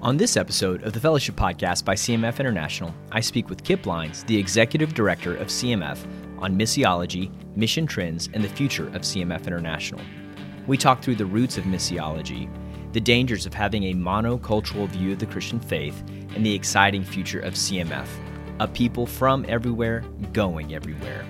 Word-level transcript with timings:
On 0.00 0.16
this 0.16 0.36
episode 0.36 0.84
of 0.84 0.92
the 0.92 1.00
Fellowship 1.00 1.34
Podcast 1.34 1.84
by 1.84 1.96
CMF 1.96 2.38
International, 2.38 2.94
I 3.10 3.18
speak 3.18 3.48
with 3.48 3.64
Kip 3.64 3.84
Lines, 3.84 4.22
the 4.22 4.38
Executive 4.38 4.94
Director 4.94 5.34
of 5.34 5.48
CMF, 5.48 5.98
on 6.38 6.56
missiology, 6.56 7.32
mission 7.56 7.84
trends, 7.84 8.28
and 8.32 8.44
the 8.44 8.48
future 8.48 8.86
of 8.90 9.02
CMF 9.02 9.48
International. 9.48 10.00
We 10.68 10.76
talk 10.76 11.02
through 11.02 11.16
the 11.16 11.26
roots 11.26 11.58
of 11.58 11.64
missiology, 11.64 12.48
the 12.92 13.00
dangers 13.00 13.44
of 13.44 13.54
having 13.54 13.82
a 13.86 13.94
monocultural 13.94 14.88
view 14.88 15.14
of 15.14 15.18
the 15.18 15.26
Christian 15.26 15.58
faith, 15.58 16.00
and 16.32 16.46
the 16.46 16.54
exciting 16.54 17.02
future 17.02 17.40
of 17.40 17.54
CMF, 17.54 18.06
a 18.60 18.68
people 18.68 19.04
from 19.04 19.44
everywhere 19.48 20.04
going 20.32 20.76
everywhere. 20.76 21.26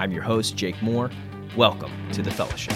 I'm 0.00 0.10
your 0.10 0.24
host, 0.24 0.56
Jake 0.56 0.82
Moore. 0.82 1.12
Welcome 1.56 1.92
to 2.10 2.22
the 2.22 2.32
Fellowship. 2.32 2.74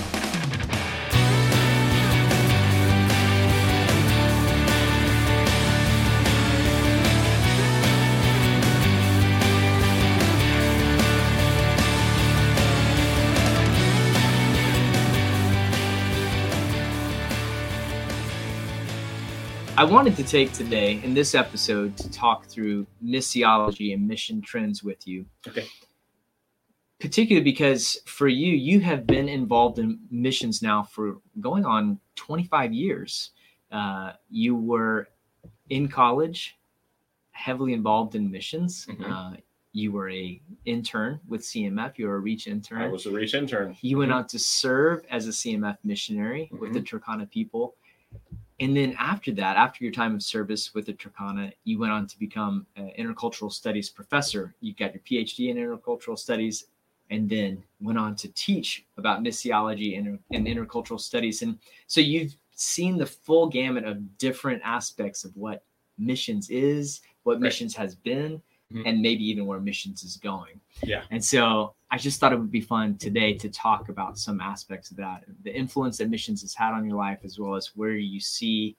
I 19.77 19.83
wanted 19.83 20.15
to 20.17 20.23
take 20.23 20.53
today 20.53 21.01
in 21.03 21.15
this 21.15 21.35
episode 21.35 21.97
to 21.97 22.09
talk 22.09 22.47
through 22.47 22.87
missiology 23.05 23.93
and 23.93 24.07
mission 24.07 24.41
trends 24.41 24.85
with 24.85 25.05
you. 25.09 25.27
Okay. 25.49 25.67
Particularly 27.01 27.43
because 27.43 27.99
for 28.07 28.29
you, 28.29 28.53
you 28.53 28.79
have 28.81 29.05
been 29.05 29.29
involved 29.29 29.81
in 29.81 29.99
missions 30.13 30.63
now 30.63 30.85
for 30.85 31.17
going 31.41 31.65
on 31.67 31.99
25 32.15 32.73
years. 32.73 33.31
Uh, 33.73 34.13
you 34.31 34.55
were 34.55 35.09
in 35.69 35.89
college, 35.89 36.57
heavily 37.33 37.73
involved 37.73 38.15
in 38.15 38.31
missions. 38.31 38.87
Mhm. 38.87 39.11
Uh, 39.11 39.37
you 39.73 39.91
were 39.91 40.09
a 40.09 40.41
intern 40.67 41.19
with 41.27 41.43
CMF. 41.43 41.99
You 41.99 42.07
were 42.07 42.15
a 42.15 42.21
reach 42.21 42.47
intern. 42.47 42.81
I 42.81 42.87
was 42.87 43.07
a 43.07 43.11
reach 43.11 43.35
intern. 43.35 43.77
You 43.81 43.99
went 43.99 44.13
on 44.13 44.29
to 44.29 44.39
serve 44.39 45.05
as 45.11 45.27
a 45.27 45.33
CMF 45.33 45.79
missionary 45.83 46.49
with 46.53 46.73
the 46.75 46.81
Turkana 46.81 47.29
people. 47.29 47.75
And 48.61 48.77
then 48.77 48.95
after 48.99 49.33
that, 49.33 49.57
after 49.57 49.83
your 49.83 49.93
time 49.93 50.15
of 50.15 50.23
service 50.23 50.75
with 50.75 50.87
the 50.87 50.93
Turkana, 50.93 51.53
you 51.65 51.79
went 51.79 51.93
on 51.93 52.07
to 52.07 52.19
become 52.19 52.67
an 52.77 52.93
intercultural 52.99 53.53
studies 53.53 53.91
professor. 53.91 54.55
You 54.61 54.75
got 54.75 54.95
your 54.95 55.03
PhD 55.03 55.49
in 55.51 55.57
intercultural 55.57 56.19
studies 56.19 56.67
and 57.11 57.29
then 57.29 57.63
went 57.81 57.99
on 57.99 58.15
to 58.17 58.29
teach 58.29 58.85
about 58.97 59.23
missiology 59.23 59.99
and, 59.99 60.19
and 60.33 60.47
intercultural 60.47 61.01
studies. 61.01 61.43
And 61.43 61.59
so 61.89 62.01
you've 62.01 62.37
seen 62.55 62.97
the 62.97 63.07
full 63.07 63.49
gamut 63.49 63.85
of 63.85 64.19
different 64.19 64.63
aspects 64.65 65.25
of 65.25 65.37
what 65.37 65.65
missions 65.99 66.49
is, 66.49 67.01
what 67.25 67.35
Right. 67.35 67.43
missions 67.43 67.75
has 67.75 67.95
been, 67.97 68.41
Mhm. 68.73 68.83
and 68.87 69.03
maybe 69.03 69.25
even 69.29 69.45
where 69.47 69.61
missions 69.61 70.03
is 70.05 70.17
going. 70.17 70.59
Yeah. 70.83 71.05
And 71.11 71.23
so 71.23 71.75
I 71.95 71.97
just 71.97 72.19
thought 72.19 72.33
it 72.33 72.41
would 72.41 72.51
be 72.51 72.61
fun 72.61 72.99
today 72.99 73.35
to 73.35 73.49
talk 73.49 73.89
about 73.89 74.19
some 74.19 74.41
aspects 74.41 74.91
of 74.91 74.97
that, 74.97 75.23
the 75.45 75.55
influence 75.55 75.99
that 75.99 76.11
missions 76.11 76.43
has 76.43 76.53
had 76.53 76.73
on 76.73 76.85
your 76.85 76.97
life, 76.97 77.21
as 77.23 77.39
well 77.39 77.55
as 77.55 77.69
where 77.77 77.93
you 77.93 78.19
see 78.19 78.77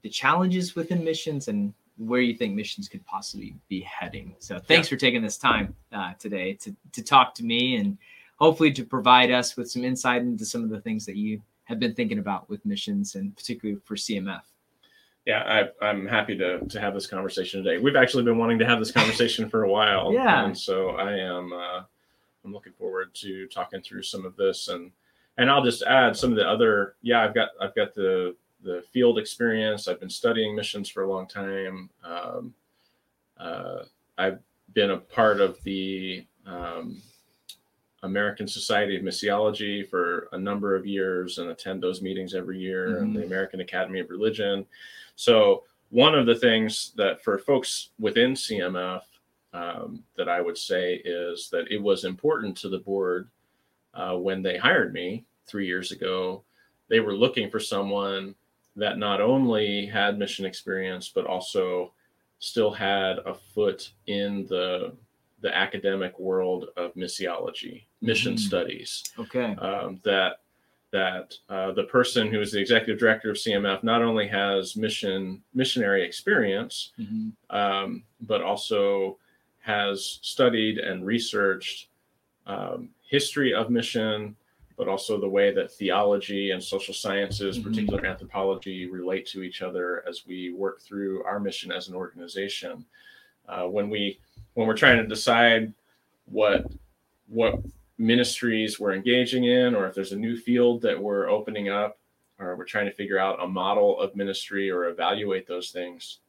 the 0.00 0.08
challenges 0.08 0.74
within 0.74 1.04
missions 1.04 1.48
and 1.48 1.74
where 1.98 2.22
you 2.22 2.32
think 2.32 2.54
missions 2.54 2.88
could 2.88 3.04
possibly 3.04 3.54
be 3.68 3.82
heading. 3.82 4.34
So 4.38 4.58
thanks 4.58 4.88
for 4.88 4.96
taking 4.96 5.20
this 5.20 5.36
time 5.36 5.76
uh, 5.92 6.14
today 6.18 6.54
to, 6.54 6.74
to 6.92 7.02
talk 7.02 7.34
to 7.34 7.44
me 7.44 7.76
and 7.76 7.98
hopefully 8.36 8.72
to 8.72 8.82
provide 8.82 9.30
us 9.30 9.54
with 9.58 9.70
some 9.70 9.84
insight 9.84 10.22
into 10.22 10.46
some 10.46 10.64
of 10.64 10.70
the 10.70 10.80
things 10.80 11.04
that 11.04 11.16
you 11.16 11.42
have 11.64 11.78
been 11.78 11.92
thinking 11.92 12.18
about 12.18 12.48
with 12.48 12.64
missions 12.64 13.14
and 13.14 13.36
particularly 13.36 13.78
for 13.84 13.94
CMF. 13.94 14.40
Yeah, 15.26 15.68
I, 15.82 15.86
I'm 15.86 16.06
happy 16.06 16.38
to 16.38 16.60
to 16.60 16.80
have 16.80 16.94
this 16.94 17.06
conversation 17.06 17.62
today. 17.62 17.76
We've 17.76 17.96
actually 17.96 18.22
been 18.22 18.38
wanting 18.38 18.58
to 18.60 18.64
have 18.64 18.78
this 18.78 18.92
conversation 18.92 19.50
for 19.50 19.64
a 19.64 19.68
while. 19.70 20.14
Yeah. 20.14 20.46
And 20.46 20.56
so 20.56 20.90
I 20.90 21.12
am 21.12 21.52
uh, 21.52 21.82
I'm 22.46 22.52
looking 22.52 22.72
forward 22.72 23.12
to 23.16 23.48
talking 23.48 23.82
through 23.82 24.02
some 24.02 24.24
of 24.24 24.36
this 24.36 24.68
and 24.68 24.92
and 25.38 25.50
I'll 25.50 25.64
just 25.64 25.82
add 25.82 26.16
some 26.16 26.30
of 26.30 26.36
the 26.36 26.48
other 26.48 26.94
yeah, 27.02 27.22
I've 27.22 27.34
got 27.34 27.48
I've 27.60 27.74
got 27.74 27.94
the 27.94 28.36
the 28.62 28.82
field 28.92 29.18
experience. 29.18 29.86
I've 29.86 30.00
been 30.00 30.08
studying 30.08 30.56
missions 30.56 30.88
for 30.88 31.02
a 31.02 31.10
long 31.10 31.26
time. 31.26 31.90
Um, 32.02 32.54
uh, 33.38 33.80
I've 34.16 34.38
been 34.72 34.92
a 34.92 34.96
part 34.96 35.40
of 35.40 35.62
the 35.62 36.24
um, 36.46 37.02
American 38.02 38.48
Society 38.48 38.96
of 38.96 39.02
Missiology 39.02 39.86
for 39.86 40.28
a 40.32 40.38
number 40.38 40.74
of 40.74 40.86
years 40.86 41.38
and 41.38 41.50
attend 41.50 41.82
those 41.82 42.00
meetings 42.00 42.34
every 42.34 42.58
year, 42.58 42.98
and 42.98 43.14
the 43.14 43.24
American 43.24 43.60
Academy 43.60 44.00
of 44.00 44.08
Religion. 44.08 44.66
So, 45.16 45.64
one 45.90 46.14
of 46.14 46.26
the 46.26 46.34
things 46.34 46.92
that 46.96 47.22
for 47.22 47.38
folks 47.38 47.90
within 47.98 48.32
CMF 48.32 49.02
um, 49.60 50.02
that 50.16 50.28
I 50.28 50.40
would 50.40 50.58
say 50.58 50.96
is 51.04 51.48
that 51.50 51.70
it 51.70 51.80
was 51.82 52.04
important 52.04 52.56
to 52.58 52.68
the 52.68 52.78
board 52.78 53.28
uh, 53.94 54.16
when 54.16 54.42
they 54.42 54.56
hired 54.58 54.92
me 54.92 55.24
three 55.46 55.66
years 55.66 55.92
ago. 55.92 56.42
They 56.88 57.00
were 57.00 57.14
looking 57.14 57.50
for 57.50 57.58
someone 57.60 58.34
that 58.76 58.98
not 58.98 59.20
only 59.20 59.86
had 59.86 60.18
mission 60.18 60.44
experience, 60.44 61.08
but 61.14 61.26
also 61.26 61.92
still 62.38 62.70
had 62.70 63.18
a 63.24 63.34
foot 63.34 63.90
in 64.06 64.46
the 64.46 64.92
the 65.42 65.54
academic 65.54 66.18
world 66.18 66.68
of 66.78 66.94
missiology, 66.94 67.84
mission 68.00 68.34
Mhm. 68.34 68.38
studies 68.38 69.04
Okay. 69.18 69.54
um, 69.56 70.00
that 70.02 70.40
that 70.92 71.34
uh, 71.50 71.72
the 71.72 71.84
person 71.84 72.28
who 72.28 72.40
is 72.40 72.52
the 72.52 72.60
executive 72.60 72.98
director 72.98 73.30
of 73.30 73.36
CMF 73.36 73.82
not 73.82 74.02
only 74.02 74.26
has 74.28 74.76
mission 74.76 75.42
missionary 75.54 76.02
experience, 76.04 76.92
Mhm. 76.98 77.32
um, 77.50 78.04
but 78.22 78.40
also 78.40 79.18
has 79.66 80.20
studied 80.22 80.78
and 80.78 81.04
researched 81.04 81.88
um, 82.46 82.88
history 83.10 83.52
of 83.52 83.68
mission, 83.68 84.36
but 84.76 84.86
also 84.86 85.18
the 85.18 85.28
way 85.28 85.52
that 85.52 85.72
theology 85.72 86.52
and 86.52 86.62
social 86.62 86.94
sciences, 86.94 87.58
Mhm. 87.58 87.64
particular 87.64 88.06
anthropology, 88.06 88.86
relate 88.86 89.26
to 89.26 89.42
each 89.42 89.62
other 89.62 90.04
as 90.08 90.24
we 90.24 90.52
work 90.52 90.80
through 90.80 91.24
our 91.24 91.40
mission 91.40 91.72
as 91.72 91.88
an 91.88 91.96
organization. 91.96 92.84
Uh, 93.48 93.66
when 93.66 93.90
we 93.90 94.18
when 94.54 94.66
we're 94.66 94.76
trying 94.76 94.98
to 94.98 95.06
decide 95.06 95.72
what 96.26 96.70
what 97.28 97.58
ministries 97.98 98.78
we're 98.78 98.94
engaging 98.94 99.44
in, 99.44 99.74
or 99.74 99.88
if 99.88 99.94
there's 99.94 100.12
a 100.12 100.16
new 100.16 100.36
field 100.36 100.80
that 100.82 101.00
we're 101.00 101.28
opening 101.28 101.68
up, 101.68 101.98
or 102.38 102.54
we're 102.54 102.64
trying 102.64 102.86
to 102.86 102.92
figure 102.92 103.18
out 103.18 103.42
a 103.42 103.46
model 103.48 103.98
of 104.00 104.14
ministry 104.14 104.70
or 104.70 104.86
evaluate 104.88 105.46
those 105.48 105.70
things, 105.72 106.20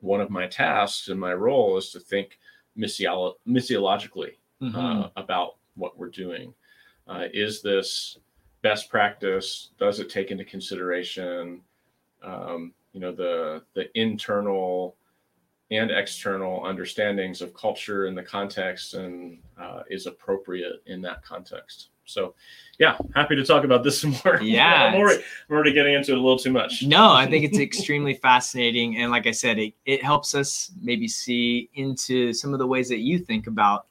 one 0.00 0.20
of 0.22 0.30
my 0.30 0.46
tasks 0.46 1.08
and 1.08 1.20
my 1.20 1.34
role 1.34 1.76
is 1.76 1.90
to 1.90 2.00
think 2.00 2.38
missiolo- 2.76 3.34
missiologically 3.46 4.36
Mhm. 4.60 4.74
uh, 5.04 5.10
about 5.16 5.56
what 5.74 5.96
we're 5.98 6.08
doing. 6.10 6.54
Uh, 7.06 7.28
is 7.32 7.60
this 7.62 8.18
best 8.62 8.88
practice? 8.88 9.70
Does 9.78 10.00
it 10.00 10.08
take 10.08 10.30
into 10.30 10.44
consideration, 10.44 11.62
um, 12.22 12.72
you 12.92 13.00
know, 13.00 13.12
the 13.12 13.64
the 13.74 13.86
internal 13.98 14.96
and 15.70 15.90
external 15.90 16.64
understandings 16.64 17.42
of 17.42 17.52
culture 17.54 18.06
and 18.06 18.16
the 18.16 18.22
context, 18.22 18.94
and 18.94 19.42
uh, 19.58 19.82
is 19.90 20.06
appropriate 20.06 20.82
in 20.86 21.00
that 21.02 21.22
context? 21.22 21.88
So, 22.06 22.34
yeah, 22.78 22.96
happy 23.14 23.34
to 23.36 23.44
talk 23.44 23.64
about 23.64 23.82
this 23.84 24.00
some 24.02 24.14
more. 24.24 24.40
Yeah, 24.40 24.84
I'm 24.92 24.94
already, 24.94 25.22
I'm 25.48 25.54
already 25.54 25.72
getting 25.72 25.94
into 25.94 26.12
it 26.12 26.18
a 26.18 26.20
little 26.20 26.38
too 26.38 26.52
much. 26.52 26.82
No, 26.82 27.12
I 27.12 27.26
think 27.26 27.44
it's 27.44 27.58
extremely 27.58 28.14
fascinating. 28.28 28.98
And 28.98 29.10
like 29.10 29.26
I 29.26 29.30
said, 29.30 29.58
it, 29.58 29.74
it 29.86 30.02
helps 30.02 30.34
us 30.34 30.70
maybe 30.80 31.08
see 31.08 31.70
into 31.74 32.32
some 32.32 32.52
of 32.52 32.58
the 32.58 32.66
ways 32.66 32.88
that 32.88 32.98
you 33.00 33.18
think 33.18 33.46
about 33.46 33.86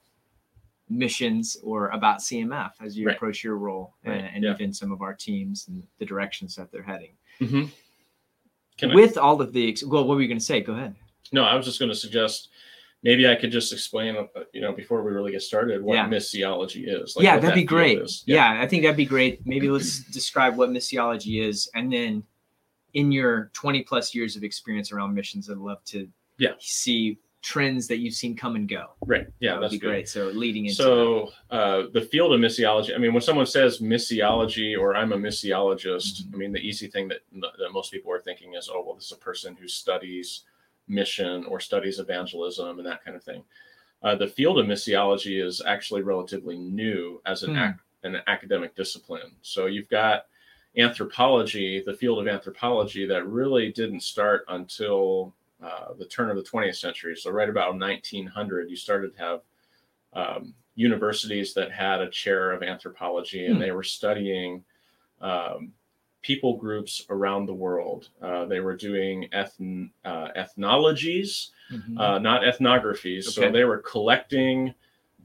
missions 0.89 1.57
or 1.63 1.89
about 1.89 2.19
CMF 2.19 2.71
as 2.81 2.97
you 2.97 3.07
Right. 3.07 3.15
approach 3.15 3.43
your 3.43 3.57
role 3.57 3.95
Right, 4.05 4.17
and, 4.17 4.27
and 4.35 4.43
yeah. 4.43 4.53
even 4.53 4.73
some 4.73 4.91
of 4.91 5.01
our 5.01 5.13
teams 5.13 5.67
and 5.67 5.81
the 5.97 6.05
directions 6.05 6.55
that 6.55 6.71
they're 6.71 6.83
heading. 6.83 7.13
Mhm. 7.39 7.71
Can 8.77 8.91
I- 8.91 8.95
With 8.95 9.17
all 9.17 9.41
of 9.41 9.53
the, 9.53 9.75
well, 9.87 10.05
what 10.07 10.15
were 10.15 10.21
you 10.21 10.27
going 10.27 10.37
to 10.39 10.43
say? 10.43 10.61
Go 10.61 10.73
ahead. 10.73 10.95
No, 11.31 11.43
I 11.45 11.55
was 11.55 11.65
just 11.65 11.79
going 11.79 11.89
to 11.89 11.95
suggest 11.95 12.49
maybe 13.03 13.27
I 13.27 13.35
could 13.35 13.51
just 13.51 13.71
explain, 13.73 14.15
uh, 14.15 14.25
you 14.53 14.61
know, 14.61 14.71
before 14.73 15.03
we 15.03 15.11
really 15.11 15.31
get 15.31 15.41
started, 15.41 15.83
what 15.83 15.95
Yeah. 15.95 16.07
missiology 16.07 16.85
is. 16.87 17.15
yeah, 17.19 17.35
that'd 17.35 17.49
that 17.51 17.55
be 17.55 17.63
great. 17.63 17.99
is. 17.99 18.23
Yeah. 18.25 18.59
I 18.61 18.67
think 18.67 18.83
that'd 18.83 18.97
be 18.97 19.05
great. 19.05 19.45
Maybe 19.45 19.69
let's 19.69 19.99
describe 20.11 20.55
what 20.57 20.69
missiology 20.69 21.41
is. 21.45 21.69
And 21.75 21.91
then 21.91 22.23
in 22.93 23.11
your 23.11 23.51
20 23.53 23.83
plus 23.83 24.15
years 24.15 24.35
of 24.35 24.43
experience 24.43 24.91
around 24.91 25.13
missions, 25.13 25.49
I'd 25.49 25.57
love 25.57 25.83
to 25.85 26.07
Yeah. 26.37 26.53
see 26.59 27.17
trends 27.41 27.87
that 27.89 27.97
you've 27.97 28.13
seen 28.13 28.37
come 28.37 28.55
and 28.55 28.69
go. 28.69 28.91
Right. 29.05 29.27
Yeah, 29.41 29.49
that 29.51 29.55
would 29.57 29.63
that's 29.63 29.73
be 29.73 29.79
good. 29.79 29.87
great. 29.87 30.07
So 30.07 30.27
leading 30.29 30.63
into. 30.67 30.75
So 30.77 31.33
uh, 31.49 31.87
the 31.91 31.99
field 31.99 32.31
of 32.33 32.39
missiology. 32.39 32.95
I 32.95 32.97
mean, 32.97 33.11
when 33.11 33.21
someone 33.21 33.45
says 33.47 33.79
missiology 33.79 34.79
or 34.79 34.95
I'm 34.95 35.11
a 35.11 35.17
missiologist, 35.17 36.23
Mhm. 36.23 36.33
I 36.33 36.37
mean 36.37 36.51
the 36.53 36.61
easy 36.61 36.87
thing 36.87 37.09
that 37.09 37.19
that 37.33 37.71
most 37.73 37.91
people 37.91 38.13
are 38.13 38.21
thinking 38.21 38.53
is, 38.53 38.69
oh, 38.71 38.81
well, 38.85 38.95
this 38.95 39.07
is 39.07 39.11
a 39.11 39.17
person 39.17 39.57
who 39.57 39.67
studies 39.67 40.43
mission 40.87 41.45
or 41.45 41.59
studies 41.59 41.99
evangelism 41.99 42.79
and 42.79 42.87
that 42.87 43.03
kind 43.03 43.15
of 43.15 43.23
thing. 43.23 43.43
Uh, 44.01 44.15
the 44.15 44.27
field 44.27 44.59
of 44.59 44.65
missiology 44.65 45.43
is 45.43 45.61
actually 45.65 46.01
relatively 46.01 46.57
new 46.57 47.21
as 47.25 47.43
an 47.43 47.55
Hmm. 47.55 47.61
ac- 47.61 47.79
an 48.03 48.21
academic 48.27 48.75
discipline. 48.75 49.31
So 49.41 49.65
you've 49.67 49.87
got 49.87 50.25
anthropology, 50.77 51.81
the 51.85 51.93
field 51.93 52.19
of 52.19 52.27
anthropology, 52.27 53.05
that 53.05 53.25
really 53.25 53.71
didn't 53.71 54.01
start 54.01 54.43
until 54.49 55.33
uh, 55.61 55.93
the 55.97 56.05
turn 56.05 56.29
of 56.29 56.35
the 56.35 56.43
20th 56.43 56.75
century. 56.75 57.15
So, 57.15 57.31
right 57.31 57.47
about 57.47 57.77
1900, 57.77 58.69
you 58.69 58.75
started 58.75 59.13
to 59.13 59.19
have 59.19 59.41
um, 60.11 60.53
universities 60.75 61.53
that 61.53 61.71
had 61.71 62.01
a 62.01 62.09
chair 62.09 62.51
of 62.51 62.63
anthropology 62.63 63.45
and 63.45 63.55
hmm. 63.55 63.61
they 63.61 63.71
were 63.71 63.83
studying 63.83 64.63
um, 65.21 65.71
people 66.23 66.55
groups 66.57 67.05
around 67.09 67.45
the 67.45 67.53
world. 67.53 68.09
Uh, 68.21 68.45
they 68.45 68.61
were 68.61 68.75
doing 68.75 69.27
ethn- 69.33 69.91
uh, 70.05 70.29
ethnologies, 70.35 71.51
mm-hmm. 71.71 71.97
uh, 71.97 72.17
not 72.17 72.41
ethnographies. 72.41 73.27
Okay. 73.27 73.47
So 73.47 73.51
they 73.51 73.65
were 73.65 73.79
collecting 73.79 74.73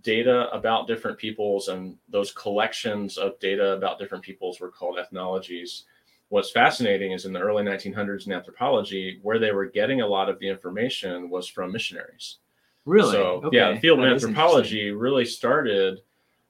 data 0.03 0.51
about 0.53 0.87
different 0.87 1.17
peoples, 1.17 1.69
and 1.69 1.97
those 2.09 2.33
collections 2.33 3.17
of 3.17 3.39
data 3.39 3.73
about 3.73 3.99
different 3.99 4.23
peoples 4.23 4.61
were 4.61 4.71
called 4.71 4.99
ethnologies. 4.99 5.85
What's 6.29 6.51
fascinating 6.51 7.13
is 7.13 7.25
in 7.25 7.33
the 7.33 7.41
early 7.41 7.65
1900s 7.65 8.27
in 8.27 8.33
anthropology, 8.33 9.19
where 9.23 9.39
they 9.39 9.53
were 9.53 9.67
getting 9.67 10.03
a 10.03 10.07
lot 10.07 10.29
of 10.29 10.39
the 10.41 10.49
information 10.49 11.31
was 11.31 11.47
from 11.47 11.73
missionaries. 11.73 12.37
Really? 12.85 13.13
So, 13.13 13.43
okay. 13.45 13.57
yeah, 13.57 13.73
the 13.73 13.81
field 13.81 14.01
of 14.01 14.05
anthropology 14.05 14.91
really 14.91 15.25
started 15.25 16.01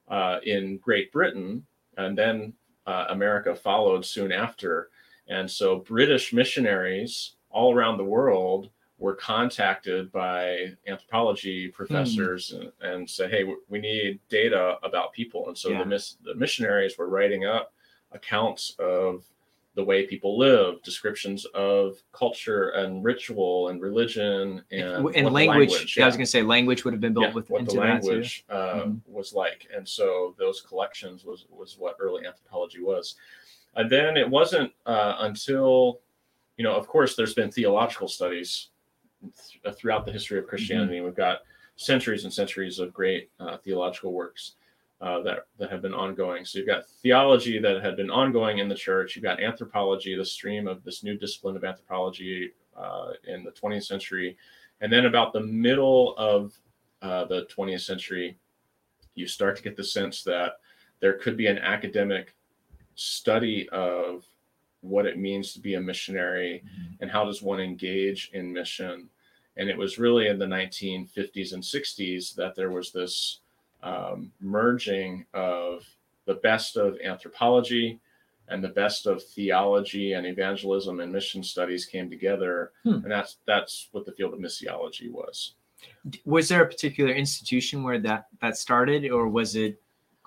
uh, 0.09 0.39
in 0.43 0.77
Great 0.77 1.11
Britain 1.11 1.65
and 1.99 2.17
then 2.17 2.53
uh, 2.89 3.05
America 3.09 3.53
followed 3.53 4.03
soon 4.03 4.31
after. 4.31 4.89
And 5.27 5.49
so 5.49 5.67
British 5.77 6.33
missionaries 6.33 7.35
all 7.51 7.75
around 7.75 7.97
the 7.97 8.03
world 8.03 8.71
were 8.97 9.13
contacted 9.15 10.11
by 10.11 10.73
anthropology 10.87 11.67
professors 11.67 12.51
mm. 12.51 12.59
and, 12.59 12.71
and 12.81 13.09
say, 13.09 13.29
hey, 13.29 13.43
we 13.69 13.79
need 13.79 14.19
data 14.27 14.77
about 14.81 15.13
people. 15.13 15.47
And 15.47 15.57
so 15.57 15.69
yeah. 15.69 15.79
the, 15.79 15.85
miss, 15.85 16.15
the 16.23 16.35
missionaries 16.35 16.97
were 16.97 17.09
writing 17.09 17.45
up 17.45 17.73
accounts 18.11 18.75
of 18.79 19.23
the 19.79 19.85
way 19.85 20.05
people 20.05 20.37
live, 20.37 20.83
descriptions 20.83 21.45
of 21.53 22.03
culture 22.11 22.71
and 22.71 23.01
ritual 23.01 23.69
and 23.69 23.81
religion 23.81 24.61
and, 24.73 25.07
and 25.15 25.31
language. 25.31 25.69
language 25.71 25.95
yeah. 25.95 26.03
I 26.03 26.07
was 26.07 26.17
going 26.17 26.25
to 26.25 26.31
say 26.31 26.41
language 26.41 26.83
would 26.83 26.93
have 26.93 26.99
been 26.99 27.13
built 27.13 27.27
yeah, 27.27 27.33
with 27.33 27.49
what 27.49 27.65
the 27.65 27.75
language 27.75 28.43
uh, 28.49 28.55
mm-hmm. 28.55 28.97
was 29.07 29.31
like, 29.33 29.67
and 29.73 29.87
so 29.87 30.35
those 30.37 30.59
collections 30.59 31.23
was 31.23 31.45
was 31.49 31.77
what 31.79 31.95
early 32.01 32.25
anthropology 32.27 32.81
was. 32.81 33.15
And 33.77 33.89
then 33.89 34.17
it 34.17 34.29
wasn't 34.29 34.73
uh, 34.85 35.15
until, 35.19 36.01
you 36.57 36.65
know, 36.65 36.75
of 36.75 36.85
course, 36.85 37.15
there's 37.15 37.33
been 37.33 37.49
theological 37.49 38.09
studies 38.09 38.71
th- 39.63 39.75
throughout 39.75 40.05
the 40.05 40.11
history 40.11 40.39
of 40.39 40.45
Christianity. 40.45 40.97
Mm-hmm. 40.97 41.05
We've 41.05 41.15
got 41.15 41.43
centuries 41.77 42.25
and 42.25 42.33
centuries 42.33 42.79
of 42.79 42.93
great 42.93 43.29
uh, 43.39 43.55
theological 43.57 44.11
works 44.11 44.55
uh, 45.01 45.21
that 45.21 45.47
that 45.57 45.71
have 45.71 45.81
been 45.81 45.93
ongoing. 45.93 46.45
So 46.45 46.59
you've 46.59 46.67
got 46.67 46.87
theology 47.01 47.59
that 47.59 47.83
had 47.83 47.95
been 47.95 48.09
ongoing 48.09 48.57
in 48.57 48.67
the 48.67 48.75
church. 48.75 49.15
You've 49.15 49.23
got 49.23 49.41
anthropology, 49.41 50.15
the 50.15 50.25
stream 50.25 50.67
of 50.67 50.83
this 50.83 51.03
new 51.03 51.17
discipline 51.17 51.55
of 51.55 51.63
anthropology 51.63 52.51
uh, 52.75 53.11
in 53.27 53.43
the 53.43 53.51
20th 53.51 53.85
century, 53.85 54.37
and 54.81 54.91
then 54.91 55.05
about 55.05 55.33
the 55.33 55.41
middle 55.41 56.15
of 56.17 56.53
uh, 57.01 57.25
the 57.25 57.45
20th 57.45 57.81
century, 57.81 58.37
you 59.15 59.27
start 59.27 59.55
to 59.55 59.63
get 59.63 59.77
the 59.77 59.83
sense 59.83 60.23
that 60.23 60.53
there 60.99 61.13
could 61.13 61.37
be 61.37 61.47
an 61.47 61.57
academic 61.57 62.35
study 62.95 63.69
of 63.69 64.25
what 64.81 65.05
it 65.05 65.17
means 65.17 65.53
to 65.53 65.59
be 65.59 65.75
a 65.75 65.81
missionary 65.81 66.63
mm-hmm. 66.65 66.93
and 67.01 67.11
how 67.11 67.25
does 67.25 67.41
one 67.41 67.59
engage 67.59 68.31
in 68.33 68.51
mission. 68.51 69.09
And 69.57 69.69
it 69.69 69.77
was 69.77 69.99
really 69.99 70.27
in 70.27 70.39
the 70.39 70.45
1950s 70.45 71.53
and 71.53 71.63
60s 71.63 72.35
that 72.35 72.55
there 72.55 72.71
was 72.71 72.91
this 72.91 73.41
um, 73.83 74.31
merging 74.39 75.25
of 75.33 75.85
the 76.25 76.35
best 76.35 76.77
of 76.77 76.97
anthropology 77.03 77.99
and 78.49 78.63
the 78.63 78.69
best 78.69 79.05
of 79.05 79.23
theology 79.23 80.13
and 80.13 80.25
evangelism 80.25 80.99
and 80.99 81.11
mission 81.11 81.43
studies 81.43 81.85
came 81.85 82.09
together 82.09 82.71
hmm. 82.83 82.93
and 82.93 83.11
that's 83.11 83.37
that's 83.45 83.89
what 83.91 84.05
the 84.05 84.11
field 84.11 84.33
of 84.33 84.39
missiology 84.39 85.11
was 85.11 85.55
was 86.25 86.49
there 86.49 86.63
a 86.63 86.67
particular 86.67 87.13
institution 87.13 87.83
where 87.83 87.99
that 87.99 88.27
that 88.41 88.57
started 88.57 89.09
or 89.09 89.27
was 89.27 89.55
it 89.55 89.81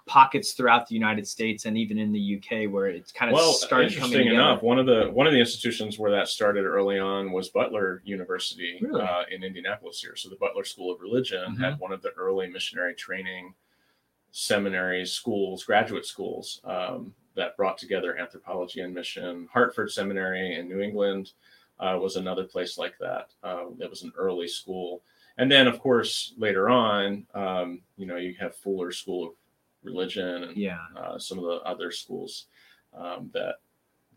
pockets 0.06 0.52
throughout 0.52 0.86
the 0.86 0.94
United 0.94 1.26
States 1.26 1.64
and 1.64 1.78
even 1.78 1.98
in 1.98 2.12
the 2.12 2.36
UK 2.36 2.70
where 2.70 2.86
it's 2.86 3.12
kind 3.12 3.30
of 3.30 3.34
well, 3.34 3.52
started 3.52 3.92
interesting 3.92 4.28
enough. 4.28 4.62
One 4.62 4.78
of 4.78 4.86
the 4.86 5.10
one 5.12 5.26
of 5.26 5.32
the 5.32 5.38
institutions 5.38 5.98
where 5.98 6.10
that 6.10 6.28
started 6.28 6.64
early 6.64 6.98
on 6.98 7.32
was 7.32 7.50
Butler 7.50 8.02
University 8.04 8.78
really? 8.80 9.02
uh, 9.02 9.22
in 9.30 9.44
Indianapolis 9.44 10.00
here. 10.00 10.16
So 10.16 10.28
the 10.28 10.36
Butler 10.36 10.64
School 10.64 10.92
of 10.92 11.00
Religion 11.00 11.52
mm-hmm. 11.52 11.62
had 11.62 11.78
one 11.78 11.92
of 11.92 12.02
the 12.02 12.10
early 12.10 12.48
missionary 12.48 12.94
training 12.94 13.54
seminaries, 14.32 15.12
schools, 15.12 15.64
graduate 15.64 16.06
schools 16.06 16.60
um, 16.64 17.14
that 17.36 17.56
brought 17.56 17.78
together 17.78 18.18
anthropology 18.18 18.80
and 18.80 18.92
mission. 18.92 19.48
Hartford 19.52 19.90
Seminary 19.90 20.56
in 20.56 20.68
New 20.68 20.80
England 20.80 21.32
uh, 21.78 21.98
was 22.00 22.16
another 22.16 22.44
place 22.44 22.78
like 22.78 22.94
that. 22.98 23.30
Uh, 23.42 23.66
that 23.78 23.90
was 23.90 24.02
an 24.02 24.12
early 24.16 24.48
school. 24.48 25.02
And 25.38 25.50
then, 25.50 25.66
of 25.66 25.80
course, 25.80 26.34
later 26.36 26.68
on, 26.68 27.26
um, 27.34 27.80
you 27.96 28.06
know, 28.06 28.16
you 28.16 28.34
have 28.38 28.54
Fuller 28.54 28.92
School 28.92 29.28
of 29.28 29.34
religion 29.82 30.44
and 30.44 30.56
yeah. 30.56 30.78
uh, 30.96 31.18
some 31.18 31.38
of 31.38 31.44
the 31.44 31.60
other 31.64 31.90
schools 31.90 32.46
um, 32.96 33.30
that 33.32 33.56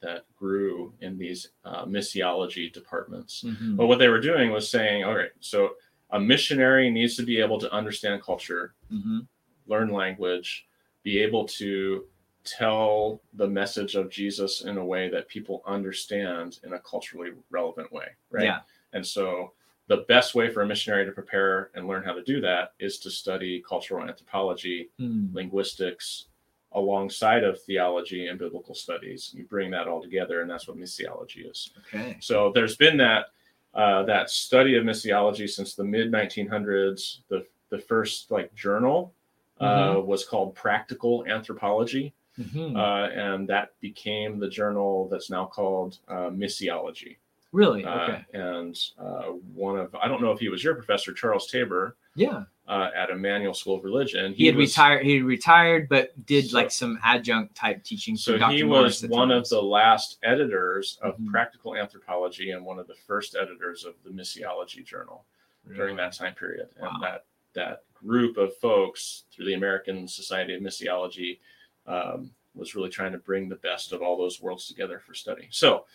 that 0.02 0.26
grew 0.36 0.94
in 1.02 1.18
these 1.18 1.50
uh, 1.64 1.86
missiology 1.86 2.72
departments. 2.72 3.44
Mm-hmm. 3.44 3.76
But 3.76 3.88
what 3.88 3.98
they 3.98 4.10
were 4.10 4.20
doing 4.20 4.52
was 4.52 4.70
saying, 4.70 5.04
all 5.04 5.16
right, 5.16 5.32
so 5.40 5.72
a 6.12 6.20
missionary 6.20 6.90
needs 6.92 7.16
to 7.16 7.24
be 7.24 7.40
able 7.40 7.60
to 7.60 7.72
understand 7.74 8.22
culture, 8.22 8.76
mm-hmm. 8.92 9.20
learn 9.68 9.90
language, 9.90 10.68
be 11.04 11.20
able 11.20 11.46
to 11.46 12.06
tell 12.44 13.22
the 13.34 13.48
message 13.48 13.96
of 13.96 14.10
Jesus 14.10 14.62
in 14.62 14.78
a 14.78 14.86
way 14.86 15.10
that 15.10 15.28
people 15.28 15.64
understand 15.66 16.60
in 16.64 16.74
a 16.74 16.80
culturally 16.80 17.32
relevant 17.50 17.92
way, 17.92 18.08
right? 18.30 18.44
Yeah. 18.44 18.60
And 18.94 19.06
so 19.06 19.54
the 19.88 20.06
best 20.08 20.34
way 20.34 20.50
for 20.50 20.62
a 20.62 20.68
missionary 20.68 21.06
to 21.06 21.12
prepare 21.12 21.70
and 21.76 21.88
learn 21.88 22.04
how 22.04 22.14
to 22.14 22.24
do 22.24 22.42
that 22.42 22.74
is 22.80 22.98
to 23.00 23.12
study 23.12 23.64
cultural 23.68 24.08
anthropology, 24.08 24.90
mm. 25.00 25.34
linguistics, 25.34 26.26
alongside 26.72 27.44
of 27.44 27.62
theology 27.62 28.28
and 28.28 28.40
biblical 28.40 28.76
studies. 28.76 29.32
You 29.34 29.46
bring 29.46 29.72
that 29.72 29.88
all 29.88 30.02
together, 30.02 30.42
and 30.42 30.50
that's 30.50 30.68
what 30.68 30.78
missiology 30.78 31.50
is. 31.50 31.72
Okay. 31.88 32.18
So 32.20 32.52
there's 32.54 32.76
been 32.76 32.98
that 32.98 33.28
uh, 33.74 34.04
that 34.04 34.30
study 34.30 34.76
of 34.76 34.84
missiology 34.84 35.50
since 35.50 35.76
the 35.76 35.84
mid 35.84 36.12
1900s. 36.12 37.20
The 37.30 37.46
the 37.70 37.80
first 37.80 38.32
like 38.32 38.54
journal 38.54 39.14
uh, 39.60 39.66
mm-hmm. 39.66 40.08
was 40.08 40.26
called 40.26 40.56
Practical 40.56 41.26
Anthropology. 41.28 42.14
Mm-hmm. 42.40 42.76
Uh, 42.76 43.08
and 43.08 43.48
that 43.48 43.72
became 43.80 44.40
the 44.40 44.50
journal 44.50 45.08
that's 45.10 45.30
now 45.30 45.46
called 45.46 46.00
uh, 46.10 46.30
Missiology. 46.30 47.16
Really? 47.56 47.86
Uh, 47.86 48.00
okay. 48.02 48.25
and 48.34 48.78
uh, 49.00 49.31
one 49.53 49.80
of 49.80 49.96
I 49.96 50.10
don't 50.10 50.22
know 50.22 50.32
if 50.32 50.39
he 50.39 50.50
was 50.50 50.62
your 50.62 50.75
professor, 50.75 51.13
Charles 51.13 51.48
Taber. 51.48 51.96
Yeah. 52.13 52.44
Uh, 52.68 52.89
at 52.96 53.12
Emmanuel 53.12 53.53
School 53.53 53.77
of 53.77 53.84
Religion. 53.84 54.32
He, 54.32 54.38
he 54.39 54.46
had 54.48 54.56
was, 54.56 54.72
retired. 54.72 55.06
He 55.06 55.22
retired, 55.22 55.88
but 55.88 56.25
did 56.25 56.50
so, 56.50 56.58
like 56.58 56.72
some 56.72 56.98
adjunct 57.03 57.53
type 57.53 57.84
teaching. 57.84 58.18
So 58.18 58.39
he 58.50 58.63
was 58.63 59.06
one 59.06 59.30
of 59.30 59.48
the 59.50 59.62
last 59.62 60.18
editors 60.24 60.98
of 61.03 61.13
mm-hmm. 61.13 61.30
Practical 61.30 61.75
Anthropology 61.75 62.51
and 62.51 62.65
one 62.65 62.80
of 62.80 62.88
the 62.88 62.96
first 63.06 63.36
editors 63.39 63.86
of 63.86 63.94
the 64.03 64.10
Missiology 64.10 64.84
Journal 64.84 65.25
really? 65.63 65.77
during 65.77 65.96
that 65.98 66.13
time 66.13 66.34
period. 66.34 66.70
Wow. 66.82 66.89
And 66.94 67.03
that 67.03 67.25
that 67.53 67.84
group 67.94 68.38
of 68.38 68.58
folks 68.58 69.25
through 69.32 69.46
the 69.46 69.53
American 69.53 70.08
Society 70.08 70.56
of 70.56 70.62
Missiology 70.62 71.38
um, 71.86 72.32
was 72.56 72.74
really 72.74 72.89
trying 72.89 73.12
to 73.12 73.20
bring 73.20 73.48
the 73.48 73.58
best 73.58 73.94
of 73.94 74.01
all 74.01 74.18
those 74.18 74.41
worlds 74.41 74.68
together 74.68 75.00
for 75.00 75.13
study. 75.13 75.48
So 75.51 75.86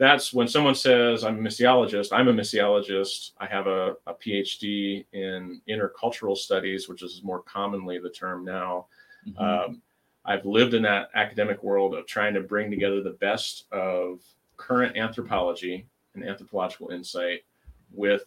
that's 0.00 0.32
when 0.32 0.48
someone 0.48 0.74
says 0.74 1.22
i'm 1.22 1.38
a 1.38 1.48
missiologist 1.48 2.08
i'm 2.10 2.28
a 2.28 2.32
missiologist. 2.32 3.32
I 3.38 3.46
have 3.46 3.66
a, 3.68 3.94
a 4.06 4.14
phd 4.14 5.04
in 5.12 5.60
intercultural 5.68 6.36
studies 6.36 6.88
which 6.88 7.02
is 7.02 7.20
more 7.22 7.42
commonly 7.42 7.98
the 7.98 8.10
term 8.10 8.44
now. 8.44 8.86
Mm-hmm. 9.28 9.44
um, 9.44 9.82
i've 10.24 10.46
lived 10.46 10.74
in 10.74 10.82
that 10.82 11.10
academic 11.14 11.62
world 11.62 11.94
of 11.94 12.06
trying 12.06 12.34
to 12.34 12.40
bring 12.40 12.70
together 12.70 13.02
the 13.02 13.18
best 13.20 13.66
of 13.70 14.20
current 14.56 14.96
anthropology 14.96 15.86
and 16.14 16.26
anthropological 16.26 16.88
insight 16.90 17.40
with 17.92 18.24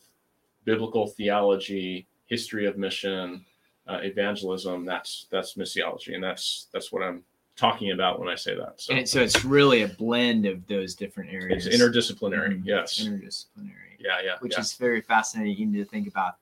biblical 0.65 1.08
theology 1.08 2.08
history 2.27 2.65
of 2.65 2.77
mission 2.77 3.44
uh, 3.88 4.00
evangelism. 4.01 4.86
That's 4.86 5.27
that's 5.32 5.56
missiology 5.56 6.15
and 6.15 6.24
that's 6.24 6.68
that's 6.72 6.92
what 6.92 7.03
i'm 7.03 7.24
talking 7.55 7.91
about 7.91 8.19
when 8.19 8.29
I 8.29 8.36
say 8.36 8.55
that. 8.55 8.81
So, 8.81 8.93
and 8.93 9.07
so 9.07 9.22
it's 9.22 9.45
really 9.45 9.83
a 9.83 9.88
blend 9.88 10.45
of 10.45 10.65
those 10.67 10.95
different 10.95 11.31
areas. 11.31 11.67
It's 11.67 11.75
interdisciplinary. 11.75 12.53
Mm-hmm. 12.53 12.67
Yes. 12.67 13.00
Interdisciplinary. 13.00 13.98
Yeah. 14.00 14.19
Yeah. 14.24 14.36
Which 14.39 14.53
yeah. 14.53 14.62
is 14.62 14.74
very 14.74 15.01
fascinating 15.01 15.57
You 15.57 15.65
need 15.67 15.77
to 15.79 15.86
think 15.86 16.07
about. 16.07 16.36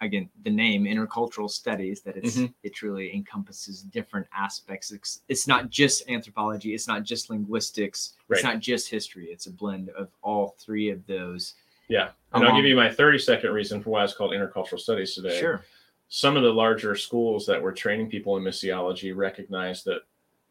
Again, 0.00 0.28
the 0.42 0.50
name 0.50 0.82
intercultural 0.82 1.48
studies 1.48 2.00
that 2.00 2.16
it's 2.16 2.36
mm-hmm. 2.36 2.46
it 2.64 2.74
truly 2.74 3.14
encompasses 3.14 3.82
different 3.82 4.26
aspects. 4.36 4.90
It's, 4.90 5.20
it's 5.28 5.46
not 5.46 5.70
just 5.70 6.08
anthropology. 6.10 6.74
It's 6.74 6.88
not 6.88 7.04
just 7.04 7.30
linguistics. 7.30 8.14
Right. 8.26 8.38
It's 8.38 8.44
not 8.44 8.58
just 8.58 8.90
history. 8.90 9.26
It's 9.26 9.46
a 9.46 9.52
blend 9.52 9.90
of 9.90 10.08
all 10.20 10.56
three 10.58 10.90
of 10.90 11.06
those. 11.06 11.54
Yeah. 11.88 12.08
And 12.32 12.44
I'll 12.44 12.56
give 12.56 12.64
you 12.64 12.74
my 12.74 12.90
30 12.90 13.18
second 13.18 13.52
reason 13.52 13.80
for 13.80 13.90
why 13.90 14.02
it's 14.02 14.12
called 14.12 14.32
intercultural 14.32 14.80
studies 14.80 15.14
today. 15.14 15.38
Sure. 15.38 15.62
Some 16.08 16.36
of 16.36 16.42
the 16.42 16.52
larger 16.52 16.96
schools 16.96 17.46
that 17.46 17.62
were 17.62 17.72
training 17.72 18.08
people 18.08 18.36
in 18.36 18.42
missiology 18.42 19.14
recognized 19.14 19.84
that 19.84 20.02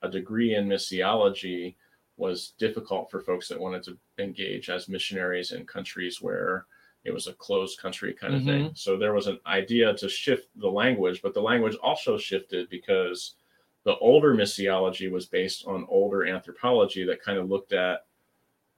a 0.01 0.10
degree 0.10 0.55
in 0.55 0.67
missiology 0.67 1.75
was 2.17 2.53
difficult 2.60 3.10
for 3.10 3.22
folks 3.22 3.48
that 3.48 3.60
wanted 3.60 3.84
to 3.84 3.98
engage 4.20 4.70
as 4.70 4.89
missionaries 4.89 5.51
in 5.51 5.65
countries 5.65 6.22
where 6.22 6.65
it 7.03 7.12
was 7.12 7.27
a 7.27 7.34
closed 7.34 7.79
country 7.79 8.13
kind 8.13 8.36
of 8.36 8.43
thing. 8.43 8.72
So 8.75 8.96
there 8.96 9.13
was 9.13 9.25
an 9.27 9.39
idea 9.48 9.93
to 9.96 10.08
shift 10.08 10.50
the 10.55 10.70
language, 10.70 11.22
but 11.24 11.34
the 11.34 11.41
language 11.41 11.75
also 11.81 12.17
shifted 12.17 12.70
because 12.70 13.36
the 13.84 13.98
older 13.98 14.36
missiology 14.36 15.10
was 15.10 15.25
based 15.25 15.65
on 15.65 15.88
older 15.89 16.25
anthropology 16.27 17.03
that 17.05 17.24
kind 17.24 17.39
of 17.39 17.50
looked 17.50 17.74
at 17.74 18.05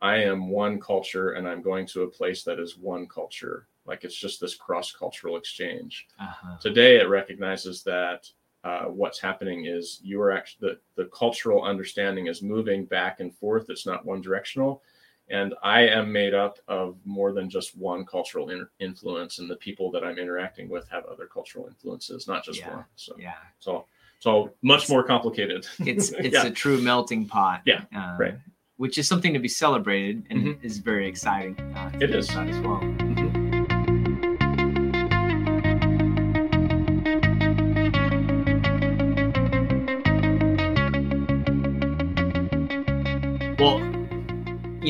I 0.01 0.17
am 0.17 0.49
one 0.49 0.79
culture 0.79 1.31
and 1.31 1.47
I'm 1.47 1.61
going 1.61 1.87
to 1.87 2.03
a 2.03 2.09
place 2.09 2.43
that 2.43 2.59
is 2.59 2.77
one 2.77 3.07
culture. 3.07 3.67
Like 3.85 4.03
it's 4.03 4.15
just 4.15 4.39
this 4.39 4.55
cross 4.55 4.91
cultural 4.91 5.37
exchange. 5.37 6.07
Uh-huh. 6.19 6.57
Today, 6.59 6.97
it 6.99 7.09
recognizes 7.09 7.83
that 7.83 8.29
uh, 8.63 8.85
what's 8.85 9.19
happening 9.19 9.65
is 9.65 9.99
you 10.03 10.21
are 10.21 10.31
actually 10.31 10.69
the, 10.95 11.03
the 11.03 11.09
cultural 11.09 11.63
understanding 11.63 12.27
is 12.27 12.41
moving 12.41 12.85
back 12.85 13.19
and 13.19 13.35
forth. 13.35 13.69
It's 13.69 13.85
not 13.85 14.05
one 14.05 14.21
directional. 14.21 14.81
And 15.29 15.53
I 15.63 15.81
am 15.87 16.11
made 16.11 16.33
up 16.33 16.59
of 16.67 16.97
more 17.05 17.31
than 17.31 17.49
just 17.49 17.77
one 17.77 18.05
cultural 18.05 18.49
in- 18.49 18.67
influence, 18.79 19.39
and 19.39 19.49
the 19.49 19.55
people 19.55 19.89
that 19.91 20.03
I'm 20.03 20.17
interacting 20.19 20.67
with 20.69 20.87
have 20.89 21.05
other 21.05 21.25
cultural 21.27 21.67
influences, 21.67 22.27
not 22.27 22.43
just 22.43 22.59
Yeah. 22.59 22.75
one. 22.75 22.85
So, 22.95 23.15
Yeah. 23.17 23.33
so, 23.59 23.85
so 24.19 24.53
much 24.61 24.89
more 24.89 25.03
complicated. 25.03 25.65
It's 25.79 26.11
it's 26.17 26.33
Yeah. 26.33 26.45
a 26.47 26.51
true 26.51 26.81
melting 26.81 27.25
pot. 27.27 27.61
Yeah, 27.65 27.83
uh, 27.95 28.17
right. 28.19 28.35
Which 28.77 28.97
is 28.97 29.07
something 29.07 29.33
to 29.33 29.39
be 29.39 29.47
celebrated 29.47 30.25
and 30.29 30.57
is 30.63 30.79
very 30.79 31.07
exciting. 31.07 31.57
Uh, 31.73 31.91
It 32.01 32.13
is. 32.13 32.29
about 32.29 32.49
as. 32.49 32.59
Well, 32.59 32.81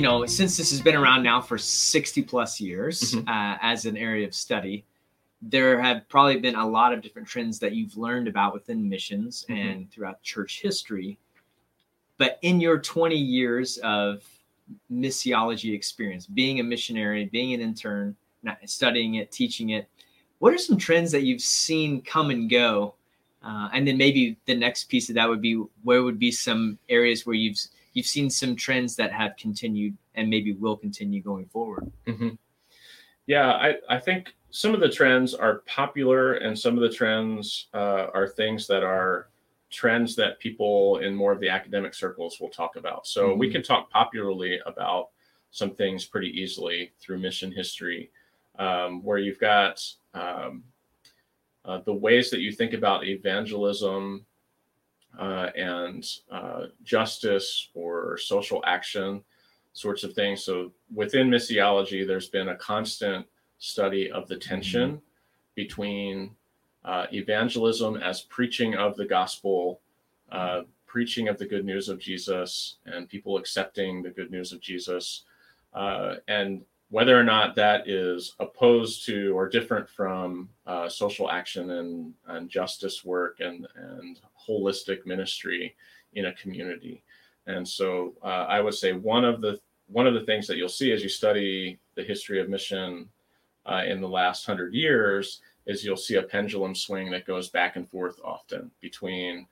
know, 0.04 0.26
since 0.28 0.56
this 0.56 0.70
has 0.70 0.82
been 0.82 0.96
around 0.96 1.24
now 1.24 1.42
for 1.42 1.58
60 1.58 2.22
plus 2.24 2.62
years 2.62 3.14
Mhm. 3.14 3.28
uh, 3.28 3.58
as 3.62 3.86
an 3.86 3.98
area 3.98 4.28
of 4.28 4.36
study, 4.36 4.86
there 5.42 5.82
have 5.82 6.08
probably 6.08 6.40
been 6.40 6.56
a 6.56 6.68
lot 6.68 6.94
of 6.94 7.02
different 7.02 7.28
trends 7.28 7.58
that 7.60 7.74
you've 7.74 7.98
learned 7.98 8.28
about 8.28 8.54
within 8.54 8.88
missions 8.88 9.46
Mhm. 9.50 9.56
and 9.56 9.92
throughout 9.92 10.22
church 10.22 10.62
history. 10.62 11.18
But 12.18 12.38
in 12.44 12.62
your 12.62 12.80
20 12.80 13.18
years 13.18 13.78
of 13.80 14.24
missiology 14.92 15.74
experience, 15.74 16.28
being 16.28 16.60
a 16.60 16.64
missionary, 16.64 17.26
being 17.26 17.54
an 17.54 17.62
intern, 17.62 18.16
not- 18.44 18.58
studying 18.70 19.16
it, 19.16 19.32
teaching 19.32 19.72
it, 19.72 19.90
what 20.40 20.54
are 20.54 20.58
some 20.58 20.78
trends 20.78 21.12
that 21.12 21.24
you've 21.24 21.42
seen 21.42 22.02
come 22.02 22.30
and 22.30 22.50
go? 22.50 22.96
Uh, 23.42 23.70
and 23.74 23.86
then 23.88 23.98
maybe 23.98 24.38
the 24.46 24.56
next 24.56 24.86
piece 24.86 25.10
of 25.10 25.16
that 25.16 25.28
would 25.28 25.42
be 25.42 25.56
where 25.84 26.04
would 26.04 26.20
be 26.20 26.32
some 26.32 26.78
areas 26.88 27.26
where 27.26 27.36
you've 27.36 27.60
you've 27.94 28.06
seen 28.06 28.30
some 28.30 28.56
trends 28.56 28.96
that 28.96 29.12
have 29.12 29.36
continued 29.38 29.96
and 30.16 30.30
maybe 30.30 30.54
will 30.54 30.78
continue 30.78 31.22
going 31.22 31.46
forward. 31.46 31.92
hmm 32.06 32.30
Yeah, 33.28 33.52
I, 33.52 33.76
I 33.90 34.00
think 34.00 34.36
some 34.50 34.74
of 34.74 34.82
the 34.82 34.90
trends 34.90 35.34
are 35.34 35.60
popular, 35.66 36.34
and 36.36 36.58
some 36.58 36.76
of 36.78 36.82
the 36.82 36.90
trends 36.96 37.68
uh, 37.74 38.08
are 38.14 38.28
things 38.28 38.68
that 38.68 38.84
are 38.84 39.30
trends 39.72 40.16
that 40.16 40.40
people 40.40 41.00
in 41.00 41.16
more 41.16 41.32
of 41.32 41.40
the 41.40 41.50
academic 41.50 41.96
circles 41.96 42.40
will 42.40 42.50
talk 42.50 42.76
about. 42.76 43.08
So 43.08 43.34
we 43.34 43.48
Mhm. 43.48 43.52
can 43.54 43.64
talk 43.64 43.90
popularly 43.90 44.60
about 44.68 45.10
some 45.50 45.74
things 45.74 46.06
pretty 46.06 46.30
easily 46.40 46.92
through 47.00 47.18
mission 47.20 47.52
history, 47.52 48.12
um, 48.60 49.02
where 49.04 49.18
you've 49.18 49.40
got 49.40 49.82
um, 50.14 50.64
uh, 51.66 51.80
the 51.86 51.94
ways 51.94 52.30
that 52.30 52.42
you 52.42 52.52
think 52.52 52.74
about 52.74 53.06
evangelism 53.06 54.26
uh, 55.20 55.50
and 55.56 56.06
uh, 56.32 56.66
justice 56.84 57.70
or 57.74 58.18
social 58.18 58.64
action 58.66 59.24
sorts 59.74 60.04
of 60.04 60.14
things. 60.14 60.44
So 60.44 60.72
within 60.94 61.30
missiology, 61.30 62.06
there's 62.06 62.30
been 62.30 62.50
a 62.50 62.56
constant 62.56 63.26
study 63.58 64.12
of 64.12 64.28
the 64.28 64.38
tension 64.38 65.02
between 65.56 66.32
uh, 66.86 67.08
evangelism 67.12 67.98
as 67.98 68.22
preaching 68.22 68.76
of 68.76 68.96
the 68.96 69.06
gospel, 69.06 69.80
uh, 70.32 70.62
preaching 70.86 71.28
of 71.28 71.38
the 71.38 71.46
good 71.46 71.66
news 71.66 71.90
of 71.90 72.00
Jesus, 72.00 72.76
and 72.86 73.10
people 73.10 73.38
accepting 73.38 74.04
the 74.04 74.10
good 74.10 74.32
news 74.32 74.52
of 74.52 74.60
Jesus, 74.60 75.24
uh, 75.74 76.16
and 76.28 76.62
whether 76.94 77.20
or 77.20 77.24
not 77.24 77.56
that 77.56 77.90
is 77.90 78.36
opposed 78.40 79.04
to 79.04 79.36
or 79.36 79.50
different 79.50 79.90
from 79.90 80.48
uh, 80.68 80.88
social 80.88 81.28
action 81.28 81.72
and, 81.72 82.14
and 82.28 82.52
justice 82.52 83.04
work 83.04 83.40
and, 83.40 83.66
and 83.76 84.20
holistic 84.48 85.04
ministry 85.04 85.76
in 86.14 86.28
a 86.28 86.34
community. 86.34 87.02
And 87.48 87.68
so 87.68 88.14
uh, 88.22 88.46
I 88.48 88.62
would 88.62 88.76
say 88.76 88.94
one 88.94 89.26
of 89.26 89.42
the 89.42 89.60
one 89.88 90.06
of 90.06 90.14
the 90.14 90.22
things 90.22 90.46
that 90.46 90.58
you'll 90.58 90.70
see 90.70 90.92
as 90.92 91.02
you 91.02 91.10
study 91.10 91.80
the 91.96 92.04
history 92.04 92.40
of 92.40 92.48
mission 92.48 93.10
uh, 93.66 93.82
in 93.88 94.00
the 94.00 94.08
last 94.08 94.46
hundred 94.46 94.76
years 94.76 95.42
is 95.66 95.84
you'll 95.84 95.98
see 95.98 96.18
a 96.18 96.22
pendulum 96.22 96.76
swing 96.76 97.10
that 97.10 97.26
goes 97.26 97.50
back 97.50 97.76
and 97.76 97.90
forth 97.90 98.20
often 98.24 98.70
between 98.82 99.48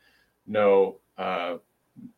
no 0.46 1.00
uh, 1.18 1.56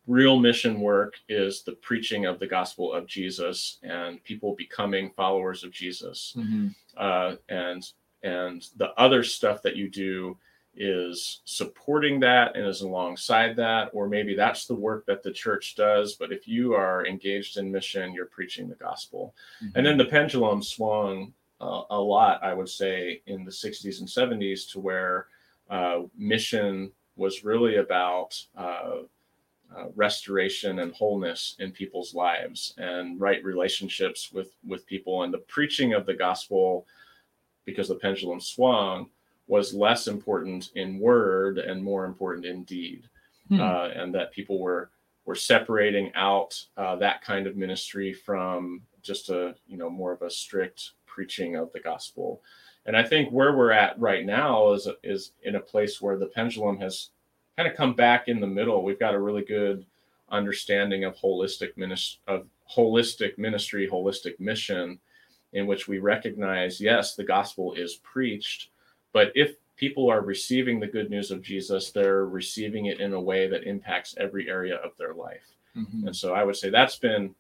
real 0.08 0.40
mission 0.40 0.80
work 0.80 1.16
is 1.30 1.64
the 1.64 1.74
preaching 1.74 2.26
of 2.26 2.40
the 2.40 2.48
gospel 2.48 2.94
of 2.94 3.08
Jesus 3.08 3.80
and 3.84 4.24
people 4.24 4.56
becoming 4.56 5.12
followers 5.16 5.64
of 5.64 5.72
Jesus. 5.72 6.34
Uh, 6.98 7.36
and 7.50 7.84
and 8.24 8.68
the 8.78 8.92
other 8.98 9.24
stuff 9.24 9.62
that 9.64 9.76
you 9.76 9.90
do 9.90 10.38
is 10.76 11.42
supporting 11.46 12.20
that 12.20 12.56
and 12.56 12.66
is 12.66 12.82
alongside 12.82 13.56
that 13.56 13.90
or 13.94 14.08
maybe 14.08 14.36
that's 14.36 14.66
the 14.66 14.74
work 14.74 15.06
that 15.06 15.22
the 15.22 15.32
church 15.32 15.76
does 15.76 16.16
but 16.16 16.32
if 16.32 16.48
you 16.48 16.74
are 16.74 17.06
engaged 17.06 17.58
in 17.58 17.72
mission 17.72 18.14
you're 18.14 18.26
preaching 18.26 18.68
the 18.68 18.76
gospel. 18.76 19.36
And 19.76 19.86
then 19.86 19.98
the 19.98 20.06
pendulum 20.06 20.64
swung 20.64 21.34
uh, 21.62 21.84
a 21.92 22.00
lot 22.00 22.44
i 22.44 22.54
would 22.54 22.70
say 22.70 23.22
in 23.28 23.46
the 23.46 23.52
60s 23.52 24.00
and 24.00 24.08
70s 24.08 24.70
to 24.72 24.80
where 24.80 25.28
uh, 25.70 26.02
mission 26.18 26.92
was 27.16 27.44
really 27.44 27.76
about 27.78 28.36
uh, 29.78 29.86
restoration 29.96 30.80
and 30.80 30.94
wholeness 30.94 31.56
in 31.60 31.72
people's 31.72 32.14
lives 32.14 32.74
and 32.78 33.20
right 33.20 33.44
relationships 33.44 34.32
with 34.32 34.52
with 34.66 34.86
people. 34.86 35.24
And 35.24 35.34
the 35.34 35.40
preaching 35.40 35.94
of 35.94 36.06
the 36.06 36.14
gospel 36.14 36.86
because 37.66 37.88
the 37.88 37.96
pendulum 37.96 38.40
swung 38.40 39.10
was 39.48 39.74
less 39.74 40.08
important 40.08 40.72
in 40.76 41.00
word 41.00 41.58
and 41.58 41.84
more 41.84 42.06
important 42.06 42.46
in 42.46 42.64
deed. 42.64 43.10
Hmm. 43.50 43.60
uh, 43.60 43.88
and 43.90 44.16
that 44.16 44.32
people 44.32 44.60
were 44.60 44.90
were 45.26 45.36
separating 45.36 46.12
out 46.16 46.62
uh, 46.78 46.96
that 46.98 47.22
kind 47.22 47.48
of 47.48 47.58
ministry 47.58 48.14
from 48.14 48.82
just 49.02 49.30
a 49.30 49.56
you 49.68 49.78
know 49.78 49.90
more 49.90 50.14
of 50.14 50.22
a 50.22 50.30
strict 50.30 50.92
preaching 51.06 51.56
of 51.56 51.72
the 51.74 51.80
gospel. 51.80 52.42
And 52.86 52.98
i 52.98 53.04
think 53.04 53.30
where 53.32 53.56
we're 53.56 53.72
at 53.72 54.00
right 54.00 54.26
now 54.26 54.72
is 54.74 54.88
is 55.04 55.32
in 55.44 55.56
a 55.56 55.60
place 55.60 56.02
where 56.02 56.18
the 56.18 56.28
pendulum 56.28 56.78
has 56.80 57.10
kind 57.58 57.70
of 57.70 57.76
come 57.78 57.94
back 57.94 58.28
in 58.28 58.40
the 58.40 58.48
middle 58.48 58.84
we've 58.84 59.00
got 59.00 59.14
a 59.14 59.20
really 59.20 59.44
good 59.44 59.86
understanding 60.30 61.04
of 61.04 61.16
holistic 61.16 61.76
ministry 61.78 62.20
of 62.28 62.48
holistic 62.70 63.38
ministry 63.38 63.88
holistic 63.88 64.40
mission 64.40 65.00
in 65.54 65.68
which 65.68 65.88
we 65.88 66.00
recognize 66.00 66.82
yes 66.82 67.16
the 67.16 67.24
gospel 67.24 67.74
is 67.74 67.96
preached 67.98 68.70
but 69.12 69.32
if 69.36 69.56
people 69.76 70.10
are 70.10 70.22
receiving 70.22 70.80
the 70.80 70.88
good 70.88 71.10
news 71.10 71.30
of 71.30 71.42
jesus 71.42 71.92
they're 71.92 72.26
receiving 72.26 72.88
it 72.88 73.00
in 73.00 73.14
a 73.14 73.22
way 73.22 73.48
that 73.48 73.64
impacts 73.66 74.16
every 74.18 74.50
area 74.50 74.76
of 74.78 74.92
their 74.98 75.14
life 75.14 75.48
Mhm. 75.76 76.06
and 76.06 76.16
so 76.16 76.36
I 76.36 76.44
would 76.44 76.56
say 76.56 76.70
that's 76.70 76.98
been 77.00 77.34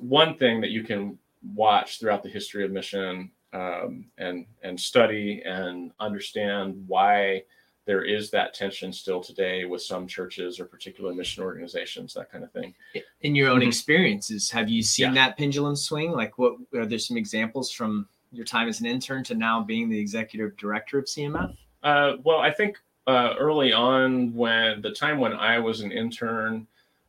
one 0.00 0.34
thing 0.38 0.62
that 0.62 0.70
you 0.70 0.82
can 0.82 1.18
watch 1.54 2.00
throughout 2.00 2.22
the 2.22 2.28
history 2.30 2.64
of 2.64 2.70
mission 2.70 3.30
um, 3.52 4.06
and 4.16 4.46
and 4.62 4.80
study 4.80 5.42
and 5.44 5.92
understand 6.00 6.82
why 6.86 7.44
there 7.88 8.04
is 8.04 8.30
that 8.30 8.52
tension 8.52 8.92
still 8.92 9.22
today 9.22 9.64
with 9.64 9.80
some 9.80 10.06
churches 10.06 10.60
or 10.60 10.66
particular 10.66 11.14
mission 11.14 11.42
organizations, 11.42 12.12
that 12.12 12.30
kind 12.30 12.44
of 12.44 12.52
thing. 12.52 12.74
in 13.22 13.34
your 13.34 13.48
own 13.48 13.60
Mhm. 13.62 13.66
experiences 13.66 14.50
have 14.50 14.68
you 14.68 14.82
seen 14.82 15.06
Yeah. 15.06 15.14
that 15.14 15.36
pendulum 15.38 15.74
swing 15.74 16.12
like 16.12 16.36
what 16.38 16.56
are 16.74 16.84
there 16.86 16.98
some 16.98 17.16
examples 17.16 17.72
from 17.72 18.06
your 18.30 18.44
time 18.44 18.68
as 18.68 18.78
an 18.80 18.86
intern 18.86 19.24
to 19.24 19.34
now 19.34 19.60
being 19.62 19.88
the 19.88 19.98
executive 19.98 20.54
director 20.56 20.98
of 20.98 21.06
cmf 21.06 21.56
Uh, 21.82 22.16
well, 22.24 22.38
I 22.40 22.50
think 22.52 22.78
uh, 23.06 23.34
early 23.38 23.72
on, 23.72 24.34
when 24.34 24.82
the 24.82 24.90
time 24.92 25.18
when 25.18 25.32
I 25.32 25.58
was 25.58 25.80
an 25.80 25.90
intern, 25.92 26.66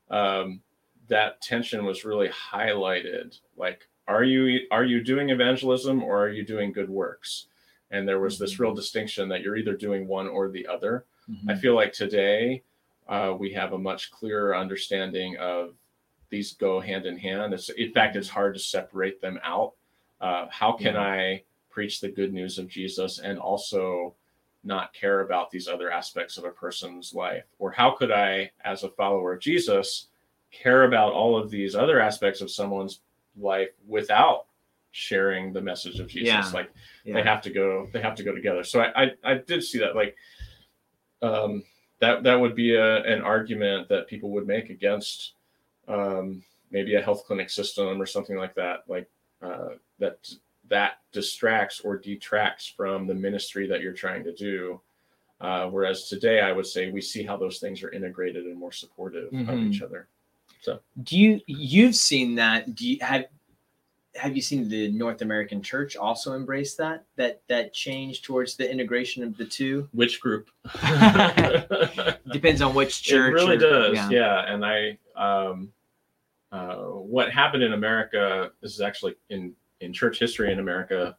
um, 0.09 0.61
that 1.09 1.41
tension 1.41 1.83
was 1.85 2.05
really 2.05 2.29
highlighted. 2.29 3.37
Like, 3.57 3.87
are 4.07 4.23
you 4.23 4.65
are 4.71 4.85
you 4.85 5.03
doing 5.03 5.29
evangelism 5.31 6.01
or 6.03 6.23
are 6.23 6.29
you 6.29 6.43
doing 6.43 6.71
good 6.71 6.89
works? 6.89 7.47
And 7.91 8.07
there 8.07 8.19
was 8.19 8.37
this 8.37 8.59
real 8.59 8.73
distinction 8.73 9.27
that 9.29 9.41
you're 9.41 9.57
either 9.57 9.75
doing 9.75 10.07
one 10.07 10.27
or 10.27 10.49
the 10.49 10.67
other. 10.67 11.05
I 11.47 11.53
feel 11.55 11.75
like 11.75 11.93
today 11.93 12.63
uh, 13.07 13.35
we 13.37 13.51
have 13.53 13.73
a 13.73 13.77
much 13.77 14.09
clearer 14.11 14.55
understanding 14.55 15.37
of 15.37 15.75
these 16.29 16.53
go 16.53 16.79
hand 16.79 17.05
in 17.05 17.17
hand. 17.17 17.53
It's, 17.53 17.69
in 17.69 17.91
fact, 17.91 18.15
it's 18.15 18.29
hard 18.29 18.53
to 18.55 18.59
separate 18.59 19.21
them 19.21 19.39
out. 19.43 19.73
Uh, 20.21 20.47
how 20.49 20.71
can 20.73 20.95
Yeah. 20.95 21.01
I 21.01 21.43
preach 21.69 21.99
the 22.01 22.09
good 22.09 22.33
news 22.33 22.57
of 22.57 22.67
Jesus 22.67 23.19
and 23.19 23.37
also 23.39 24.15
not 24.63 24.93
care 24.93 25.21
about 25.21 25.49
these 25.51 25.67
other 25.67 25.89
aspects 25.91 26.37
of 26.37 26.45
a 26.45 26.51
person's 26.51 27.13
life? 27.13 27.45
Or 27.59 27.71
how 27.71 27.91
could 27.91 28.11
I, 28.11 28.51
as 28.65 28.83
a 28.83 28.89
follower 28.89 29.33
of 29.33 29.39
Jesus, 29.39 30.07
care 30.51 30.83
about 30.83 31.13
all 31.13 31.37
of 31.37 31.49
these 31.51 31.75
other 31.75 31.99
aspects 31.99 32.41
of 32.41 32.49
someone's 32.51 33.01
life 33.37 33.69
without 33.87 34.45
sharing 34.91 35.53
the 35.53 35.61
message 35.61 35.99
of 35.99 36.07
Jesus. 36.07 36.27
Yeah. 36.27 36.49
Like 36.53 36.71
Yeah. 37.03 37.15
they 37.15 37.23
have 37.23 37.41
to 37.43 37.49
go, 37.49 37.87
they 37.93 38.01
have 38.01 38.15
to 38.15 38.23
go 38.23 38.33
together. 38.33 38.63
So 38.63 38.81
I, 38.81 39.03
I, 39.03 39.11
I 39.23 39.33
did 39.35 39.63
see 39.63 39.79
that 39.79 39.95
like, 39.95 40.15
um, 41.21 41.63
that, 41.99 42.23
that 42.23 42.35
would 42.35 42.55
be 42.55 42.75
a, 42.75 43.03
an 43.03 43.21
argument 43.21 43.89
that 43.89 44.07
people 44.07 44.31
would 44.31 44.47
make 44.47 44.69
against, 44.69 45.33
um, 45.87 46.41
maybe 46.71 46.95
a 46.95 47.01
health 47.01 47.25
clinic 47.25 47.49
system 47.49 48.01
or 48.01 48.05
something 48.05 48.37
like 48.37 48.55
that. 48.55 48.83
Like, 48.87 49.09
uh, 49.41 49.69
that, 49.99 50.27
that 50.69 50.99
distracts 51.11 51.81
or 51.81 51.97
detracts 51.97 52.67
from 52.67 53.07
the 53.07 53.13
ministry 53.13 53.67
that 53.67 53.81
you're 53.81 53.93
trying 53.93 54.23
to 54.23 54.33
do. 54.33 54.79
Uh, 55.41 55.67
whereas 55.67 56.09
today, 56.09 56.41
I 56.41 56.51
would 56.51 56.67
say 56.67 56.91
we 56.91 57.01
see 57.01 57.23
how 57.23 57.37
those 57.37 57.59
things 57.59 57.81
are 57.81 57.91
integrated 57.91 58.45
and 58.45 58.57
more 58.57 58.71
supportive 58.73 59.27
of 59.27 59.39
Mhm. 59.39 59.69
each 59.69 59.81
other. 59.81 60.07
So, 60.61 60.81
do 61.03 61.17
you 61.17 61.39
you've 61.47 61.95
seen 61.95 62.35
that 62.35 62.75
do 62.75 62.87
you 62.89 62.97
have 62.99 63.27
have 64.15 64.35
you 64.35 64.41
seen 64.41 64.67
the 64.67 64.91
north 64.91 65.21
american 65.21 65.61
church 65.61 65.95
also 65.95 66.33
embrace 66.33 66.75
that 66.75 67.05
that 67.15 67.41
that 67.47 67.71
change 67.73 68.21
towards 68.23 68.55
the 68.55 68.69
integration 68.69 69.23
of 69.23 69.37
the 69.37 69.45
two 69.45 69.87
Which 69.93 70.19
group? 70.19 70.49
depends 72.31 72.61
on 72.61 72.73
which 72.73 73.03
church 73.03 73.31
It 73.31 73.33
really 73.33 73.55
or- 73.55 73.59
does, 73.93 74.11
yeah. 74.11 74.51
And 74.51 74.65
I, 74.65 74.97
um, 75.15 75.71
uh, 76.51 76.75
what 76.77 77.31
happened 77.31 77.63
in 77.63 77.73
America, 77.73 78.51
this 78.61 78.73
is 78.73 78.81
actually 78.81 79.15
in 79.29 79.53
in 79.81 79.93
church 79.93 80.19
history 80.19 80.51
in 80.51 80.59
America, 80.59 81.15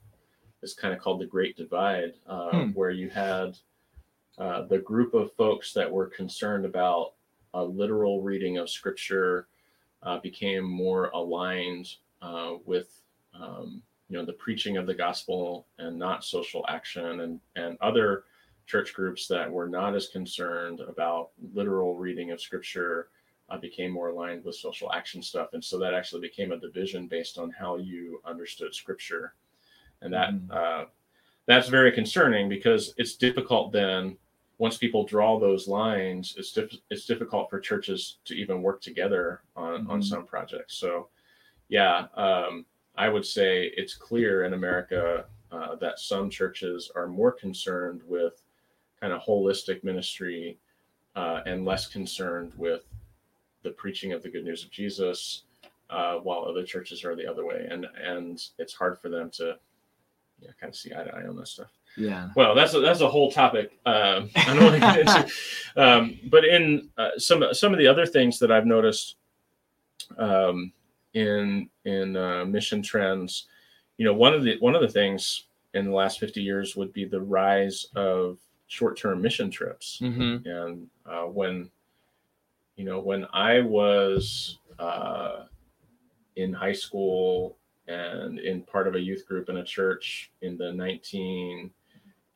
is 0.62 0.74
kind 0.74 0.92
of 0.92 1.00
called 1.00 1.20
the 1.20 1.26
Great 1.26 1.56
Divide, 1.56 2.14
uh, 2.26 2.50
Hmm. 2.50 2.68
where 2.70 2.90
you 2.90 3.08
had 3.08 3.56
uh, 4.38 4.62
the 4.66 4.78
group 4.78 5.14
of 5.14 5.32
folks 5.34 5.72
that 5.72 5.90
were 5.90 6.06
concerned 6.06 6.64
about 6.64 7.14
a 7.54 7.62
literal 7.62 8.20
reading 8.22 8.58
of 8.58 8.68
Scripture 8.70 9.46
uh, 10.02 10.18
became 10.18 10.64
more 10.64 11.10
aligned 11.10 11.88
uh, 12.22 12.54
with. 12.64 13.02
Um, 13.34 13.82
you 14.08 14.16
know 14.18 14.24
the 14.24 14.32
preaching 14.32 14.76
of 14.76 14.86
the 14.88 14.94
gospel 14.94 15.68
and 15.78 15.96
not 15.96 16.24
social 16.24 16.64
action 16.68 17.20
and 17.20 17.40
and 17.54 17.78
other 17.80 18.24
church 18.66 18.92
groups 18.92 19.28
that 19.28 19.48
were 19.48 19.68
not 19.68 19.94
as 19.94 20.08
concerned 20.08 20.80
about 20.80 21.30
literal 21.54 21.94
reading 21.94 22.32
of 22.32 22.40
scripture 22.40 23.10
uh, 23.50 23.56
became 23.56 23.92
more 23.92 24.08
aligned 24.08 24.44
with 24.44 24.56
social 24.56 24.92
action 24.92 25.22
stuff 25.22 25.50
and 25.52 25.64
so 25.64 25.78
that 25.78 25.94
actually 25.94 26.20
became 26.20 26.50
a 26.50 26.58
division 26.58 27.06
based 27.06 27.38
on 27.38 27.50
how 27.52 27.76
you 27.76 28.20
understood 28.24 28.74
scripture 28.74 29.34
and 30.02 30.12
that 30.12 30.30
Mhm. 30.34 30.50
uh, 30.50 30.86
that's 31.46 31.68
very 31.68 31.92
concerning 31.92 32.48
because 32.48 32.94
it's 32.96 33.14
difficult 33.14 33.70
then 33.70 34.18
once 34.58 34.76
people 34.76 35.04
draw 35.04 35.38
those 35.38 35.68
lines 35.68 36.34
it's 36.36 36.50
diff- 36.52 36.82
it's 36.90 37.06
difficult 37.06 37.48
for 37.48 37.60
churches 37.60 38.18
to 38.24 38.34
even 38.34 38.60
work 38.60 38.80
together 38.80 39.42
on 39.54 39.86
on 39.86 40.00
Mhm. 40.00 40.04
some 40.04 40.26
projects 40.26 40.74
so 40.74 41.08
yeah 41.70 42.06
um, 42.14 42.66
i 42.96 43.08
would 43.08 43.24
say 43.24 43.72
it's 43.76 43.94
clear 43.94 44.44
in 44.44 44.52
america 44.52 45.24
uh, 45.50 45.74
that 45.76 45.98
some 45.98 46.30
churches 46.30 46.92
are 46.94 47.08
more 47.08 47.32
concerned 47.32 48.02
with 48.06 48.42
kind 49.00 49.12
of 49.12 49.22
holistic 49.22 49.82
ministry 49.82 50.58
uh, 51.16 51.40
and 51.46 51.64
less 51.64 51.86
concerned 51.86 52.52
with 52.56 52.82
the 53.62 53.70
preaching 53.70 54.12
of 54.12 54.22
the 54.22 54.28
good 54.28 54.44
news 54.44 54.64
of 54.64 54.70
Jesus, 54.70 55.42
uh, 55.90 56.16
while 56.16 56.44
other 56.44 56.64
churches 56.64 57.04
are 57.04 57.16
the 57.16 57.26
other 57.26 57.44
way, 57.44 57.66
and 57.70 57.86
and 58.02 58.42
it's 58.58 58.74
hard 58.74 58.98
for 59.00 59.08
them 59.08 59.30
to 59.30 59.56
yeah, 60.40 60.50
kind 60.60 60.70
of 60.70 60.76
see 60.76 60.92
eye 60.94 61.04
to 61.04 61.14
eye 61.14 61.26
on 61.26 61.36
this 61.36 61.50
stuff. 61.50 61.70
yeah 61.96 62.28
Well, 62.36 62.54
that's 62.54 62.72
a, 62.74 62.80
that's 62.80 63.00
a 63.00 63.08
whole 63.08 63.30
topic. 63.30 63.72
Um, 63.84 64.30
I 64.36 64.54
don't 64.54 64.62
want 64.62 64.74
to 64.74 64.80
get 64.80 64.98
into, 65.00 65.32
um, 65.76 66.18
but 66.30 66.44
in 66.44 66.88
uh, 66.96 67.10
some 67.18 67.42
some 67.52 67.72
of 67.72 67.78
the 67.78 67.86
other 67.86 68.06
things 68.06 68.38
that 68.38 68.52
I've 68.52 68.66
noticed 68.66 69.16
um, 70.16 70.72
in 71.14 71.68
in 71.84 72.16
uh, 72.16 72.44
mission 72.44 72.82
trends, 72.82 73.46
you 73.98 74.04
know, 74.04 74.14
one 74.14 74.34
of 74.34 74.44
the 74.44 74.56
one 74.60 74.74
of 74.74 74.82
the 74.82 74.88
things 74.88 75.44
in 75.74 75.86
the 75.86 75.92
last 75.92 76.20
fifty 76.20 76.42
years 76.42 76.76
would 76.76 76.92
be 76.92 77.04
the 77.04 77.20
rise 77.20 77.86
of 77.94 78.38
short 78.66 78.96
term 78.96 79.20
mission 79.20 79.50
trips. 79.50 79.98
Mm-hmm. 80.02 80.48
and 80.48 80.88
uh, 81.04 81.24
when 81.24 81.70
you 82.76 82.84
know 82.84 83.00
when 83.00 83.26
i 83.32 83.60
was 83.60 84.58
uh, 84.78 85.44
in 86.36 86.52
high 86.52 86.72
school 86.72 87.58
and 87.88 88.38
in 88.38 88.62
part 88.62 88.86
of 88.88 88.94
a 88.94 89.00
youth 89.00 89.26
group 89.26 89.50
in 89.50 89.58
a 89.58 89.64
church 89.64 90.30
in 90.40 90.56
the 90.56 90.72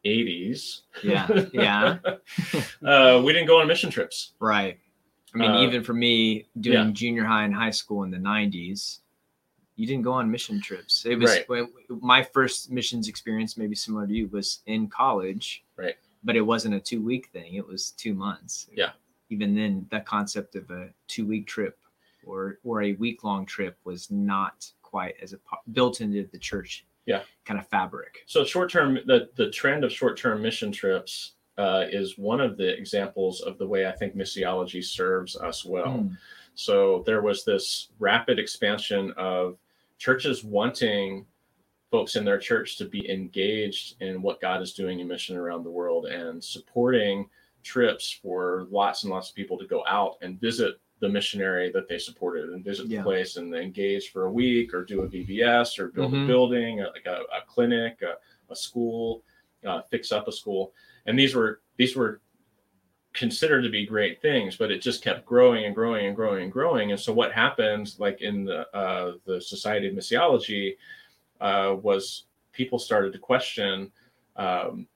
1980s 0.04 0.80
yeah 1.02 1.28
yeah. 1.52 1.98
uh, 2.84 3.22
we 3.24 3.32
didn't 3.32 3.46
go 3.46 3.60
on 3.60 3.66
mission 3.66 3.90
trips. 3.90 4.32
Right 4.40 4.78
i 5.34 5.38
mean 5.38 5.50
Uh, 5.50 5.62
even 5.62 5.82
for 5.82 5.94
me 5.94 6.46
doing 6.60 6.86
yeah. 6.88 6.90
junior 6.92 7.24
high 7.24 7.44
and 7.44 7.54
high 7.54 7.70
school 7.70 8.02
in 8.04 8.10
the 8.10 8.18
90s 8.18 9.00
you 9.76 9.86
didn't 9.86 10.02
go 10.02 10.12
on 10.12 10.30
mission 10.30 10.60
trips 10.60 11.04
it 11.06 11.16
was 11.18 11.38
Right. 11.48 11.66
my 11.88 12.22
first 12.22 12.70
missions 12.70 13.08
experience 13.08 13.56
maybe 13.56 13.74
similar 13.74 14.06
to 14.06 14.12
you 14.14 14.28
was 14.28 14.60
in 14.66 14.88
college 14.88 15.64
Right. 15.76 15.96
but 16.22 16.36
it 16.36 16.42
wasn't 16.42 16.74
a 16.74 16.80
two 16.80 17.02
week 17.02 17.26
thing 17.32 17.54
it 17.54 17.66
was 17.66 17.90
two 17.92 18.14
months 18.14 18.68
Yeah. 18.72 18.92
even 19.30 19.54
then 19.54 19.86
the 19.90 20.00
concept 20.00 20.54
of 20.56 20.70
a 20.70 20.90
two 21.08 21.26
week 21.26 21.46
trip 21.46 21.78
or 22.24 22.58
or 22.64 22.82
a 22.82 22.92
week 22.94 23.24
long 23.24 23.44
trip 23.46 23.76
was 23.84 24.10
not 24.10 24.70
quite 24.82 25.16
as 25.20 25.32
a 25.32 25.38
built 25.72 26.00
into 26.00 26.24
the 26.32 26.38
church 26.38 26.86
Yeah. 27.06 27.22
kind 27.44 27.58
of 27.60 27.66
fabric 27.68 28.22
so 28.26 28.44
short 28.44 28.70
term 28.70 28.94
the, 29.06 29.28
the 29.34 29.50
trend 29.50 29.82
of 29.84 29.92
short 29.92 30.16
term 30.16 30.40
mission 30.40 30.70
trips 30.72 31.32
uh, 31.58 31.84
is 31.90 32.18
one 32.18 32.40
of 32.40 32.56
the 32.56 32.76
examples 32.76 33.40
of 33.40 33.58
the 33.58 33.66
way 33.66 33.86
i 33.86 33.92
think 33.92 34.16
missiology 34.16 34.82
serves 34.84 35.36
us 35.36 35.64
well 35.64 35.86
Mm. 35.98 36.16
So 36.56 37.02
there 37.04 37.20
was 37.20 37.44
this 37.44 37.88
rapid 37.98 38.38
expansion 38.38 39.12
of 39.16 39.56
churches 39.98 40.44
wanting 40.44 41.26
folks 41.90 42.14
in 42.14 42.24
their 42.24 42.38
church 42.38 42.76
to 42.78 42.84
be 42.84 43.10
engaged 43.10 44.00
in 44.00 44.22
what 44.22 44.40
God 44.40 44.62
is 44.62 44.72
doing 44.72 45.00
in 45.00 45.08
mission 45.08 45.36
around 45.36 45.64
the 45.64 45.70
world 45.72 46.06
and 46.06 46.42
supporting 46.42 47.28
trips 47.64 48.08
for 48.22 48.68
lots 48.70 49.02
and 49.02 49.10
lots 49.10 49.30
of 49.30 49.34
people 49.34 49.58
to 49.58 49.66
go 49.66 49.82
out 49.88 50.14
and 50.22 50.40
visit 50.40 50.76
the 51.00 51.08
missionary 51.08 51.72
that 51.72 51.88
they 51.88 51.98
supported 51.98 52.50
and 52.50 52.64
visit 52.64 52.86
Yeah. 52.86 52.98
the 52.98 53.02
place 53.04 53.36
and 53.36 53.52
engage 53.52 54.10
for 54.12 54.26
a 54.26 54.32
week 54.32 54.72
or 54.72 54.84
do 54.84 55.00
a 55.02 55.08
VBS 55.08 55.76
or 55.80 55.88
build 55.88 56.12
Mhm. 56.12 56.22
a 56.22 56.26
building, 56.28 56.78
like 56.78 57.06
a, 57.06 57.22
a 57.36 57.40
clinic, 57.48 58.00
a, 58.02 58.14
a 58.52 58.54
school, 58.54 59.24
uh, 59.64 59.82
fix 59.82 60.12
up 60.12 60.28
a 60.28 60.32
school. 60.32 60.72
And 61.06 61.18
these 61.18 61.34
were 61.34 61.60
these 61.76 61.96
were 61.96 62.20
considered 63.12 63.62
to 63.62 63.68
be 63.70 63.86
great 63.86 64.20
things, 64.20 64.56
but 64.56 64.70
it 64.70 64.82
just 64.82 65.02
kept 65.02 65.24
growing 65.24 65.64
and 65.66 65.74
growing 65.74 66.06
and 66.06 66.16
growing 66.16 66.42
and 66.44 66.52
growing. 66.52 66.90
And 66.90 67.00
so 67.00 67.12
what 67.12 67.32
happened, 67.32 67.94
like 67.98 68.20
in 68.22 68.44
the 68.44 68.68
uh, 68.76 69.12
the 69.24 69.40
Society 69.40 69.88
of 69.88 69.94
Missiology, 69.94 70.76
uh, 71.40 71.76
was 71.80 72.24
people 72.52 72.78
started 72.78 73.12
to 73.12 73.18
question 73.18 73.90
um, 74.36 74.86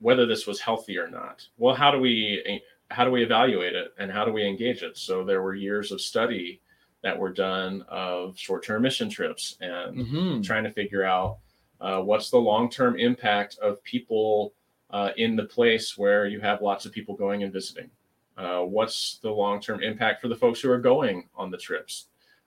whether 0.00 0.26
this 0.26 0.46
was 0.46 0.60
healthy 0.60 0.98
or 0.98 1.08
not. 1.08 1.46
Well, 1.58 1.74
how 1.74 1.90
do 1.90 1.98
we 1.98 2.60
how 2.90 3.04
do 3.04 3.10
we 3.10 3.22
evaluate 3.24 3.74
it 3.74 3.92
and 3.98 4.10
how 4.10 4.24
do 4.24 4.32
we 4.32 4.46
engage 4.46 4.82
it? 4.82 4.96
So 4.96 5.24
there 5.24 5.42
were 5.42 5.54
years 5.54 5.90
of 5.90 6.00
study 6.00 6.60
that 7.02 7.18
were 7.18 7.32
done 7.32 7.84
of 7.88 8.38
short-term 8.38 8.82
mission 8.82 9.10
trips 9.10 9.56
and 9.60 9.96
Mhm. 9.98 10.44
trying 10.44 10.64
to 10.64 10.70
figure 10.70 11.04
out 11.04 11.38
uh, 11.80 12.00
what's 12.00 12.30
the 12.30 12.38
long-term 12.38 12.98
impact 12.98 13.58
of 13.58 13.82
people 13.82 14.54
uh, 14.94 15.10
in 15.16 15.34
the 15.34 15.44
place 15.44 15.98
where 15.98 16.24
you 16.26 16.40
have 16.40 16.62
lots 16.62 16.86
of 16.86 16.92
people 16.92 17.16
going 17.16 17.42
and 17.42 17.52
visiting. 17.52 17.90
Uh, 18.38 18.60
what's 18.60 19.18
the 19.22 19.30
long-term 19.30 19.82
impact 19.82 20.22
for 20.22 20.28
the 20.28 20.36
folks 20.36 20.60
who 20.60 20.70
are 20.70 20.78
going 20.78 21.28
on 21.34 21.50
the 21.50 21.58
trips, 21.58 22.06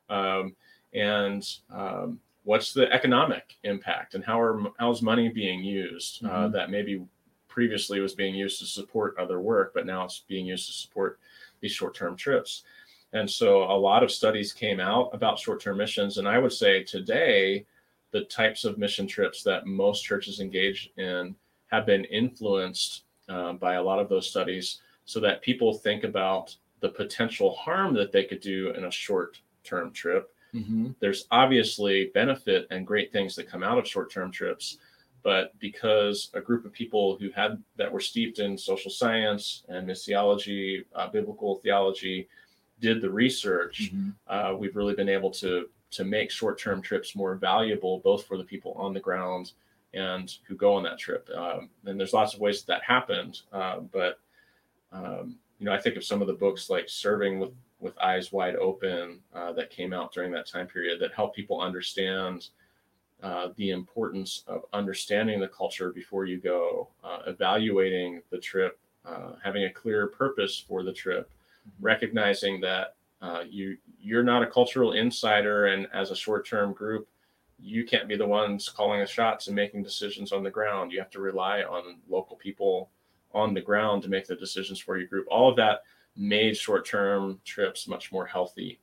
um, 0.09 0.55
and 0.93 1.57
um, 1.69 2.19
what's 2.43 2.73
the 2.73 2.89
economic 2.93 3.57
impact, 3.63 4.15
and 4.15 4.23
how 4.23 4.39
are 4.39 4.71
how's 4.79 5.01
money 5.01 5.27
being 5.27 5.61
used 5.61 6.23
uh, 6.25 6.29
Mhm. 6.47 6.51
that 6.53 6.69
maybe 6.69 7.05
previously 7.49 7.99
was 7.99 8.15
being 8.15 8.33
used 8.35 8.59
to 8.59 8.65
support 8.65 9.17
other 9.17 9.41
work, 9.41 9.73
but 9.73 9.85
now 9.85 10.05
it's 10.05 10.19
being 10.27 10.45
used 10.45 10.67
to 10.67 10.73
support 10.73 11.19
these 11.59 11.73
short-term 11.73 12.15
trips. 12.15 12.63
And 13.11 13.29
so 13.29 13.63
a 13.63 13.77
lot 13.89 14.03
of 14.03 14.11
studies 14.11 14.53
came 14.53 14.79
out 14.79 15.09
about 15.13 15.39
short-term 15.39 15.77
missions, 15.77 16.17
and 16.17 16.27
I 16.27 16.37
would 16.37 16.53
say 16.53 16.83
today 16.83 17.65
the 18.11 18.23
types 18.25 18.63
of 18.63 18.77
mission 18.77 19.05
trips 19.05 19.43
that 19.43 19.65
most 19.65 20.03
churches 20.03 20.39
engage 20.39 20.91
in 20.97 21.35
have 21.67 21.85
been 21.85 22.05
influenced 22.05 23.03
um, 23.29 23.57
by 23.57 23.75
a 23.75 23.83
lot 23.83 23.99
of 23.99 24.09
those 24.09 24.29
studies 24.29 24.79
so 25.05 25.19
that 25.19 25.41
people 25.41 25.73
think 25.73 26.03
about 26.03 26.55
the 26.79 26.89
potential 26.89 27.55
harm 27.55 27.93
that 27.93 28.11
they 28.11 28.23
could 28.23 28.41
do 28.41 28.71
in 28.71 28.85
a 28.85 28.91
short 28.91 29.39
term 29.63 29.91
trip. 29.91 30.33
Mhm. 30.53 30.95
There's 30.99 31.27
obviously 31.31 32.05
benefit 32.13 32.67
and 32.71 32.87
great 32.87 33.11
things 33.11 33.35
that 33.35 33.47
come 33.47 33.63
out 33.63 33.77
of 33.77 33.87
short 33.87 34.11
term 34.11 34.31
trips. 34.31 34.77
But 35.23 35.57
because 35.59 36.29
a 36.33 36.39
group 36.39 36.63
of 36.63 36.71
people 36.71 37.17
who 37.17 37.31
had 37.31 37.61
that 37.75 37.91
were 37.91 37.99
steeped 37.99 38.39
in 38.39 38.57
social 38.57 38.89
science 38.91 39.65
and 39.67 39.87
missiology, 39.87 40.85
uh, 40.95 41.07
biblical 41.09 41.55
theology, 41.55 42.29
did 42.79 43.01
the 43.01 43.09
research, 43.09 43.91
Mhm. 43.91 44.13
uh, 44.27 44.55
we've 44.57 44.75
really 44.75 44.95
been 44.95 45.09
able 45.09 45.31
to 45.31 45.69
to 45.89 46.03
make 46.03 46.29
short-term 46.29 46.81
trips 46.81 47.15
more 47.15 47.35
valuable, 47.35 47.99
both 47.99 48.25
for 48.25 48.37
the 48.37 48.43
people 48.43 48.73
on 48.73 48.93
the 48.93 48.99
ground 48.99 49.53
and 49.97 50.37
who 50.47 50.55
go 50.55 50.73
on 50.73 50.83
that 50.83 50.99
trip. 50.99 51.29
Um, 51.35 51.69
and 51.85 51.99
there's 51.99 52.13
lots 52.13 52.33
of 52.33 52.39
ways 52.39 52.61
that, 52.61 52.67
that 52.67 52.83
happened, 52.83 53.41
uh, 53.51 53.79
but 53.79 54.19
um, 54.91 55.37
you 55.59 55.65
know, 55.65 55.73
I 55.73 55.79
think 55.79 55.95
of 55.95 56.03
some 56.03 56.21
of 56.21 56.27
the 56.27 56.33
books 56.33 56.69
like 56.69 56.87
"Serving 56.87 57.39
with 57.39 57.51
with 57.79 57.97
Eyes 57.99 58.31
Wide 58.31 58.55
Open 58.55 59.19
uh, 59.35 59.53
that 59.53 59.69
came 59.69 59.93
out 59.93 60.13
during 60.13 60.31
that 60.31 60.47
time 60.47 60.67
period 60.67 60.99
that 60.99 61.13
helped 61.13 61.35
people 61.35 61.61
understand 61.61 62.47
uh, 63.21 63.49
the 63.55 63.71
importance 63.71 64.43
of 64.47 64.63
understanding 64.73 65.39
the 65.39 65.47
culture 65.47 65.91
before 65.91 66.25
you 66.25 66.37
go, 66.37 66.87
uh, 67.03 67.19
evaluating 67.27 68.21
the 68.29 68.37
trip, 68.37 68.79
uh, 69.05 69.33
having 69.43 69.65
a 69.65 69.69
clear 69.69 70.07
purpose 70.07 70.63
for 70.67 70.83
the 70.83 70.93
trip, 70.93 71.29
mm-hmm. 71.29 71.85
recognizing 71.85 72.61
that 72.61 72.95
uh, 73.21 73.43
you 73.49 73.77
you're 73.99 74.23
not 74.23 74.43
a 74.43 74.47
cultural 74.47 74.93
insider, 74.93 75.67
and 75.67 75.87
as 75.93 76.11
a 76.11 76.15
short-term 76.15 76.73
group, 76.73 77.07
you 77.59 77.85
can't 77.85 78.07
be 78.07 78.15
the 78.15 78.27
ones 78.27 78.69
calling 78.69 78.99
the 78.99 79.05
shots 79.05 79.47
and 79.47 79.55
making 79.55 79.83
decisions 79.83 80.31
on 80.31 80.43
the 80.43 80.49
ground. 80.49 80.91
You 80.91 80.99
have 80.99 81.09
to 81.11 81.19
rely 81.19 81.61
on 81.63 81.97
local 82.07 82.35
people 82.35 82.89
on 83.33 83.53
the 83.53 83.61
ground 83.61 84.03
to 84.03 84.09
make 84.09 84.27
the 84.27 84.35
decisions 84.35 84.79
for 84.79 84.97
your 84.97 85.07
group. 85.07 85.27
All 85.29 85.49
of 85.49 85.55
that 85.57 85.83
made 86.15 86.55
short-term 86.55 87.39
trips 87.45 87.87
much 87.87 88.11
more 88.11 88.25
healthy 88.25 88.79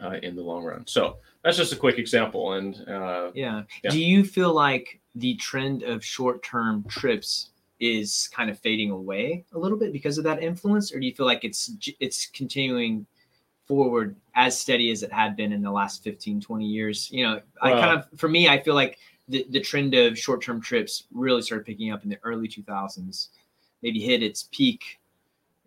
uh, 0.00 0.18
in 0.22 0.36
the 0.36 0.42
long 0.42 0.64
run. 0.64 0.86
So 0.86 1.18
that's 1.42 1.56
just 1.56 1.72
a 1.72 1.76
quick 1.76 1.98
example. 1.98 2.54
And 2.54 2.76
uh, 2.88 3.30
yeah. 3.34 3.62
yeah. 3.82 3.90
do 3.90 4.00
you 4.00 4.24
feel 4.24 4.52
like 4.52 5.00
the 5.14 5.34
trend 5.36 5.82
of 5.82 6.04
short-term 6.04 6.84
trips 6.88 7.50
is 7.80 8.28
kind 8.32 8.50
of 8.50 8.58
fading 8.58 8.90
away 8.90 9.44
a 9.52 9.58
little 9.58 9.78
bit 9.78 9.92
because 9.92 10.16
of 10.18 10.24
that 10.24 10.42
influence, 10.42 10.92
or 10.92 11.00
do 11.00 11.06
you 11.06 11.14
feel 11.14 11.26
like 11.26 11.44
it's 11.44 11.72
it's 12.00 12.26
continuing 12.26 13.06
forward 13.66 14.16
as 14.34 14.60
steady 14.60 14.90
as 14.90 15.02
it 15.02 15.12
had 15.12 15.36
been 15.36 15.52
in 15.52 15.62
the 15.62 15.70
last 15.70 16.02
15 16.02 16.40
20 16.40 16.66
years. 16.66 17.10
You 17.10 17.24
know 17.24 17.40
i 17.62 17.70
kind 17.72 17.98
of 17.98 18.06
for 18.18 18.28
me 18.28 18.48
i 18.48 18.60
feel 18.60 18.74
like 18.74 18.98
the, 19.28 19.46
the 19.50 19.60
trend 19.60 19.94
of 19.94 20.18
short-term 20.18 20.60
trips 20.60 21.04
really 21.12 21.40
started 21.40 21.64
picking 21.64 21.90
up 21.90 22.04
in 22.04 22.10
the 22.10 22.18
early 22.24 22.46
2000s 22.46 23.28
maybe 23.82 24.00
hit 24.00 24.22
its 24.22 24.48
peak 24.52 25.00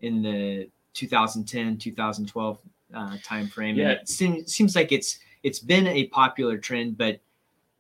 in 0.02 0.22
the 0.22 0.70
2010 0.94 1.78
2012 1.78 2.60
uh, 2.94 3.18
time 3.24 3.48
frame 3.48 3.76
yeah. 3.76 3.84
And 3.84 3.92
it 3.94 4.10
seems, 4.10 4.54
seems 4.54 4.76
like 4.76 4.92
it's 4.92 5.20
it's 5.44 5.60
been 5.60 5.88
a 5.88 6.08
popular 6.08 6.58
trend 6.58 6.98
but 6.98 7.20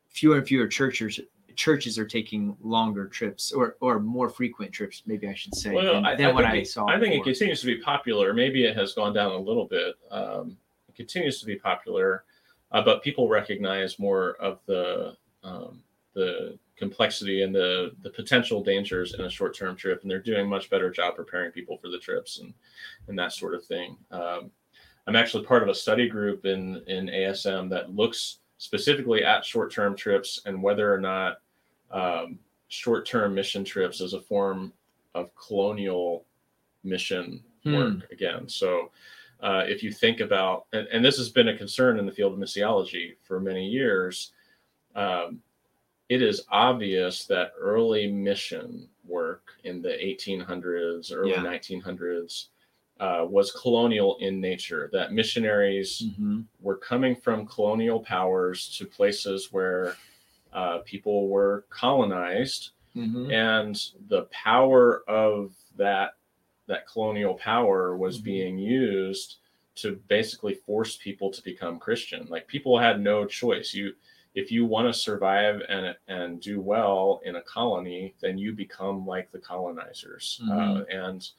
fewer 0.09 0.37
and 0.37 0.47
fewer 0.47 0.67
churches 0.67 1.19
churches 1.57 1.97
are 1.97 2.05
taking 2.05 2.55
longer 2.61 3.07
trips 3.07 3.51
or 3.51 3.75
or 3.81 3.99
more 3.99 4.29
frequent 4.29 4.71
trips, 4.71 5.03
maybe 5.05 5.27
I 5.27 5.33
should 5.33 5.55
say, 5.55 5.73
well, 5.73 5.95
than, 5.95 6.05
I, 6.05 6.15
than 6.15 6.27
I 6.27 6.33
what 6.33 6.45
I 6.45 6.57
it, 6.57 6.67
saw. 6.67 6.87
I 6.87 6.93
think 6.93 7.11
before. 7.11 7.21
it 7.21 7.23
continues 7.23 7.59
to 7.61 7.65
be 7.65 7.77
popular. 7.77 8.33
Maybe 8.33 8.63
it 8.63 8.77
has 8.77 8.93
gone 8.93 9.13
down 9.13 9.31
a 9.31 9.37
little 9.37 9.65
bit. 9.65 9.95
Um, 10.09 10.55
it 10.87 10.95
continues 10.95 11.39
to 11.41 11.45
be 11.45 11.55
popular, 11.55 12.23
uh, 12.71 12.81
but 12.81 13.03
people 13.03 13.27
recognize 13.27 13.99
more 13.99 14.35
of 14.39 14.59
the 14.67 15.17
um, 15.43 15.83
the 16.13 16.57
complexity 16.77 17.41
and 17.41 17.53
the 17.53 17.91
the 18.03 18.11
potential 18.11 18.63
dangers 18.63 19.15
in 19.15 19.21
a 19.21 19.29
short 19.29 19.55
term 19.55 19.75
trip, 19.75 20.03
and 20.03 20.11
they're 20.11 20.21
doing 20.21 20.45
a 20.45 20.49
much 20.49 20.69
better 20.69 20.91
job 20.91 21.15
preparing 21.15 21.51
people 21.51 21.77
for 21.77 21.89
the 21.89 21.99
trips 21.99 22.39
and 22.39 22.53
and 23.07 23.17
that 23.17 23.33
sort 23.33 23.55
of 23.55 23.65
thing. 23.65 23.97
Um, 24.11 24.51
I'm 25.07 25.15
actually 25.15 25.45
part 25.45 25.63
of 25.63 25.69
a 25.69 25.75
study 25.75 26.07
group 26.07 26.45
in 26.45 26.83
in 26.85 27.07
ASM 27.07 27.67
that 27.71 27.95
looks 27.95 28.39
specifically 28.59 29.23
at 29.23 29.43
short 29.43 29.71
term 29.71 29.95
trips 29.95 30.41
and 30.45 30.61
whether 30.61 30.93
or 30.93 30.99
not 30.99 31.37
um, 31.91 32.39
short-term 32.67 33.33
mission 33.33 33.63
trips 33.63 34.01
as 34.01 34.13
a 34.13 34.21
form 34.21 34.73
of 35.15 35.31
colonial 35.35 36.25
mission 36.83 37.43
hmm. 37.63 37.75
work 37.75 38.11
again. 38.11 38.47
So 38.47 38.91
uh, 39.41 39.63
if 39.67 39.83
you 39.83 39.91
think 39.91 40.19
about, 40.19 40.65
and, 40.73 40.87
and, 40.87 41.05
this 41.05 41.17
has 41.17 41.29
been 41.29 41.49
a 41.49 41.57
concern 41.57 41.99
in 41.99 42.05
the 42.05 42.11
field 42.11 42.33
of 42.33 42.39
missiology 42.39 43.15
for 43.23 43.39
many 43.39 43.67
years, 43.67 44.31
um, 44.95 45.41
it 46.09 46.21
is 46.21 46.43
obvious 46.49 47.25
that 47.25 47.51
early 47.59 48.11
mission 48.11 48.87
work 49.05 49.51
in 49.63 49.81
the 49.81 49.89
1800s, 49.89 51.11
early 51.13 51.31
yeah. 51.31 51.43
1900s, 51.43 52.47
uh, 52.99 53.25
was 53.29 53.51
colonial 53.51 54.17
in 54.21 54.41
nature. 54.41 54.89
That 54.91 55.13
missionaries 55.13 56.03
mm-hmm. 56.03 56.41
were 56.59 56.77
coming 56.77 57.15
from 57.15 57.45
colonial 57.45 57.99
powers 57.99 58.75
to 58.77 58.85
places 58.85 59.49
where 59.51 59.95
uh, 60.57 60.79
people 60.79 61.29
were 61.29 61.65
colonized, 61.69 62.71
mm-hmm. 62.95 63.29
and 63.29 63.79
the 64.09 64.23
power 64.31 65.03
of 65.07 65.51
that 65.77 66.13
that 66.65 66.87
colonial 66.91 67.35
power 67.35 67.95
was 67.95 68.17
mm-hmm. 68.17 68.25
being 68.25 68.57
used 68.57 69.37
to 69.75 70.01
basically 70.07 70.55
force 70.55 70.97
people 70.97 71.29
to 71.29 71.43
become 71.43 71.77
Christian. 71.77 72.25
Like 72.27 72.47
people 72.47 72.79
had 72.79 72.99
no 72.99 73.23
choice. 73.25 73.71
You 73.75 73.93
if 74.33 74.51
you 74.51 74.65
want 74.65 74.87
to 74.87 74.99
survive 74.99 75.61
and 75.69 75.95
and 76.07 76.41
do 76.41 76.59
well 76.59 77.21
in 77.23 77.35
a 77.35 77.41
colony, 77.43 78.15
then 78.19 78.39
you 78.39 78.51
become 78.51 79.05
like 79.05 79.31
the 79.31 79.39
colonizers. 79.39 80.41
Uh, 80.43 80.51
mm-hmm. 80.51 80.77
Uh, 80.77 80.83
and 80.89 81.29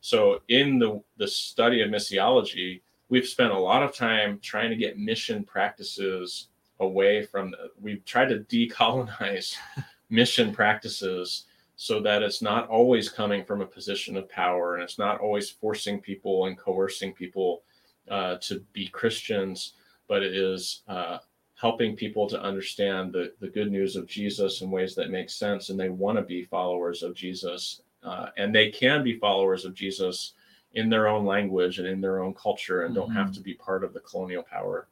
so 0.00 0.40
in 0.48 0.80
the 0.80 1.00
the 1.16 1.28
study 1.28 1.80
of 1.80 1.90
missiology, 1.90 2.80
we've 3.08 3.28
spent 3.28 3.52
a 3.52 3.58
lot 3.70 3.84
of 3.84 3.94
time 3.94 4.40
trying 4.42 4.70
to 4.70 4.76
get 4.76 4.98
mission 4.98 5.44
practices 5.44 6.48
away 6.84 7.24
from 7.24 7.50
the, 7.50 7.70
we've 7.80 8.04
tried 8.04 8.28
to 8.28 8.40
decolonize 8.40 9.56
mission 10.10 10.52
practices 10.52 11.44
so 11.76 12.00
that 12.00 12.22
it's 12.22 12.40
not 12.40 12.68
always 12.68 13.08
coming 13.08 13.44
from 13.44 13.60
a 13.60 13.66
position 13.66 14.16
of 14.16 14.28
power 14.28 14.74
and 14.74 14.82
it's 14.82 14.98
not 14.98 15.20
always 15.20 15.50
forcing 15.50 16.00
people 16.00 16.46
and 16.46 16.56
coercing 16.56 17.12
people 17.12 17.62
uh, 18.10 18.36
to 18.36 18.60
be 18.72 18.86
Christians, 18.88 19.74
but 20.08 20.22
it 20.22 20.34
is 20.34 20.82
uh, 20.88 21.18
helping 21.60 21.96
people 21.96 22.28
to 22.28 22.40
understand 22.42 23.12
the, 23.12 23.32
the 23.40 23.48
good 23.48 23.72
news 23.72 23.96
of 23.96 24.06
Jesus 24.06 24.60
in 24.60 24.70
ways 24.70 24.94
that 24.94 25.10
make 25.10 25.30
sense 25.30 25.70
and 25.70 25.78
they 25.78 25.88
want 25.88 26.16
to 26.16 26.22
be 26.22 26.44
followers 26.44 27.02
of 27.02 27.14
Jesus. 27.14 27.82
Uh, 28.02 28.26
and 28.36 28.54
they 28.54 28.70
can 28.70 29.02
be 29.02 29.18
followers 29.18 29.64
of 29.64 29.74
Jesus 29.74 30.34
in 30.74 30.88
their 30.88 31.08
own 31.08 31.24
language 31.24 31.78
and 31.78 31.88
in 31.88 32.00
their 32.00 32.22
own 32.22 32.34
culture 32.34 32.82
and 32.82 32.94
mm-hmm. 32.94 33.06
don't 33.06 33.14
have 33.14 33.26
mm-hmm. 33.28 33.34
to 33.34 33.40
be 33.40 33.54
part 33.54 33.82
of 33.82 33.92
the 33.92 34.00
colonial 34.00 34.42
power. 34.42 34.86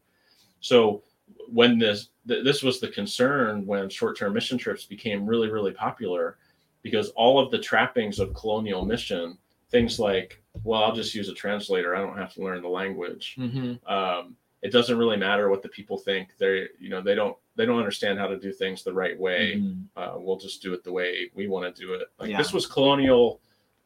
So 0.60 1.02
when 1.48 1.78
this 1.78 2.08
th- 2.26 2.44
this 2.44 2.62
was 2.62 2.80
the 2.80 2.88
concern 2.88 3.66
when 3.66 3.88
short-term 3.88 4.32
mission 4.32 4.58
trips 4.58 4.84
became 4.84 5.26
really 5.26 5.50
really 5.50 5.72
popular 5.72 6.38
because 6.82 7.10
all 7.10 7.38
of 7.38 7.50
the 7.50 7.58
trappings 7.58 8.18
of 8.18 8.34
colonial 8.34 8.84
mission 8.84 9.36
things 9.70 9.98
like 9.98 10.42
well 10.64 10.82
i'll 10.82 10.94
just 10.94 11.14
use 11.14 11.28
a 11.28 11.34
translator 11.34 11.94
i 11.94 12.00
don't 12.00 12.18
have 12.18 12.32
to 12.32 12.42
learn 12.42 12.62
the 12.62 12.68
language 12.68 13.36
mm-hmm. 13.38 13.92
um, 13.92 14.36
it 14.62 14.70
doesn't 14.70 14.98
really 14.98 15.16
matter 15.16 15.48
what 15.48 15.62
the 15.62 15.68
people 15.68 15.98
think 15.98 16.30
they 16.38 16.66
you 16.78 16.88
know 16.88 17.00
they 17.00 17.14
don't 17.14 17.36
they 17.56 17.66
don't 17.66 17.78
understand 17.78 18.18
how 18.18 18.26
to 18.26 18.38
do 18.38 18.52
things 18.52 18.82
the 18.82 18.92
right 18.92 19.18
way 19.18 19.56
mm-hmm. 19.56 19.82
uh, 20.00 20.18
we'll 20.18 20.38
just 20.38 20.62
do 20.62 20.72
it 20.72 20.84
the 20.84 20.92
way 20.92 21.30
we 21.34 21.48
want 21.48 21.74
to 21.74 21.80
do 21.80 21.94
it 21.94 22.08
like 22.18 22.30
yeah. 22.30 22.38
this 22.38 22.52
was 22.52 22.66
colonial 22.66 23.40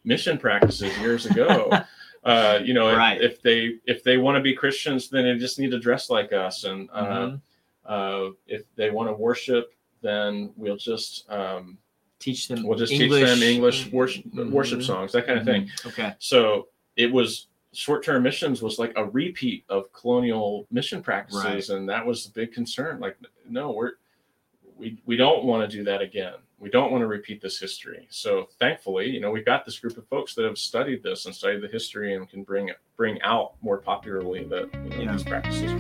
mission 0.04 0.38
practices 0.38 0.96
years 0.98 1.26
ago 1.26 1.70
uh, 2.26 2.58
you 2.62 2.74
know, 2.74 2.94
right. 2.94 3.20
if, 3.20 3.34
if, 3.34 3.42
they 3.42 3.74
if 3.86 4.02
they 4.02 4.16
want 4.16 4.36
to 4.36 4.42
be 4.42 4.52
Christians, 4.52 5.08
then 5.08 5.24
they 5.24 5.38
just 5.38 5.58
need 5.58 5.70
to 5.70 5.78
dress 5.78 6.10
like 6.10 6.32
us, 6.32 6.64
and 6.64 6.88
uh, 6.92 7.04
mm-hmm. 7.04 7.36
uh, 7.86 8.30
if 8.46 8.62
they 8.74 8.90
want 8.90 9.08
to 9.08 9.14
worship, 9.14 9.72
then 10.02 10.52
we'll 10.56 10.76
just 10.76 11.30
um, 11.30 11.78
teach 12.18 12.48
them. 12.48 12.64
We'll 12.64 12.78
just 12.78 12.92
English. 12.92 13.20
teach 13.20 13.28
them 13.28 13.42
English 13.42 13.92
worship 13.92 14.24
mm-hmm. 14.24 14.50
worship 14.50 14.82
songs, 14.82 15.12
that 15.12 15.26
kind 15.26 15.38
of 15.38 15.44
thing. 15.44 15.66
Mm-hmm. 15.66 15.88
Okay. 15.88 16.14
So 16.18 16.68
it 16.96 17.12
was 17.12 17.46
short-term 17.72 18.22
missions 18.22 18.62
was 18.62 18.78
like 18.78 18.92
a 18.96 19.04
repeat 19.04 19.64
of 19.68 19.92
colonial 19.92 20.66
mission 20.70 21.02
practices, 21.02 21.44
right. 21.44 21.68
and 21.70 21.88
that 21.88 22.04
was 22.04 22.26
a 22.26 22.30
big 22.30 22.52
concern. 22.52 22.98
Like, 22.98 23.16
no, 23.48 23.70
we're 23.70 23.92
we 24.76 24.98
we 25.06 25.16
don't 25.16 25.44
want 25.44 25.68
to 25.68 25.76
do 25.76 25.84
that 25.84 26.00
again 26.00 26.34
we 26.58 26.70
don't 26.70 26.90
want 26.90 27.02
to 27.02 27.06
repeat 27.06 27.42
this 27.42 27.58
history. 27.58 28.06
So 28.10 28.48
thankfully, 28.58 29.10
you 29.10 29.20
know, 29.20 29.30
we've 29.30 29.44
got 29.44 29.66
this 29.66 29.78
group 29.78 29.98
of 29.98 30.08
folks 30.08 30.34
that 30.36 30.44
have 30.44 30.56
studied 30.56 31.02
this 31.02 31.26
and 31.26 31.34
studied 31.34 31.60
the 31.60 31.68
history 31.68 32.14
and 32.14 32.28
can 32.28 32.44
bring 32.44 32.68
it 32.68 32.78
bring 32.96 33.20
out 33.22 33.52
more 33.60 33.78
popularly 33.78 34.44
that 34.44 34.70
you 34.72 34.90
know, 34.90 34.96
yeah. 35.02 35.12
these 35.12 35.22
practices 35.22 35.72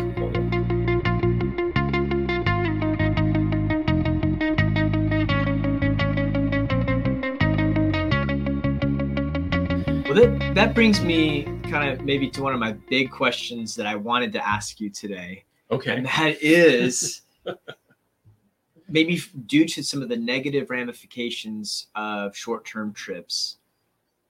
Well, 10.04 10.14
that, 10.14 10.52
that 10.54 10.74
brings 10.74 11.02
me 11.02 11.44
kind 11.70 11.90
of 11.90 12.04
maybe 12.04 12.30
to 12.30 12.42
one 12.42 12.52
of 12.52 12.60
my 12.60 12.72
big 12.72 13.10
questions 13.10 13.74
that 13.76 13.86
I 13.86 13.96
wanted 13.96 14.32
to 14.34 14.46
ask 14.46 14.78
you 14.78 14.90
today. 14.90 15.44
Okay. 15.70 15.96
And 15.96 16.06
that 16.06 16.40
is 16.42 17.22
maybe 18.88 19.20
due 19.46 19.64
to 19.66 19.82
some 19.82 20.02
of 20.02 20.08
the 20.08 20.16
negative 20.16 20.70
ramifications 20.70 21.88
of 21.94 22.36
short-term 22.36 22.92
trips 22.92 23.58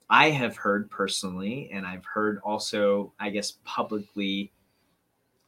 i 0.09 0.31
have 0.31 0.57
heard 0.57 0.90
personally 0.90 1.71
and 1.73 1.87
i've 1.87 2.05
heard 2.05 2.38
also 2.45 3.12
i 3.21 3.31
guess 3.31 3.59
publicly 3.64 4.53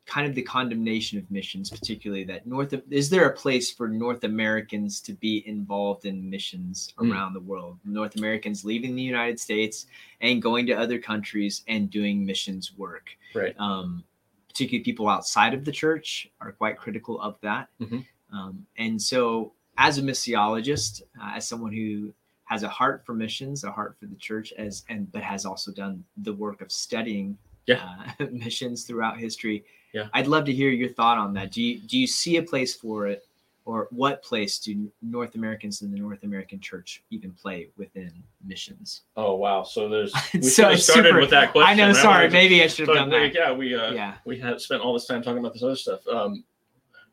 kind 0.07 0.27
of 0.27 0.35
the 0.35 0.43
condemnation 0.43 1.19
of 1.19 1.31
missions 1.31 1.69
particularly 1.69 2.25
that 2.25 2.47
north 2.47 2.73
of, 2.73 2.83
is 2.91 3.11
there 3.11 3.29
a 3.29 3.33
place 3.33 3.71
for 3.71 3.89
north 3.89 4.25
americans 4.25 5.01
to 5.01 5.13
be 5.13 5.47
involved 5.47 6.07
in 6.07 6.29
missions 6.29 6.93
mm. 6.99 7.13
around 7.13 7.35
the 7.35 7.41
world 7.41 7.79
north 7.85 8.17
americans 8.17 8.65
leaving 8.65 8.97
the 8.97 9.03
united 9.03 9.39
states 9.39 9.87
and 10.21 10.43
going 10.43 10.67
to 10.67 10.73
other 10.73 10.99
countries 10.99 11.63
and 11.69 11.91
doing 11.91 12.25
missions 12.25 12.73
work 12.77 13.11
right 13.35 13.55
um, 13.61 14.03
particularly 14.49 14.83
people 14.83 15.09
outside 15.09 15.55
of 15.55 15.65
the 15.65 15.71
church 15.71 16.31
are 16.41 16.53
quite 16.53 16.79
critical 16.79 17.21
of 17.21 17.37
that 17.43 17.69
mm-hmm. 17.81 18.01
Um, 18.33 18.67
and 18.77 19.01
so, 19.01 19.53
as 19.79 19.99
a 19.99 20.03
missiologist, 20.03 21.03
uh, 21.21 21.33
as 21.37 21.47
someone 21.49 21.73
who 21.73 22.13
has 22.45 22.63
a 22.63 22.69
heart 22.69 23.05
for 23.05 23.15
missions, 23.15 23.65
a 23.65 23.71
heart 23.71 23.97
for 23.99 24.07
the 24.07 24.17
church, 24.17 24.53
as 24.59 24.85
and 24.89 25.11
but 25.13 25.23
has 25.23 25.45
also 25.45 25.71
done 25.73 26.05
the 26.19 26.33
work 26.33 26.61
of 26.61 26.71
studying 26.73 27.37
Yeah. 27.67 27.83
uh, 28.21 28.27
missions 28.33 28.85
throughout 28.85 29.19
history. 29.19 29.65
Yeah. 29.93 30.09
I'd 30.15 30.27
love 30.27 30.45
to 30.47 30.53
hear 30.53 30.71
your 30.71 30.91
thought 30.91 31.19
on 31.19 31.33
that. 31.35 31.53
Do 31.53 31.63
you 31.63 31.79
do 31.81 31.99
you 31.99 32.07
see 32.07 32.37
a 32.37 32.43
place 32.43 32.75
for 32.75 33.07
it, 33.07 33.27
or 33.65 33.89
what 33.91 34.23
place 34.23 34.59
do 34.59 34.91
North 35.03 35.35
Americans 35.35 35.81
in 35.83 35.91
the 35.91 35.99
North 35.99 36.23
American 36.25 36.61
Church 36.61 37.03
even 37.11 37.31
play 37.33 37.69
within 37.79 38.13
missions? 38.45 39.03
Oh 39.17 39.35
wow! 39.37 39.63
So 39.63 39.89
there's 39.89 40.13
we 40.35 40.43
So 40.43 40.69
have 40.71 40.83
started 40.83 41.09
super- 41.09 41.21
with 41.21 41.31
that 41.31 41.53
question. 41.53 41.71
I 41.71 41.75
know. 41.75 41.93
Sorry, 41.95 42.29
maybe 42.29 42.63
I 42.63 42.67
should 42.67 42.89
have 42.89 42.97
so, 42.97 43.01
done 43.01 43.11
that. 43.11 43.33
Yeah, 43.35 43.53
we 43.53 43.75
uh, 43.75 43.93
Yeah. 43.93 44.15
we 44.27 44.39
had 44.39 44.61
spent 44.61 44.83
all 44.83 44.93
this 44.93 45.07
time 45.07 45.23
talking 45.23 45.39
about 45.39 45.53
this 45.55 45.63
other 45.63 45.77
stuff. 45.77 46.07
Um, 46.09 46.45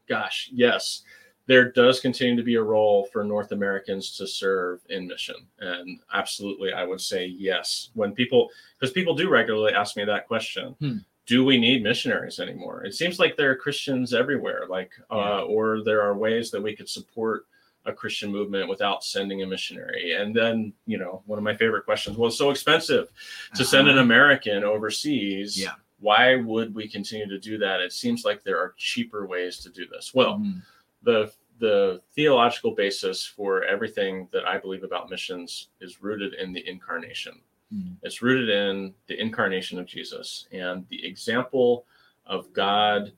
gosh, 0.07 0.49
yes, 0.51 1.03
there 1.47 1.71
does 1.71 1.99
continue 1.99 2.35
to 2.35 2.43
be 2.43 2.55
a 2.55 2.61
role 2.63 3.05
for 3.13 3.23
North 3.23 3.51
Americans 3.51 4.17
to 4.17 4.25
serve 4.27 4.81
in 4.89 5.07
mission, 5.07 5.35
and 5.59 5.99
absolutely, 6.13 6.73
I 6.73 6.83
would 6.83 7.01
say 7.01 7.25
yes. 7.25 7.89
When 7.93 8.13
people, 8.13 8.49
because 8.79 8.91
people 8.93 9.13
do 9.15 9.29
regularly 9.29 9.73
ask 9.73 9.95
me 9.95 10.05
that 10.05 10.27
question. 10.27 10.75
Hmm. 10.79 10.97
Do 11.27 11.43
we 11.43 11.57
need 11.57 11.81
missionaries 11.81 12.39
anymore? 12.39 12.83
It 12.85 12.93
seems 12.93 13.17
like 13.17 13.35
there 13.35 13.49
are 13.49 13.55
Christians 13.55 14.13
everywhere, 14.13 14.65
like, 14.69 14.91
Yeah. 15.11 15.17
uh, 15.39 15.41
or 15.41 15.81
there 15.83 16.03
are 16.03 16.15
ways 16.15 16.51
that 16.51 16.61
we 16.61 16.75
could 16.75 16.87
support 16.87 17.47
a 17.87 17.91
Christian 17.93 18.31
movement 18.31 18.69
without 18.69 19.03
sending 19.03 19.41
a 19.41 19.47
missionary. 19.47 20.13
And 20.13 20.35
then, 20.35 20.71
you 20.85 20.99
know, 20.99 21.23
one 21.25 21.39
of 21.39 21.43
my 21.43 21.55
favorite 21.55 21.83
questions 21.85 22.15
was 22.15 22.37
so 22.37 22.51
expensive 22.51 23.09
to 23.55 23.65
send 23.65 23.87
an 23.87 23.95
Uh-huh. 23.95 24.03
American 24.03 24.63
overseas. 24.63 25.59
Yeah. 25.59 25.73
Why 25.99 26.35
would 26.35 26.75
we 26.75 26.87
continue 26.87 27.27
to 27.27 27.39
do 27.39 27.57
that? 27.59 27.79
It 27.81 27.93
seems 27.93 28.25
like 28.25 28.43
there 28.43 28.59
are 28.59 28.73
cheaper 28.77 29.25
ways 29.25 29.59
to 29.59 29.69
do 29.69 29.87
this. 29.87 30.13
Well, 30.13 30.39
Mhm. 30.39 30.61
the 31.03 31.33
the 31.59 32.01
theological 32.11 32.71
basis 32.71 33.25
for 33.25 33.63
everything 33.63 34.27
that 34.33 34.45
I 34.45 34.57
believe 34.57 34.83
about 34.83 35.09
missions 35.09 35.69
is 35.79 36.01
rooted 36.03 36.33
in 36.33 36.51
the 36.51 36.67
incarnation. 36.67 37.41
Mhm. 37.73 37.95
It's 38.03 38.21
rooted 38.21 38.49
in 38.49 38.93
the 39.07 39.17
incarnation 39.17 39.79
of 39.79 39.85
Jesus 39.85 40.49
and 40.51 40.85
the 40.89 41.05
example 41.05 41.87
of 42.25 42.51
God 42.51 43.13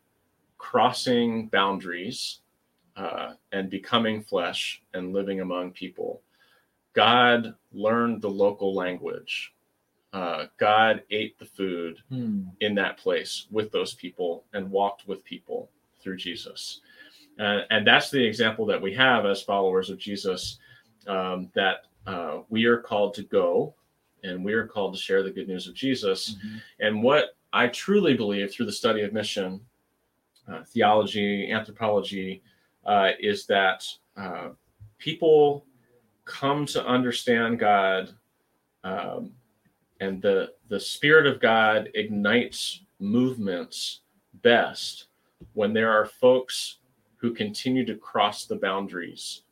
crossing 0.60 1.48
boundaries 1.48 2.42
uh, 2.96 3.34
and 3.52 3.70
becoming 3.72 4.22
flesh 4.22 4.84
and 4.94 5.14
living 5.14 5.42
among 5.42 5.72
people. 5.72 6.22
God 6.94 7.56
learned 7.72 8.22
the 8.22 8.30
local 8.30 8.74
language. 8.76 9.54
Uh, 10.14 10.46
God 10.58 11.04
ate 11.12 11.38
the 11.38 11.46
food 11.46 12.02
Hmm. 12.10 12.44
in 12.62 12.74
that 12.76 12.98
place 12.98 13.48
with 13.52 13.72
those 13.72 13.94
people 13.94 14.46
and 14.54 14.72
walked 14.72 15.08
with 15.08 15.24
people 15.24 15.70
through 16.02 16.18
Jesus. 16.18 16.82
Uh, 17.40 17.62
and 17.70 17.86
that's 17.86 18.10
the 18.10 18.24
example 18.24 18.66
that 18.66 18.82
we 18.82 18.94
have 18.94 19.26
as 19.26 19.42
followers 19.42 19.90
of 19.90 19.98
Jesus 20.00 20.60
um, 21.08 21.50
that 21.54 21.86
uh, 22.08 22.40
we 22.50 22.66
are 22.66 22.78
called 22.80 23.14
to 23.16 23.24
go 23.24 23.76
and 24.24 24.44
we 24.44 24.54
are 24.54 24.66
called 24.66 24.94
to 24.94 25.00
share 25.00 25.22
the 25.24 25.30
good 25.30 25.48
news 25.48 25.68
of 25.68 25.74
Jesus. 25.76 26.36
Mhm. 26.36 26.62
And 26.80 27.04
what 27.04 27.36
I 27.54 27.68
truly 27.68 28.14
believe 28.16 28.52
through 28.52 28.66
the 28.66 28.72
study 28.72 29.02
of 29.02 29.14
mission, 29.14 29.66
uh, 30.48 30.64
theology, 30.64 31.52
anthropology, 31.52 32.42
uh, 32.86 33.12
is 33.20 33.46
that 33.48 33.84
uh, 34.16 34.50
people 34.98 35.66
come 36.26 36.66
to 36.66 36.86
understand 36.86 37.60
God, 37.60 38.10
um, 38.84 39.34
and 40.00 40.22
the 40.22 40.54
the 40.70 40.80
Spirit 40.80 41.28
of 41.28 41.40
God 41.40 41.90
ignites 41.94 42.82
movements 43.00 44.02
best 44.42 45.08
when 45.54 45.74
there 45.74 45.92
are 45.92 46.06
folks 46.06 46.78
who 47.18 47.34
continue 47.34 47.86
to 47.86 47.96
cross 47.96 48.46
the 48.46 48.56
boundaries 48.56 49.44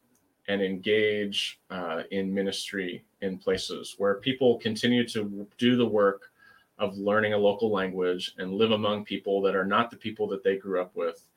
and 0.47 0.61
engage 0.61 1.59
uh, 1.71 2.03
in 2.11 2.33
ministry 2.33 3.03
in 3.21 3.37
places 3.37 3.95
where 3.97 4.15
people 4.15 4.57
continue 4.59 5.07
to 5.07 5.47
do 5.57 5.75
the 5.75 5.85
work 5.85 6.31
of 6.77 6.97
learning 6.97 7.33
a 7.33 7.37
local 7.37 7.71
language 7.71 8.33
and 8.37 8.53
live 8.53 8.71
among 8.71 9.05
people 9.05 9.41
that 9.41 9.55
are 9.55 9.65
not 9.65 9.89
the 9.89 9.97
people 9.97 10.27
that 10.27 10.43
they 10.43 10.57
grew 10.57 10.81
up 10.81 10.95
with. 10.95 11.27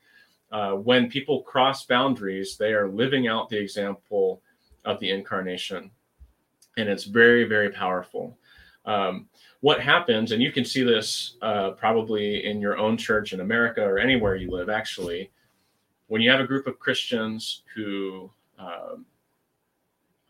Uh, 0.50 0.72
when 0.72 1.08
people 1.08 1.42
cross 1.42 1.86
boundaries, 1.86 2.56
they 2.56 2.72
are 2.72 2.88
living 2.88 3.28
out 3.28 3.48
the 3.48 3.58
example 3.58 4.42
of 4.84 4.98
the 5.00 5.10
incarnation. 5.10 5.90
And 6.76 6.88
it's 6.88 7.04
very, 7.04 7.44
very 7.44 7.70
powerful. 7.70 8.36
Um, 8.88 9.28
what 9.60 9.80
happens, 9.80 10.32
and 10.32 10.42
you 10.42 10.50
can 10.50 10.64
see 10.64 10.82
this 10.82 11.36
uh, 11.42 11.72
probably 11.72 12.46
in 12.46 12.58
your 12.58 12.78
own 12.78 12.96
church 12.96 13.34
in 13.34 13.40
America 13.40 13.82
or 13.82 13.98
anywhere 13.98 14.34
you 14.34 14.50
live, 14.50 14.70
actually, 14.70 15.30
when 16.06 16.22
you 16.22 16.30
have 16.30 16.40
a 16.40 16.46
group 16.46 16.66
of 16.66 16.78
Christians 16.78 17.62
who 17.74 18.30
um, 18.58 19.04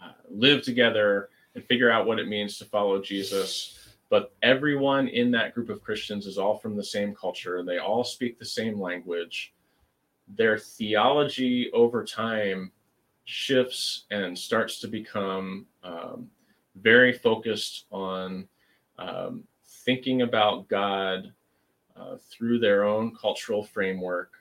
uh, 0.03 0.11
live 0.29 0.63
together 0.63 1.29
and 1.55 1.65
figure 1.65 1.89
out 1.91 2.07
what 2.07 2.19
it 2.19 2.27
means 2.27 2.59
to 2.59 2.65
follow 2.65 3.01
Jesus, 3.01 3.79
but 4.11 4.35
everyone 4.43 5.07
in 5.07 5.31
that 5.31 5.55
group 5.55 5.69
of 5.69 5.81
Christians 5.83 6.27
is 6.27 6.37
all 6.37 6.59
from 6.59 6.77
the 6.77 6.83
same 6.83 7.15
culture, 7.15 7.59
and 7.59 7.69
they 7.69 7.79
all 7.79 8.03
speak 8.03 8.41
the 8.41 8.45
same 8.45 8.81
language. 8.81 9.55
Their 10.37 10.59
theology 10.59 11.71
over 11.73 12.05
time 12.05 12.73
shifts 13.25 14.07
and 14.11 14.37
starts 14.37 14.81
to 14.81 14.89
become 14.89 15.67
um, 15.85 16.29
very 16.83 17.13
focused 17.13 17.87
on 17.91 18.49
um, 18.99 19.45
thinking 19.85 20.23
about 20.23 20.69
God 20.69 21.33
uh, 21.97 22.17
through 22.31 22.59
their 22.59 22.85
own 22.85 23.15
cultural 23.15 23.63
framework. 23.65 24.33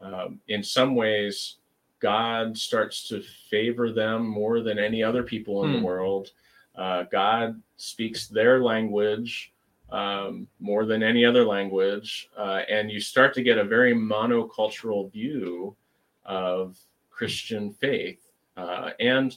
Um, 0.00 0.40
in 0.48 0.62
some 0.62 0.94
ways, 0.94 1.56
God 2.00 2.56
starts 2.56 3.08
to 3.08 3.22
favor 3.50 3.92
them 3.92 4.26
more 4.26 4.60
than 4.60 4.78
any 4.78 5.02
other 5.02 5.22
people 5.22 5.64
in 5.64 5.70
Hmm. 5.70 5.76
the 5.78 5.84
world. 5.84 6.30
Uh, 6.74 7.02
God 7.10 7.60
speaks 7.76 8.26
their 8.28 8.62
language 8.62 9.52
um, 9.90 10.46
more 10.60 10.84
than 10.86 11.02
any 11.02 11.24
other 11.24 11.44
language. 11.44 12.30
Uh, 12.36 12.62
and 12.70 12.90
you 12.90 13.00
start 13.00 13.34
to 13.34 13.42
get 13.42 13.58
a 13.58 13.64
very 13.64 13.92
monocultural 13.94 15.10
view 15.12 15.76
of 16.24 16.78
Christian 17.10 17.72
faith. 17.72 18.30
Uh, 18.56 18.90
and 19.00 19.36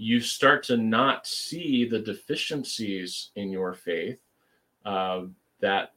you 0.00 0.20
start 0.20 0.62
to 0.62 0.76
not 0.76 1.26
see 1.26 1.84
the 1.84 1.98
deficiencies 1.98 3.32
in 3.34 3.50
your 3.50 3.74
faith 3.74 4.20
uh, 4.84 5.22
that 5.58 5.94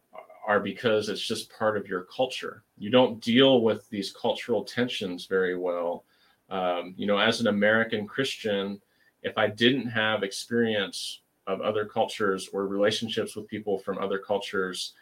are 0.47 0.59
because 0.59 1.07
it's 1.07 1.21
just 1.21 1.55
part 1.55 1.77
of 1.77 1.87
your 1.87 2.05
culture. 2.05 2.63
You 2.79 2.89
don't 2.89 3.21
deal 3.21 3.61
with 3.61 3.87
these 3.91 4.11
cultural 4.11 4.63
tensions 4.63 5.27
very 5.27 5.55
well. 5.55 6.03
Um, 6.49 6.95
you 6.97 7.05
know, 7.05 7.19
as 7.19 7.41
an 7.41 7.47
American 7.47 8.07
Christian, 8.07 8.81
if 9.21 9.37
I 9.37 9.45
didn't 9.47 9.87
have 9.89 10.23
experience 10.23 11.21
of 11.45 11.61
other 11.61 11.85
cultures 11.85 12.49
or 12.51 12.65
relationships 12.65 13.35
with 13.35 13.47
people 13.47 13.77
from 13.77 13.99
other 13.99 14.17
cultures, 14.17 14.93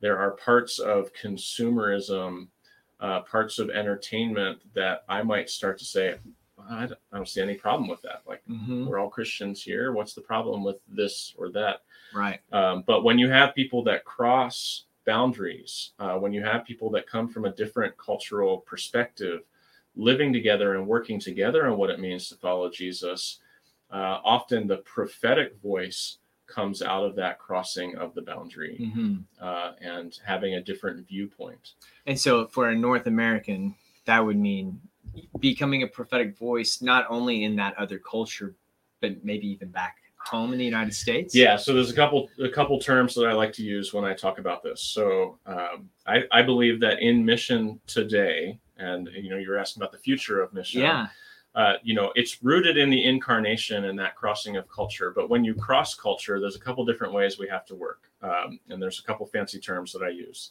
there 0.00 0.18
are 0.18 0.32
parts 0.32 0.80
of 0.80 1.12
consumerism, 1.12 2.48
uh, 2.98 3.20
parts 3.20 3.60
of 3.60 3.70
entertainment 3.70 4.58
that 4.74 5.04
I 5.08 5.22
might 5.22 5.48
start 5.48 5.78
to 5.78 5.84
say, 5.84 6.16
I 6.68 6.86
don't, 6.86 7.00
I 7.12 7.16
don't 7.16 7.28
see 7.28 7.40
any 7.40 7.54
problem 7.54 7.88
with 7.88 8.02
that. 8.02 8.22
Like, 8.26 8.42
Mhm. 8.46 8.86
we're 8.86 8.98
all 8.98 9.08
Christians 9.10 9.62
here. 9.62 9.92
What's 9.92 10.14
the 10.14 10.20
problem 10.20 10.62
with 10.62 10.76
this 10.88 11.34
or 11.36 11.50
that? 11.50 11.82
Right. 12.12 12.40
Um, 12.52 12.82
but 12.86 13.02
when 13.04 13.18
you 13.18 13.28
have 13.30 13.54
people 13.54 13.82
that 13.84 14.04
cross 14.04 14.84
boundaries, 15.06 15.92
uh, 15.98 16.18
when 16.18 16.32
you 16.32 16.42
have 16.42 16.64
people 16.64 16.90
that 16.90 17.06
come 17.06 17.28
from 17.28 17.44
a 17.46 17.52
different 17.52 17.96
cultural 17.96 18.58
perspective, 18.58 19.42
living 19.96 20.32
together 20.32 20.74
and 20.76 20.86
working 20.86 21.18
together 21.18 21.66
on 21.66 21.78
what 21.78 21.90
it 21.90 21.98
means 22.00 22.28
to 22.28 22.36
follow 22.36 22.70
Jesus, 22.70 23.40
uh, 23.90 24.20
often 24.22 24.66
the 24.66 24.76
prophetic 24.78 25.56
voice 25.60 26.18
comes 26.46 26.82
out 26.82 27.04
of 27.04 27.14
that 27.16 27.38
crossing 27.38 27.96
of 27.96 28.14
the 28.14 28.22
boundary 28.22 28.76
Mhm. 28.80 29.24
uh, 29.40 29.72
and 29.80 30.18
having 30.24 30.54
a 30.54 30.62
different 30.62 31.06
viewpoint. 31.06 31.74
And 32.06 32.18
so 32.18 32.46
for 32.46 32.68
a 32.68 32.74
North 32.74 33.06
American, 33.06 33.74
that 34.04 34.20
would 34.20 34.36
mean 34.38 34.80
becoming 35.40 35.82
a 35.82 35.86
prophetic 35.86 36.36
voice, 36.36 36.82
not 36.82 37.06
only 37.08 37.44
in 37.44 37.56
that 37.56 37.76
other 37.78 37.98
culture, 37.98 38.54
but 39.00 39.24
maybe 39.24 39.46
even 39.46 39.68
back 39.68 39.96
home 40.18 40.52
in 40.52 40.58
the 40.58 40.64
United 40.64 40.94
States. 40.94 41.34
Yeah, 41.34 41.56
so 41.56 41.72
there's 41.72 41.90
a 41.90 41.94
couple 41.94 42.28
a 42.42 42.48
couple 42.48 42.78
terms 42.78 43.14
that 43.14 43.26
I 43.26 43.32
like 43.32 43.52
to 43.54 43.62
use 43.62 43.92
when 43.92 44.04
I 44.04 44.14
talk 44.14 44.38
about 44.38 44.62
this. 44.62 44.82
So 44.82 45.38
um, 45.46 45.88
I, 46.06 46.24
I 46.32 46.42
believe 46.42 46.80
that 46.80 47.00
in 47.00 47.24
mission 47.24 47.80
today, 47.86 48.58
and 48.76 49.08
you 49.14 49.30
know, 49.30 49.36
you're 49.36 49.58
asking 49.58 49.82
about 49.82 49.92
the 49.92 49.98
future 49.98 50.42
of 50.42 50.52
mission. 50.52 50.82
Yeah. 50.82 51.08
uh, 51.54 51.74
you 51.82 51.94
know, 51.94 52.12
it's 52.14 52.42
rooted 52.42 52.76
in 52.76 52.90
the 52.90 53.04
incarnation 53.04 53.86
and 53.86 53.98
that 53.98 54.14
crossing 54.14 54.56
of 54.56 54.68
culture. 54.68 55.12
But 55.14 55.30
when 55.30 55.44
you 55.44 55.54
cross 55.54 55.94
culture, 55.94 56.38
there's 56.38 56.56
a 56.56 56.60
couple 56.60 56.84
different 56.84 57.12
ways 57.12 57.38
we 57.38 57.48
have 57.48 57.64
to 57.66 57.74
work, 57.74 58.10
um, 58.22 58.60
and 58.68 58.80
there's 58.82 59.00
a 59.00 59.02
couple 59.02 59.26
fancy 59.26 59.58
terms 59.58 59.92
that 59.92 60.02
I 60.02 60.10
use. 60.10 60.50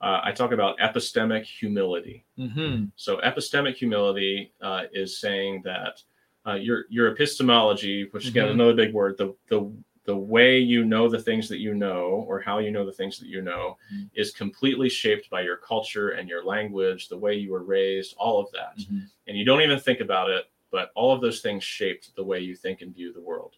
Uh, 0.00 0.20
I 0.22 0.32
talk 0.32 0.52
about 0.52 0.78
epistemic 0.78 1.44
humility. 1.44 2.24
hmm 2.36 2.84
So 2.96 3.18
epistemic 3.18 3.74
humility 3.76 4.52
uh, 4.60 4.84
is 4.92 5.18
saying 5.18 5.62
that 5.64 6.02
uh, 6.46 6.54
your 6.54 6.84
your 6.88 7.08
epistemology, 7.08 8.08
which 8.12 8.28
again 8.28 8.46
Mhm. 8.48 8.52
another 8.52 8.74
big 8.74 8.94
word, 8.94 9.18
the 9.18 9.34
the 9.48 9.70
the 10.04 10.16
way 10.16 10.58
you 10.58 10.84
know 10.86 11.06
the 11.08 11.20
things 11.20 11.48
that 11.50 11.58
you 11.58 11.74
know 11.74 12.24
or 12.28 12.40
how 12.40 12.58
you 12.60 12.70
know 12.70 12.86
the 12.86 12.92
things 13.00 13.18
that 13.18 13.28
you 13.28 13.42
know 13.42 13.76
Mhm. 13.92 14.08
is 14.14 14.30
completely 14.30 14.88
shaped 14.88 15.28
by 15.28 15.42
your 15.42 15.56
culture 15.58 16.10
and 16.10 16.28
your 16.28 16.42
language, 16.44 17.08
the 17.08 17.18
way 17.18 17.34
you 17.34 17.50
were 17.52 17.64
raised, 17.64 18.14
all 18.16 18.40
of 18.40 18.50
that. 18.52 18.78
And 19.26 19.36
you 19.36 19.44
don't 19.44 19.60
even 19.60 19.78
think 19.78 20.00
about 20.00 20.30
it, 20.30 20.46
but 20.70 20.90
all 20.94 21.12
of 21.12 21.20
those 21.20 21.42
things 21.42 21.62
shaped 21.62 22.14
the 22.16 22.24
way 22.24 22.40
you 22.40 22.54
think 22.56 22.80
and 22.80 22.94
view 22.94 23.12
the 23.12 23.20
world. 23.20 23.56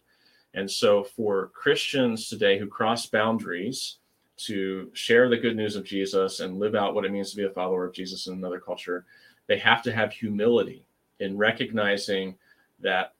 And 0.53 0.69
so 0.69 1.03
for 1.05 1.47
Christians 1.53 2.27
today 2.27 2.59
who 2.59 2.67
cross 2.67 3.05
boundaries 3.05 3.99
to 4.45 4.89
share 4.93 5.29
the 5.29 5.37
good 5.37 5.55
news 5.55 5.75
of 5.75 5.83
Jesus 5.83 6.39
and 6.39 6.59
live 6.59 6.75
out 6.75 6.95
what 6.95 7.05
it 7.05 7.11
means 7.11 7.31
to 7.31 7.37
be 7.37 7.45
a 7.45 7.49
follower 7.49 7.85
of 7.85 7.93
Jesus 7.93 8.27
in 8.27 8.33
another 8.33 8.59
culture, 8.59 9.05
they 9.47 9.57
have 9.57 9.81
to 9.83 9.91
have 9.91 10.11
humility 10.11 10.85
in 11.19 11.37
recognizing 11.37 12.35
that 12.79 13.13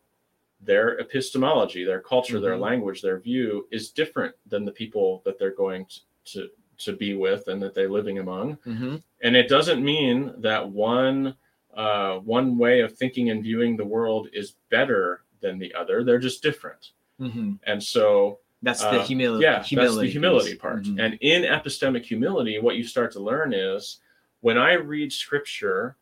their 0.61 0.99
epistemology, 0.99 1.83
their 1.83 1.99
culture, 1.99 2.39
their 2.39 2.55
Mhm. 2.55 2.61
language, 2.61 3.01
their 3.01 3.19
view 3.19 3.67
is 3.71 3.91
different 3.91 4.35
than 4.47 4.63
the 4.65 4.71
people 4.71 5.21
that 5.25 5.39
they're 5.39 5.55
going 5.55 5.85
to, 5.85 5.99
to, 6.25 6.49
to 6.77 6.93
be 6.93 7.15
with 7.15 7.47
and 7.47 7.61
that 7.61 7.73
they're 7.73 7.89
living 7.89 8.19
among. 8.19 8.57
Mm-hmm. 8.57 8.97
And 9.21 9.35
it 9.35 9.47
doesn't 9.49 9.83
mean 9.83 10.33
that 10.37 10.67
one 10.69 11.35
uh, 11.73 12.17
one 12.17 12.57
way 12.57 12.81
of 12.81 12.97
thinking 12.97 13.29
and 13.29 13.41
viewing 13.41 13.77
the 13.77 13.85
world 13.85 14.27
is 14.33 14.55
better 14.69 15.23
than 15.39 15.57
the 15.57 15.73
other. 15.73 16.03
They're 16.03 16.19
just 16.19 16.43
different. 16.43 16.91
Mm-hmm. 17.17 17.53
And 17.63 17.81
so 17.81 18.39
That's 18.61 18.81
the 18.81 19.01
uh, 19.01 19.05
humility. 19.05 19.43
yeah, 19.43 19.63
humility 19.63 19.95
that's 19.95 20.07
the 20.07 20.11
humility 20.11 20.51
piece. 20.51 20.61
part. 20.61 20.83
Mhm. 20.83 21.03
And 21.03 21.13
in 21.21 21.43
epistemic 21.43 22.05
humility, 22.05 22.59
what 22.59 22.75
you 22.75 22.83
start 22.83 23.11
to 23.13 23.19
learn 23.19 23.53
is 23.53 23.99
when 24.41 24.57
I 24.57 24.73
read 24.73 25.11
scripture, 25.11 25.97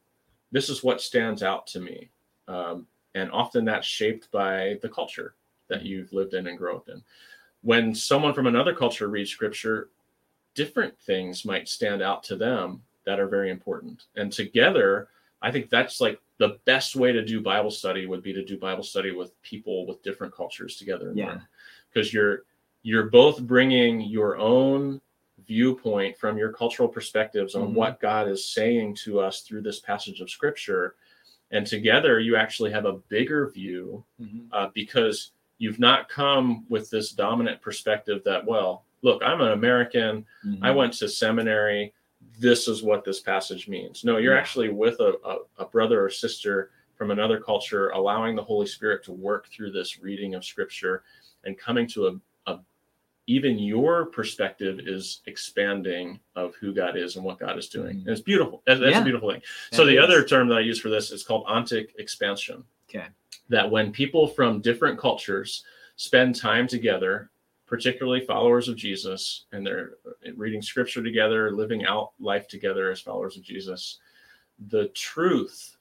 this 0.52 0.70
is 0.70 0.84
what 0.84 1.02
stands 1.02 1.44
out 1.44 1.68
to 1.68 1.80
me. 1.80 2.10
Um, 2.48 2.88
and 3.16 3.32
often 3.32 3.66
that's 3.66 3.88
shaped 3.88 4.32
by 4.32 4.78
the 4.82 4.90
culture 4.90 5.36
that 5.68 5.84
you've 5.84 6.12
lived 6.12 6.34
in 6.34 6.48
and 6.48 6.58
grown 6.58 6.78
up 6.78 6.90
in. 6.90 7.02
When 7.62 7.94
someone 7.94 8.34
from 8.34 8.48
another 8.48 8.74
culture 8.74 9.08
reads 9.08 9.30
scripture, 9.30 9.90
different 10.56 10.98
things 11.00 11.46
might 11.46 11.68
stand 11.68 12.02
out 12.02 12.24
to 12.24 12.36
them 12.36 12.82
that 13.06 13.20
are 13.20 13.28
very 13.28 13.50
important. 13.50 14.06
And 14.16 14.32
together, 14.32 15.10
I 15.42 15.52
think 15.52 15.70
that's 15.70 16.02
like 16.02 16.20
the 16.38 16.58
best 16.66 16.96
way 16.96 17.12
to 17.12 17.24
do 17.24 17.42
Bible 17.42 17.72
study 17.72 18.06
would 18.06 18.24
be 18.24 18.34
to 18.34 18.44
do 18.44 18.58
Bible 18.58 18.84
study 18.84 19.12
with 19.12 19.40
people 19.42 19.86
with 19.86 20.02
different 20.04 20.34
cultures 20.34 20.78
together. 20.78 21.12
Yeah. 21.16 21.40
Because 21.92 22.14
you're 22.14 22.44
you're 22.84 23.10
both 23.10 23.42
bringing 23.42 24.02
your 24.02 24.38
own 24.38 25.02
viewpoint 25.46 26.18
from 26.18 26.38
your 26.38 26.52
cultural 26.54 26.88
perspectives 26.88 27.56
on 27.56 27.70
Mhm. 27.70 27.74
what 27.74 28.00
God 28.00 28.28
is 28.28 28.46
saying 28.46 28.96
to 28.96 29.20
us 29.20 29.42
through 29.42 29.62
this 29.62 29.80
passage 29.80 30.22
of 30.22 30.30
scripture. 30.30 30.96
And 31.52 31.66
together 31.66 32.20
you 32.20 32.36
actually 32.36 32.72
have 32.72 32.86
a 32.86 32.94
bigger 33.10 33.50
view 33.50 34.06
Mhm. 34.20 34.48
uh, 34.52 34.70
because 34.74 35.32
you've 35.58 35.80
not 35.80 36.08
come 36.08 36.66
with 36.70 36.90
this 36.90 37.12
dominant 37.12 37.62
perspective 37.62 38.24
that, 38.24 38.46
well, 38.46 38.86
look, 39.02 39.22
I'm 39.24 39.42
an 39.42 39.52
American. 39.52 40.26
I 40.62 40.70
Mhm. 40.70 40.76
went 40.76 40.94
to 40.94 41.10
seminary. 41.10 41.94
This 42.40 42.68
is 42.68 42.84
what 42.84 43.04
this 43.04 43.20
passage 43.20 43.68
means. 43.68 44.04
No, 44.06 44.18
you're 44.18 44.36
Yeah. 44.36 44.40
actually 44.40 44.70
with 44.70 45.00
a, 45.00 45.16
a, 45.26 45.64
a 45.64 45.66
brother 45.66 46.04
or 46.04 46.10
sister 46.10 46.72
from 46.96 47.12
another 47.12 47.40
culture, 47.40 47.90
allowing 47.90 48.36
the 48.36 48.44
Holy 48.44 48.68
Spirit 48.68 49.04
to 49.06 49.12
work 49.14 49.48
through 49.48 49.72
this 49.72 50.00
reading 50.00 50.36
of 50.36 50.46
Scripture 50.46 51.04
and 51.46 51.58
coming 51.58 51.88
to 51.88 52.08
a 52.08 52.20
even 53.30 53.60
your 53.60 54.08
perspective 54.08 54.80
is 54.88 55.22
expanding 55.28 56.20
of 56.36 56.56
who 56.56 56.74
God 56.74 56.98
is 56.98 57.16
and 57.16 57.24
what 57.24 57.38
God 57.38 57.60
is 57.60 57.70
doing. 57.70 57.98
Mhm. 57.98 58.00
And 58.02 58.10
it's 58.10 58.22
beautiful. 58.22 58.64
That's, 58.66 58.82
Yeah. 58.82 59.02
a 59.02 59.04
beautiful 59.04 59.32
thing. 59.32 59.44
so 59.72 59.86
That 59.86 59.92
the 59.92 60.00
other 60.00 60.24
term 60.26 60.48
that 60.50 60.56
I 60.58 60.62
use 60.62 60.80
for 60.80 60.90
this 60.90 61.12
is 61.12 61.24
called 61.24 61.46
ontic 61.46 61.90
expansion 62.00 62.64
Okay. 62.90 63.08
that 63.50 63.70
when 63.70 63.92
people 63.92 64.28
from 64.28 64.62
different 64.62 64.98
cultures 64.98 65.64
spend 65.96 66.36
time 66.36 66.68
together, 66.68 67.30
particularly 67.68 68.22
followers 68.26 68.68
of 68.68 68.76
Jesus, 68.76 69.46
and 69.52 69.66
they're 69.66 69.92
reading 70.34 70.62
scripture 70.64 71.04
together, 71.04 71.52
living 71.52 71.86
out 71.86 72.14
life 72.20 72.48
together 72.48 72.90
as 72.90 73.00
followers 73.00 73.38
of 73.38 73.44
Jesus, 73.44 74.00
the 74.70 74.88
truth 74.90 75.78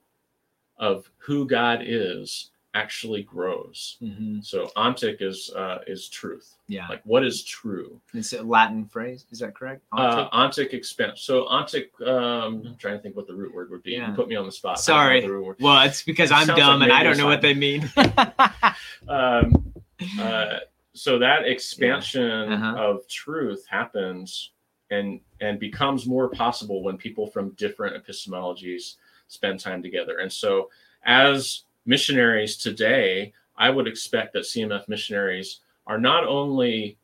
of 0.77 1.11
who 1.17 1.47
God 1.47 1.81
is 1.83 2.51
actually 2.75 3.23
grows. 3.23 3.97
Mhm. 4.03 4.45
So 4.45 4.67
ontic 4.77 5.23
is 5.23 5.51
uh, 5.57 5.79
is 5.87 6.09
truth. 6.09 6.57
Yeah. 6.69 6.87
Like 6.89 7.01
what 7.05 7.25
is 7.25 7.43
true? 7.43 8.01
It's 8.13 8.33
a 8.35 8.43
Latin 8.43 8.85
phrase. 8.87 9.25
Is 9.31 9.39
that 9.41 9.55
correct? 9.55 9.83
Uh, 9.93 10.29
ontic. 10.31 10.85
So 11.19 11.47
ontic. 11.47 11.89
Um, 12.07 12.63
I'm 12.67 12.77
trying 12.77 12.97
to 12.97 13.03
think 13.03 13.17
what 13.17 13.27
the 13.27 13.35
root 13.35 13.55
word 13.55 13.71
would 13.71 13.83
be. 13.83 13.93
Yeah. 13.93 14.11
You 14.11 14.15
put 14.15 14.29
me 14.29 14.37
on 14.37 14.45
the 14.47 14.53
spot. 14.53 14.73
I 14.73 14.75
don't 14.75 14.97
know 14.97 15.03
Sorry. 15.03 15.21
the 15.23 15.33
root 15.33 15.45
word. 15.47 15.57
well, 15.61 15.83
it's 15.87 16.03
because 16.03 16.31
It 16.31 16.35
I'm 16.35 16.47
dumb 16.47 16.81
like 16.81 16.91
and 16.91 16.93
I 16.99 17.03
don't 17.03 17.17
know 17.17 17.27
what 17.27 17.41
they 17.43 17.55
mean. 17.55 17.91
um, 19.09 19.73
uh, 20.21 20.59
so 20.93 21.19
that 21.19 21.47
expansion 21.47 22.53
Uh-huh. 22.53 22.77
of 22.77 23.09
truth 23.09 23.65
happens 23.69 24.51
and 24.91 25.21
and 25.41 25.59
becomes 25.61 26.07
more 26.07 26.29
possible 26.29 26.83
when 26.83 26.97
people 26.97 27.27
from 27.27 27.51
different 27.51 27.95
epistemologies 28.03 28.97
spend 29.29 29.61
time 29.61 29.83
together 29.83 30.19
and 30.19 30.33
so 30.33 30.71
as 31.05 31.65
missionaries 31.89 32.57
today 32.57 33.33
i 33.57 33.69
would 33.71 33.89
expect 33.89 34.33
that 34.35 34.45
cmf 34.45 34.87
missionaries 34.89 35.61
are 35.87 35.99
not 35.99 36.25
only 36.27 36.99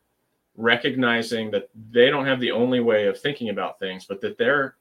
recognizing 0.56 1.50
that 1.50 1.68
they 1.90 2.10
don't 2.10 2.26
have 2.26 2.38
the 2.38 2.50
only 2.52 2.80
way 2.80 3.06
of 3.06 3.18
thinking 3.18 3.48
about 3.48 3.78
things 3.80 4.04
but 4.04 4.20
that 4.20 4.38
their 4.38 4.76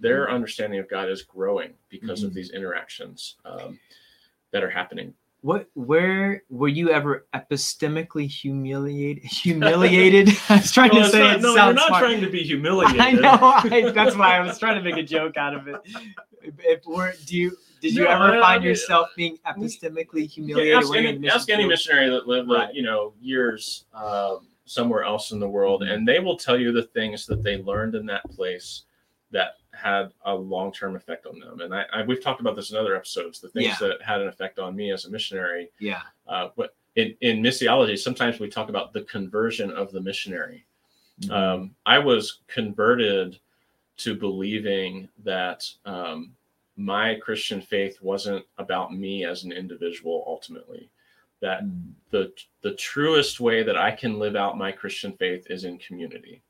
their 0.00 0.30
understanding 0.30 0.78
of 0.78 0.88
god 0.88 1.10
is 1.10 1.22
growing 1.22 1.72
because 1.90 2.22
of 2.22 2.30
Mhm. 2.30 2.34
these 2.34 2.50
interactions 2.50 3.36
um, 3.44 3.78
that 4.52 4.62
are 4.62 4.70
happening 4.70 5.12
What? 5.42 5.66
Where 5.74 6.44
were 6.48 6.68
you 6.68 6.90
ever 6.90 7.26
epistemically 7.34 8.28
humiliated? 8.40 9.24
Humiliated? 9.24 10.28
I 10.48 10.56
was 10.58 10.70
trying 10.70 10.92
Well, 10.94 11.04
to 11.06 11.10
say 11.10 11.18
not- 11.18 11.36
it 11.36 11.42
no, 11.42 11.54
you're 11.56 11.74
not 11.74 11.86
smart. 11.88 12.02
trying 12.04 12.20
to 12.20 12.30
be 12.30 12.42
humiliated. 12.52 13.00
I 13.00 13.10
know. 13.24 13.38
I, 13.42 13.90
that's 13.90 14.14
why 14.16 14.36
I 14.38 14.40
was 14.46 14.56
trying 14.60 14.76
to 14.80 14.84
make 14.88 14.98
a 14.98 15.02
joke 15.16 15.36
out 15.36 15.54
of 15.58 15.66
it. 15.66 15.80
If, 16.42 16.54
if 16.60 16.80
we're, 16.86 17.12
do 17.26 17.36
you 17.36 17.56
did 17.82 17.94
you 17.94 18.04
No, 18.04 18.10
ever 18.10 18.28
find 18.30 18.44
I 18.44 18.58
mean, 18.58 18.68
yourself 18.68 19.08
being 19.16 19.36
epistemically 19.46 20.22
Yeah, 20.22 20.26
humiliated? 20.28 20.74
ask, 20.78 20.90
when 20.90 21.02
you're 21.02 21.12
any, 21.12 21.28
ask 21.28 21.50
any 21.50 21.66
missionary 21.66 22.08
that 22.10 22.26
lived, 22.28 22.48
like, 22.48 22.68
Right. 22.68 22.74
you 22.74 22.82
know, 22.82 23.12
years 23.20 23.84
um, 23.92 24.46
somewhere 24.64 25.02
else 25.02 25.32
in 25.32 25.40
the 25.40 25.48
world, 25.48 25.82
Mhm. 25.82 25.92
and 25.92 26.08
they 26.08 26.20
will 26.20 26.36
tell 26.36 26.56
you 26.58 26.70
the 26.72 26.84
things 26.84 27.26
that 27.26 27.42
they 27.42 27.58
learned 27.58 27.94
in 27.96 28.06
that 28.06 28.22
place 28.30 28.84
that 29.32 29.56
had 29.72 30.12
a 30.24 30.34
long-term 30.34 30.94
effect 30.94 31.26
on 31.26 31.38
them. 31.40 31.60
And 31.60 31.74
I, 31.74 31.84
I 31.92 32.02
we've 32.02 32.22
talked 32.22 32.40
about 32.40 32.54
this 32.54 32.70
in 32.70 32.76
other 32.76 32.94
episodes. 32.94 33.40
The 33.40 33.48
things 33.48 33.66
Yeah. 33.80 33.88
that 33.88 34.02
had 34.02 34.20
an 34.20 34.28
effect 34.28 34.58
on 34.58 34.76
me 34.76 34.92
as 34.92 35.04
a 35.06 35.10
missionary. 35.10 35.70
Yeah. 35.80 36.02
Uh, 36.28 36.50
but 36.56 36.76
in, 36.94 37.16
in 37.22 37.42
missiology, 37.42 37.98
sometimes 37.98 38.38
we 38.38 38.48
talk 38.48 38.68
about 38.68 38.92
the 38.92 39.02
conversion 39.02 39.70
of 39.72 39.90
the 39.92 40.00
missionary. 40.00 40.64
Mm-hmm. 41.22 41.32
um, 41.32 41.74
I 41.84 41.98
was 41.98 42.40
converted 42.46 43.38
to 43.98 44.14
believing 44.14 45.08
that 45.24 45.68
um, 45.84 46.34
my 46.76 47.14
Christian 47.16 47.60
faith 47.60 48.00
wasn't 48.00 48.44
about 48.58 48.94
me 48.94 49.24
as 49.24 49.44
an 49.44 49.52
individual 49.52 50.24
ultimately. 50.26 50.90
That 51.40 51.64
Mm. 51.64 51.92
the 52.10 52.32
the 52.60 52.74
truest 52.74 53.40
way 53.40 53.62
that 53.64 53.76
I 53.76 53.90
can 53.90 54.18
live 54.18 54.36
out 54.36 54.56
my 54.56 54.70
Christian 54.72 55.12
faith 55.12 55.50
is 55.50 55.64
in 55.64 55.78
community, 55.78 56.42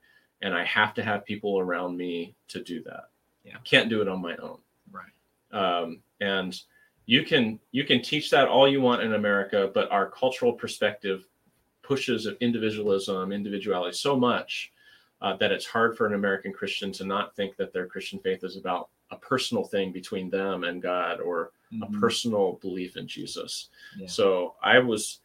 and 0.43 0.55
I 0.55 0.65
have 0.65 0.93
to 0.95 1.03
have 1.03 1.25
people 1.25 1.59
around 1.59 1.97
me 1.97 2.35
to 2.49 2.63
do 2.63 2.83
that. 2.85 3.11
Yeah. 3.45 3.57
I 3.57 3.61
can't 3.61 3.89
do 3.89 4.03
it 4.03 4.09
on 4.09 4.21
my 4.21 4.37
own. 4.37 4.61
Right. 4.91 5.13
Um, 5.51 6.03
and 6.21 6.61
you 7.07 7.25
can 7.25 7.59
you 7.73 7.85
can 7.85 8.03
teach 8.03 8.31
that 8.31 8.49
all 8.49 8.69
you 8.69 8.81
want 8.81 9.03
in 9.03 9.15
America, 9.15 9.71
but 9.73 9.91
our 9.91 10.11
cultural 10.11 10.53
perspective 10.53 11.27
pushes 11.83 12.27
of 12.27 12.37
individualism, 12.41 13.33
individuality 13.33 13.97
so 13.97 14.15
much 14.17 14.73
uh, 15.21 15.37
that 15.37 15.53
it's 15.53 15.67
hard 15.67 15.97
for 15.97 16.07
an 16.07 16.15
American 16.15 16.53
Christian 16.53 16.93
to 16.93 17.05
not 17.05 17.35
think 17.35 17.57
that 17.57 17.73
their 17.73 17.87
Christian 17.87 18.19
faith 18.21 18.45
is 18.45 18.57
about 18.57 18.91
a 19.13 19.17
personal 19.17 19.65
thing 19.65 19.93
between 19.93 20.31
them 20.31 20.65
and 20.65 20.83
God 20.83 21.21
or 21.21 21.53
Mhm. 21.73 21.83
a 21.97 22.01
personal 22.01 22.59
belief 22.61 22.97
in 22.97 23.07
Jesus. 23.07 23.69
Yeah. 23.99 24.07
So 24.07 24.57
I 24.63 24.79
was, 24.79 25.21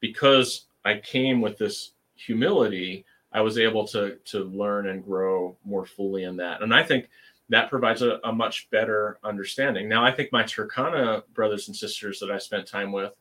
because 0.00 0.66
I 0.84 0.98
came 0.98 1.40
with 1.40 1.58
this 1.58 1.92
humility, 2.14 3.04
I 3.32 3.40
was 3.40 3.58
able 3.58 3.86
to 3.88 4.16
to 4.16 4.44
learn 4.44 4.88
and 4.88 5.04
grow 5.04 5.56
more 5.64 5.84
fully 5.86 6.24
in 6.24 6.36
that. 6.36 6.62
And 6.62 6.74
I 6.74 6.82
think 6.82 7.08
that 7.48 7.68
provides 7.70 8.02
a, 8.02 8.20
a 8.24 8.32
much 8.32 8.70
better 8.70 9.18
understanding. 9.24 9.88
Now, 9.88 10.04
I 10.04 10.12
think 10.12 10.30
my 10.32 10.42
Turkana 10.44 11.22
brothers 11.34 11.66
and 11.68 11.76
sisters 11.76 12.20
that 12.20 12.30
I 12.30 12.38
spent 12.38 12.66
time 12.66 12.92
with 12.92 13.12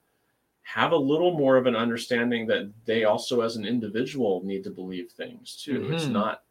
have 0.62 0.92
a 0.92 0.98
little 0.98 1.36
more 1.38 1.58
of 1.58 1.66
an 1.66 1.76
understanding 1.76 2.46
that 2.48 2.72
they 2.86 3.04
also, 3.06 3.42
as 3.42 3.56
an 3.56 3.66
individual, 3.66 4.42
need 4.44 4.64
to 4.64 4.70
believe 4.70 5.12
things 5.12 5.56
too. 5.56 5.90
It's 5.92 6.06
Mhm. 6.06 6.12
not 6.12 6.44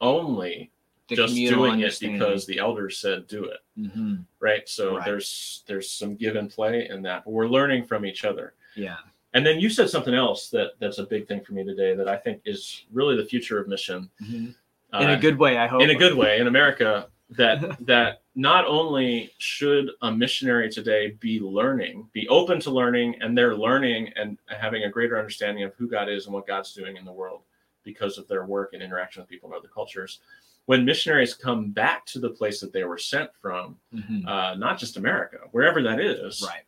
only 0.00 0.70
The 1.08 1.16
just 1.16 1.34
doing 1.34 1.80
it 1.80 1.98
because 2.00 2.44
the 2.46 2.58
elders 2.58 2.98
said 2.98 3.26
do 3.26 3.44
it 3.44 3.60
Mhm. 3.78 4.24
right 4.40 4.68
so 4.68 4.96
Right. 4.96 5.04
there's 5.06 5.64
there's 5.66 5.90
some 5.90 6.14
give 6.16 6.36
and 6.36 6.50
play 6.50 6.86
in 6.88 7.02
that 7.02 7.24
but 7.24 7.30
we're 7.30 7.48
learning 7.48 7.84
from 7.86 8.04
each 8.04 8.24
other 8.24 8.54
Yeah. 8.76 8.96
and 9.32 9.44
then 9.46 9.58
you 9.58 9.70
said 9.70 9.88
something 9.88 10.14
else 10.14 10.50
that 10.50 10.72
that's 10.80 10.98
a 10.98 11.04
big 11.04 11.26
thing 11.26 11.40
for 11.40 11.54
me 11.54 11.64
today 11.64 11.94
that 11.94 12.08
i 12.08 12.16
think 12.16 12.42
is 12.44 12.84
really 12.92 13.16
the 13.16 13.24
future 13.24 13.58
of 13.58 13.68
mission 13.68 14.10
Mhm. 14.22 14.54
uh, 14.92 14.98
In 14.98 15.10
a 15.10 15.16
good 15.18 15.38
way, 15.38 15.56
I 15.56 15.66
hope. 15.66 15.80
in 15.82 15.90
a 15.90 15.94
good 15.94 16.14
way 16.14 16.38
in 16.40 16.46
america 16.46 17.08
that 17.30 17.58
that 17.86 18.22
not 18.34 18.66
only 18.66 19.32
should 19.38 19.90
a 20.02 20.10
missionary 20.12 20.70
today 20.70 21.12
be 21.20 21.40
learning 21.40 22.08
be 22.12 22.28
open 22.28 22.60
to 22.60 22.70
learning 22.70 23.16
and 23.22 23.36
they're 23.36 23.56
learning 23.56 24.12
and 24.16 24.38
having 24.48 24.84
a 24.84 24.90
greater 24.90 25.18
understanding 25.18 25.64
of 25.64 25.74
who 25.76 25.88
god 25.88 26.08
is 26.10 26.26
and 26.26 26.34
what 26.34 26.46
god's 26.46 26.74
doing 26.74 26.96
in 26.98 27.04
the 27.06 27.12
world 27.12 27.42
because 27.82 28.18
of 28.18 28.28
their 28.28 28.44
work 28.44 28.74
and 28.74 28.82
interaction 28.82 29.22
with 29.22 29.28
people 29.30 29.48
in 29.50 29.56
other 29.56 29.68
cultures 29.68 30.20
when 30.68 30.84
missionaries 30.84 31.32
come 31.32 31.70
back 31.70 32.04
to 32.04 32.18
the 32.18 32.28
place 32.28 32.60
that 32.60 32.74
they 32.74 32.84
were 32.84 32.98
sent 32.98 33.34
from 33.40 33.74
Mhm. 33.94 34.26
uh, 34.28 34.54
not 34.56 34.78
just 34.78 34.98
America, 34.98 35.38
wherever 35.52 35.80
that 35.82 35.98
is, 35.98 36.46
Right. 36.46 36.64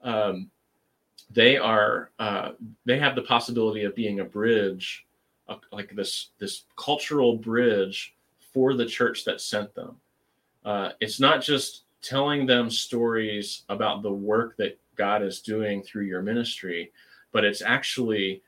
um, 0.00 0.48
they 1.28 1.56
are 1.56 2.12
uh, 2.20 2.52
they 2.84 3.00
have 3.00 3.16
the 3.16 3.22
possibility 3.22 3.82
of 3.82 3.96
being 3.96 4.20
a 4.20 4.24
bridge 4.24 5.04
like 5.72 5.90
this 5.96 6.30
this 6.38 6.64
cultural 6.76 7.36
bridge 7.36 8.14
for 8.52 8.74
the 8.74 8.86
church 8.86 9.24
that 9.24 9.40
sent 9.40 9.74
them. 9.74 10.00
Uh, 10.64 10.92
it's 11.00 11.18
not 11.18 11.42
just 11.42 11.82
telling 12.00 12.46
them 12.46 12.70
stories 12.70 13.64
about 13.68 14.02
the 14.02 14.12
work 14.12 14.56
that 14.56 14.78
God 14.94 15.20
is 15.20 15.40
doing 15.40 15.82
through 15.82 16.04
your 16.04 16.22
ministry, 16.22 16.92
but 17.32 17.44
it's 17.44 17.60
actually 17.60 18.40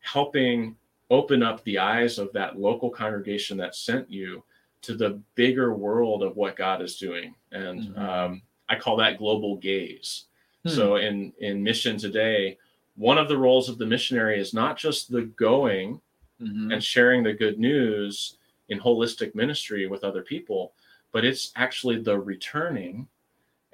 helping 0.00 0.76
open 1.12 1.42
up 1.42 1.62
the 1.62 1.78
eyes 1.78 2.18
of 2.18 2.32
that 2.32 2.58
local 2.58 2.90
congregation 2.90 3.58
that 3.58 3.76
sent 3.76 4.10
you 4.10 4.42
to 4.80 4.94
the 4.96 5.20
bigger 5.34 5.74
world 5.74 6.22
of 6.22 6.36
what 6.36 6.56
God 6.56 6.80
is 6.80 6.96
doing. 6.96 7.34
And 7.52 7.88
mm-hmm. 7.88 8.00
um, 8.00 8.42
I 8.68 8.76
call 8.76 8.96
that 8.96 9.18
global 9.18 9.56
gaze. 9.56 10.24
Hmm. 10.64 10.70
So 10.70 10.96
in 10.96 11.32
in 11.38 11.62
mission 11.62 11.98
today, 11.98 12.58
one 12.96 13.18
of 13.18 13.28
the 13.28 13.36
roles 13.36 13.68
of 13.68 13.78
the 13.78 13.86
missionary 13.86 14.40
is 14.40 14.54
not 14.54 14.78
just 14.78 15.12
the 15.12 15.22
going 15.22 16.00
mm-hmm. 16.40 16.72
and 16.72 16.82
sharing 16.82 17.22
the 17.22 17.32
good 17.32 17.58
news 17.58 18.38
in 18.70 18.80
holistic 18.80 19.34
ministry 19.34 19.86
with 19.86 20.04
other 20.04 20.22
people, 20.22 20.72
but 21.12 21.24
it's 21.24 21.52
actually 21.56 22.00
the 22.00 22.18
returning 22.18 23.06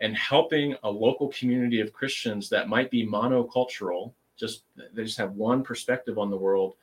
and 0.01 0.16
helping 0.16 0.76
a 0.82 0.91
local 0.91 1.28
community 1.28 1.80
of 1.80 1.93
Christians 1.93 2.49
that 2.49 2.68
might 2.68 2.91
be 2.91 3.07
monocultural, 3.07 4.12
just 4.36 4.62
they 4.95 5.05
just 5.05 5.18
have 5.18 5.32
one 5.32 5.62
perspective 5.62 6.18
on 6.18 6.30
the 6.30 6.36
world, 6.36 6.74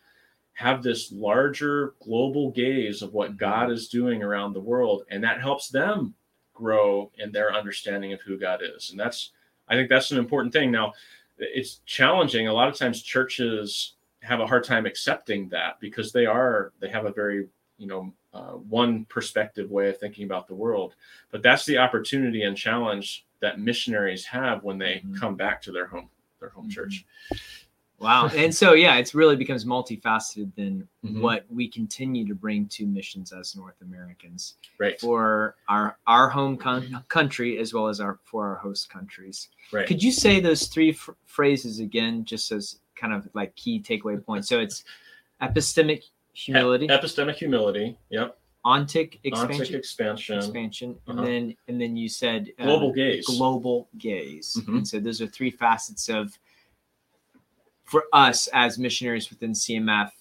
have 0.56 0.82
this 0.82 1.12
larger 1.12 1.94
global 2.02 2.50
gaze 2.52 3.02
of 3.02 3.14
what 3.14 3.38
God 3.38 3.72
is 3.72 3.88
doing 3.88 4.24
around 4.24 4.54
the 4.54 4.62
world, 4.62 5.04
and 5.10 5.24
that 5.24 5.40
helps 5.40 5.70
them 5.70 6.16
grow 6.54 7.12
in 7.18 7.32
their 7.32 7.54
understanding 7.54 8.14
of 8.14 8.22
who 8.22 8.38
God 8.38 8.62
is. 8.64 8.90
And 8.90 9.00
that's 9.00 9.32
I 9.68 9.76
think 9.76 9.90
that's 9.90 10.12
an 10.12 10.18
important 10.18 10.54
thing. 10.54 10.72
Now, 10.72 10.94
it's 11.38 11.82
challenging. 11.86 12.48
A 12.48 12.54
lot 12.54 12.70
of 12.70 12.76
times 12.76 13.02
churches 13.02 13.94
have 14.26 14.40
a 14.40 14.48
hard 14.48 14.64
time 14.64 14.86
accepting 14.86 15.48
that 15.50 15.80
because 15.80 16.12
they 16.12 16.26
are 16.26 16.74
they 16.80 16.90
have 16.90 17.06
a 17.06 17.12
very 17.12 17.48
you 17.78 17.88
know 17.88 18.14
uh, 18.34 18.54
one 18.54 19.06
perspective 19.06 19.70
way 19.70 19.90
of 19.90 19.98
thinking 19.98 20.26
about 20.26 20.48
the 20.48 20.56
world 20.56 20.96
but 21.32 21.42
that's 21.42 21.66
the 21.66 21.78
opportunity 21.78 22.44
and 22.44 22.58
challenge 22.58 23.26
that 23.40 23.60
missionaries 23.60 24.26
have 24.26 24.64
when 24.64 24.78
they 24.78 24.96
mm-hmm. 24.96 25.16
come 25.16 25.36
back 25.36 25.62
to 25.62 25.72
their 25.72 25.86
home 25.86 26.10
their 26.40 26.50
home 26.50 26.64
mm-hmm. 26.64 26.72
church 26.72 27.06
wow 28.00 28.28
and 28.36 28.54
so 28.54 28.74
yeah 28.74 28.96
it's 28.96 29.16
really 29.16 29.36
becomes 29.36 29.66
multifaceted 29.66 30.54
than 30.56 30.88
mm-hmm. 31.04 31.22
what 31.22 31.46
we 31.50 31.68
continue 31.68 32.28
to 32.28 32.36
bring 32.36 32.68
to 32.68 32.86
missions 32.86 33.32
as 33.32 33.56
north 33.56 33.82
americans 33.82 34.56
right 34.80 35.00
for 35.00 35.56
our 35.70 35.98
our 36.08 36.30
home 36.30 36.58
con- 36.58 37.04
country 37.08 37.58
as 37.58 37.74
well 37.74 37.88
as 37.88 38.00
our 38.00 38.20
for 38.24 38.48
our 38.48 38.56
host 38.56 38.90
countries 38.90 39.50
right 39.72 39.88
could 39.88 40.02
you 40.02 40.12
say 40.12 40.40
those 40.40 40.68
three 40.68 40.92
f- 40.92 41.10
phrases 41.26 41.80
again 41.80 42.26
just 42.26 42.52
as 42.52 42.80
kind 42.96 43.14
of 43.14 43.28
like 43.34 43.56
key 43.56 43.82
takeaway 43.82 44.24
points 44.24 44.48
so 44.48 44.60
it's 44.60 44.84
epistemic 45.42 46.04
humility. 46.36 46.88
epistemic 46.88 47.36
humility. 47.36 47.98
Yep. 48.10 48.38
Ontic 48.66 49.20
expansion. 49.24 49.66
Ontic 49.66 49.76
expansion. 49.76 50.38
Expansion, 50.38 50.96
and 51.08 51.20
uh-huh. 51.20 51.28
then 51.28 51.56
and 51.68 51.80
then 51.80 51.96
you 51.96 52.10
said 52.10 52.50
uh, 52.60 52.64
global 52.64 52.92
gaze. 52.92 53.26
Global 53.26 53.88
gaze. 53.98 54.58
Mm-hmm. 54.60 54.78
And 54.78 54.88
so 54.88 55.00
those 55.00 55.22
are 55.22 55.28
three 55.28 55.52
facets 55.52 56.10
of 56.10 56.38
for 57.86 58.06
us 58.14 58.48
as 58.54 58.78
missionaries 58.78 59.30
within 59.30 59.52
CMF 59.52 60.12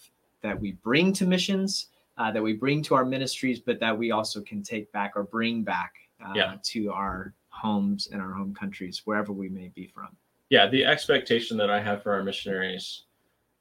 that 0.43 0.59
we 0.59 0.73
bring 0.73 1.13
to 1.15 1.27
missions, 1.27 1.89
uh, 2.19 2.31
that 2.31 2.43
we 2.43 2.53
bring 2.53 2.83
to 2.83 2.95
our 2.95 3.05
ministries, 3.05 3.59
but 3.59 3.81
that 3.81 3.97
we 3.97 4.11
also 4.11 4.41
can 4.43 4.63
take 4.63 4.91
back 4.93 5.13
or 5.17 5.25
bring 5.25 5.63
back 5.63 5.95
uh, 6.25 6.33
yeah. 6.35 6.55
to 6.63 6.93
our 6.93 7.33
homes 7.49 8.09
and 8.13 8.21
our 8.21 8.33
home 8.33 8.55
countries, 8.55 9.03
wherever 9.05 9.33
we 9.33 9.49
may 9.49 9.69
be 9.75 9.87
from. 9.87 10.09
Yeah, 10.51 10.69
the 10.69 10.85
expectation 10.85 11.57
that 11.57 11.71
I 11.71 11.81
have 11.81 12.03
for 12.03 12.13
our 12.13 12.23
missionaries 12.23 13.05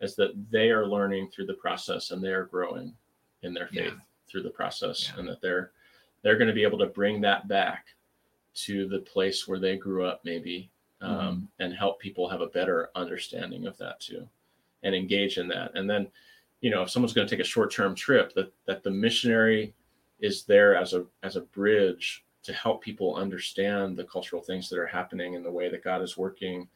is 0.02 0.16
that 0.16 0.34
they 0.52 0.70
are 0.70 0.86
learning 0.86 1.30
through 1.30 1.46
the 1.46 1.54
process 1.54 2.12
and 2.12 2.22
they 2.22 2.34
are 2.34 2.46
growing 2.46 2.94
in 3.42 3.54
their 3.54 3.68
faith 3.68 3.94
yeah. 3.94 4.02
through 4.30 4.44
the 4.44 4.50
process 4.50 5.10
yeah. 5.10 5.20
and 5.20 5.30
that 5.30 5.42
they're 5.42 5.72
they're 6.22 6.38
going 6.38 6.48
to 6.48 6.54
be 6.54 6.64
able 6.64 6.78
to 6.78 6.86
bring 6.88 7.22
that 7.22 7.48
back 7.48 7.88
to 8.54 8.88
the 8.88 9.00
place 9.00 9.48
where 9.48 9.60
they 9.60 9.78
grew 9.78 10.06
up 10.06 10.22
maybe 10.24 10.70
um, 11.04 11.18
mm-hmm. 11.18 11.46
and 11.60 11.74
help 11.74 12.00
people 12.00 12.28
have 12.28 12.42
a 12.42 12.48
better 12.48 12.90
understanding 12.96 13.68
of 13.68 13.78
that 13.78 14.00
too 14.00 14.28
and 14.84 14.96
engage 14.96 15.38
in 15.38 15.48
that 15.48 15.72
and 15.76 15.90
then 15.90 16.08
you 16.62 16.70
know 16.70 16.82
if 16.84 16.90
someone's 16.90 17.14
going 17.14 17.28
to 17.28 17.36
take 17.36 17.44
a 17.44 17.48
short-term 17.48 17.96
trip 17.96 18.34
that 18.34 18.52
that 18.66 18.84
the 18.84 18.92
missionary 18.92 19.74
is 20.20 20.44
there 20.44 20.76
as 20.76 20.94
a 20.94 21.06
as 21.24 21.36
a 21.36 21.42
bridge 21.42 22.26
to 22.44 22.54
help 22.54 22.82
people 22.82 23.16
understand 23.16 23.96
the 23.96 24.04
cultural 24.04 24.42
things 24.42 24.70
that 24.70 24.80
are 24.80 24.88
happening 24.88 25.36
and 25.36 25.46
the 25.46 25.52
way 25.52 25.70
that 25.70 25.84
god 25.84 26.02
is 26.02 26.18
working 26.18 26.68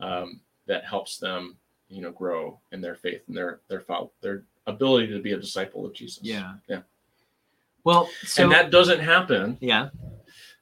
um, 0.00 0.40
that 0.66 0.84
helps 0.84 1.18
them 1.18 1.56
you 1.88 2.02
know 2.02 2.10
grow 2.10 2.58
in 2.72 2.80
their 2.80 2.94
faith 2.94 3.22
and 3.28 3.36
their 3.36 3.60
their 3.68 3.80
follow, 3.80 4.10
their 4.20 4.44
ability 4.66 5.08
to 5.08 5.20
be 5.20 5.32
a 5.32 5.38
disciple 5.38 5.84
of 5.86 5.92
Jesus. 5.92 6.22
Yeah. 6.22 6.54
Yeah. 6.68 6.80
Well, 7.84 8.08
so, 8.24 8.44
and 8.44 8.52
that 8.52 8.70
doesn't 8.70 9.00
happen. 9.00 9.58
Yeah. 9.60 9.90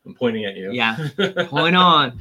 I'm 0.04 0.14
pointing 0.14 0.44
at 0.44 0.56
you. 0.56 0.72
Yeah. 0.72 0.96
Point 1.48 1.76
on. 1.76 2.20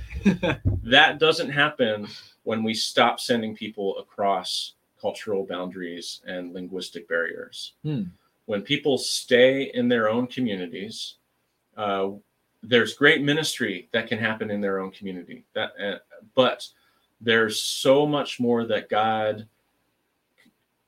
that 0.84 1.20
doesn't 1.20 1.50
happen 1.50 2.08
when 2.44 2.64
we 2.64 2.74
stop 2.74 3.20
sending 3.20 3.56
people 3.56 3.98
across 3.98 4.74
cultural 5.00 5.46
boundaries 5.46 6.22
and 6.26 6.54
linguistic 6.54 7.08
barriers. 7.08 7.74
Hmm. 7.84 8.04
When 8.46 8.62
people 8.62 8.98
stay 8.98 9.72
in 9.74 9.88
their 9.88 10.10
own 10.10 10.28
communities, 10.28 11.16
uh, 11.78 12.10
there's 12.64 12.94
great 12.94 13.22
ministry 13.22 13.90
that 13.92 14.08
can 14.08 14.20
happen 14.20 14.52
in 14.52 14.62
their 14.62 14.80
own 14.80 14.92
community. 14.92 15.46
That, 15.54 15.72
uh, 15.82 15.98
but 16.36 16.68
there's 17.20 17.60
so 17.60 18.06
much 18.06 18.40
more 18.40 18.66
that 18.66 18.90
God 18.90 19.48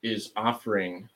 is 0.02 0.32
offering 0.36 1.08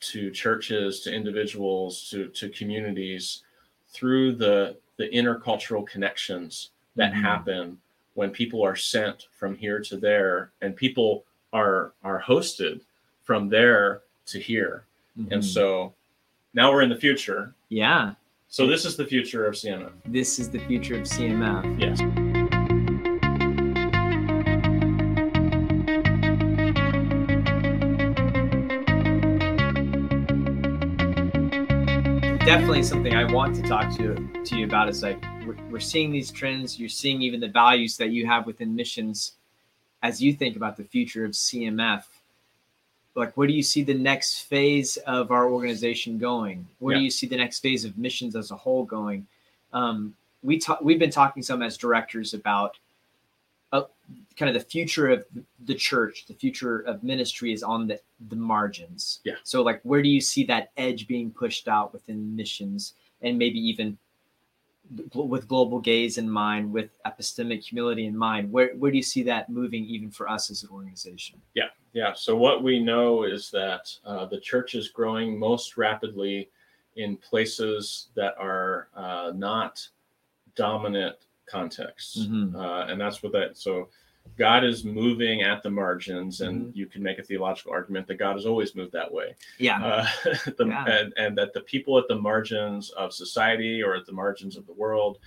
to 0.00 0.30
churches, 0.30 1.00
to 1.00 1.14
individuals, 1.14 2.08
to, 2.10 2.28
to 2.28 2.48
communities 2.48 3.42
through 3.88 4.36
the, 4.36 4.76
the 5.00 5.08
intercultural 5.08 5.86
connections 5.86 6.72
that 6.94 7.10
mm-hmm. 7.10 7.22
happen 7.22 7.78
when 8.12 8.28
people 8.28 8.62
are 8.62 8.76
sent 8.76 9.28
from 9.32 9.56
here 9.56 9.80
to 9.80 9.96
there 9.96 10.52
and 10.60 10.76
people 10.76 11.24
are 11.54 11.92
are 12.04 12.20
hosted 12.20 12.82
from 13.22 13.48
there 13.48 14.02
to 14.26 14.38
here. 14.38 14.84
Mm-hmm. 15.18 15.32
And 15.32 15.44
so 15.44 15.94
now 16.52 16.70
we're 16.70 16.82
in 16.82 16.90
the 16.90 16.96
future. 16.96 17.54
Yeah. 17.70 18.12
So 18.48 18.66
this 18.66 18.84
is 18.84 18.94
the 18.94 19.06
future 19.06 19.46
of 19.46 19.54
CMF. 19.54 19.92
This 20.04 20.38
is 20.38 20.50
the 20.50 20.58
future 20.58 20.96
of 20.96 21.06
CMF. 21.06 21.80
Yes. 21.80 22.19
Definitely 32.50 32.82
something 32.82 33.14
I 33.14 33.32
want 33.32 33.54
to 33.54 33.62
talk 33.62 33.96
to 33.98 34.16
to 34.44 34.58
you 34.58 34.64
about. 34.64 34.88
Is 34.88 35.04
like 35.04 35.24
we're, 35.46 35.54
we're 35.70 35.78
seeing 35.78 36.10
these 36.10 36.32
trends. 36.32 36.80
You're 36.80 36.88
seeing 36.88 37.22
even 37.22 37.38
the 37.38 37.46
values 37.46 37.96
that 37.98 38.10
you 38.10 38.26
have 38.26 38.44
within 38.44 38.74
missions 38.74 39.34
as 40.02 40.20
you 40.20 40.32
think 40.32 40.56
about 40.56 40.76
the 40.76 40.82
future 40.82 41.24
of 41.24 41.30
CMF. 41.30 42.02
Like, 43.14 43.36
where 43.36 43.46
do 43.46 43.52
you 43.52 43.62
see 43.62 43.84
the 43.84 43.94
next 43.94 44.40
phase 44.40 44.96
of 45.06 45.30
our 45.30 45.48
organization 45.48 46.18
going? 46.18 46.66
Where 46.80 46.96
yeah. 46.96 46.98
do 46.98 47.04
you 47.04 47.10
see 47.12 47.28
the 47.28 47.36
next 47.36 47.60
phase 47.60 47.84
of 47.84 47.96
missions 47.96 48.34
as 48.34 48.50
a 48.50 48.56
whole 48.56 48.84
going? 48.84 49.28
Um, 49.72 50.16
we 50.42 50.58
talk, 50.58 50.80
we've 50.80 50.98
been 50.98 51.08
talking 51.12 51.44
some 51.44 51.62
as 51.62 51.76
directors 51.76 52.34
about 52.34 52.79
uh, 53.72 53.82
kind 54.36 54.54
of 54.54 54.60
the 54.60 54.68
future 54.68 55.08
of 55.08 55.24
the 55.64 55.74
church, 55.74 56.26
the 56.26 56.34
future 56.34 56.80
of 56.80 57.02
ministry 57.02 57.52
is 57.52 57.62
on 57.62 57.86
the, 57.86 58.00
the 58.28 58.36
margins. 58.36 59.20
Yeah. 59.24 59.34
So 59.44 59.62
like 59.62 59.80
where 59.82 60.02
do 60.02 60.08
you 60.08 60.20
see 60.20 60.44
that 60.44 60.72
edge 60.76 61.06
being 61.06 61.30
pushed 61.30 61.68
out 61.68 61.92
within 61.92 62.34
missions 62.34 62.94
and 63.22 63.38
maybe 63.38 63.58
even 63.58 63.98
with 65.14 65.46
global 65.46 65.78
gaze 65.78 66.18
in 66.18 66.28
mind, 66.28 66.72
with 66.72 66.98
epistemic 67.06 67.62
humility 67.62 68.06
in 68.06 68.16
mind, 68.16 68.50
where, 68.50 68.74
where 68.74 68.90
do 68.90 68.96
you 68.96 69.02
see 69.02 69.22
that 69.22 69.48
moving 69.48 69.84
even 69.84 70.10
for 70.10 70.28
us 70.28 70.50
as 70.50 70.64
an 70.64 70.70
organization? 70.70 71.40
Yeah. 71.54 71.68
Yeah. 71.92 72.12
So 72.14 72.36
what 72.36 72.62
we 72.62 72.80
know 72.80 73.22
is 73.22 73.50
that 73.50 73.92
uh, 74.04 74.26
the 74.26 74.40
church 74.40 74.74
is 74.74 74.88
growing 74.88 75.38
most 75.38 75.76
rapidly 75.76 76.50
in 76.96 77.16
places 77.16 78.08
that 78.16 78.34
are 78.38 78.88
uh, 78.96 79.32
not 79.34 79.86
dominant 80.56 81.16
contexts. 81.50 82.18
Mm-hmm. 82.18 82.56
Uh, 82.56 82.86
and 82.86 83.00
that's 83.00 83.22
what 83.22 83.32
that, 83.32 83.56
so 83.56 83.88
God 84.36 84.64
is 84.64 84.84
moving 84.84 85.42
at 85.42 85.62
the 85.62 85.70
margins, 85.70 86.40
and 86.40 86.62
mm-hmm. 86.62 86.78
you 86.78 86.86
can 86.86 87.02
make 87.02 87.18
a 87.18 87.22
theological 87.22 87.72
argument 87.72 88.06
that 88.06 88.18
God 88.18 88.34
has 88.36 88.46
always 88.46 88.74
moved 88.74 88.92
that 88.92 89.12
way. 89.12 89.34
Yeah. 89.58 89.84
Uh, 89.84 90.06
the, 90.56 90.66
yeah. 90.66 90.84
And, 90.86 91.12
and, 91.16 91.38
that 91.38 91.52
the 91.52 91.60
people 91.62 91.98
at 91.98 92.08
the 92.08 92.16
margins 92.16 92.90
of 92.90 93.12
society 93.12 93.82
or 93.82 93.94
at 93.94 94.06
the 94.06 94.12
margins 94.12 94.56
of 94.56 94.66
the 94.66 94.72
world 94.72 95.18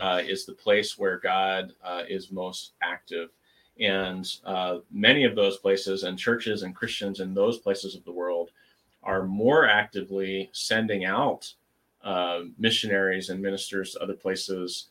uh, 0.00 0.22
is 0.26 0.44
the 0.44 0.52
place 0.52 0.98
where 0.98 1.18
God 1.18 1.72
uh, 1.84 2.02
is 2.08 2.30
most 2.30 2.72
active. 2.82 3.30
And 3.78 4.26
uh, 4.44 4.78
many 4.90 5.24
of 5.24 5.36
those 5.36 5.58
places 5.58 6.04
and 6.04 6.18
churches 6.18 6.62
and 6.62 6.74
Christians 6.74 7.20
in 7.20 7.34
those 7.34 7.58
places 7.58 7.94
of 7.94 8.04
the 8.04 8.12
world 8.12 8.50
are 9.02 9.24
more 9.24 9.66
actively 9.66 10.50
sending 10.52 11.04
out 11.04 11.52
uh, 12.02 12.42
missionaries 12.58 13.30
and 13.30 13.40
ministers 13.40 13.92
to 13.92 14.02
other 14.02 14.14
places 14.14 14.88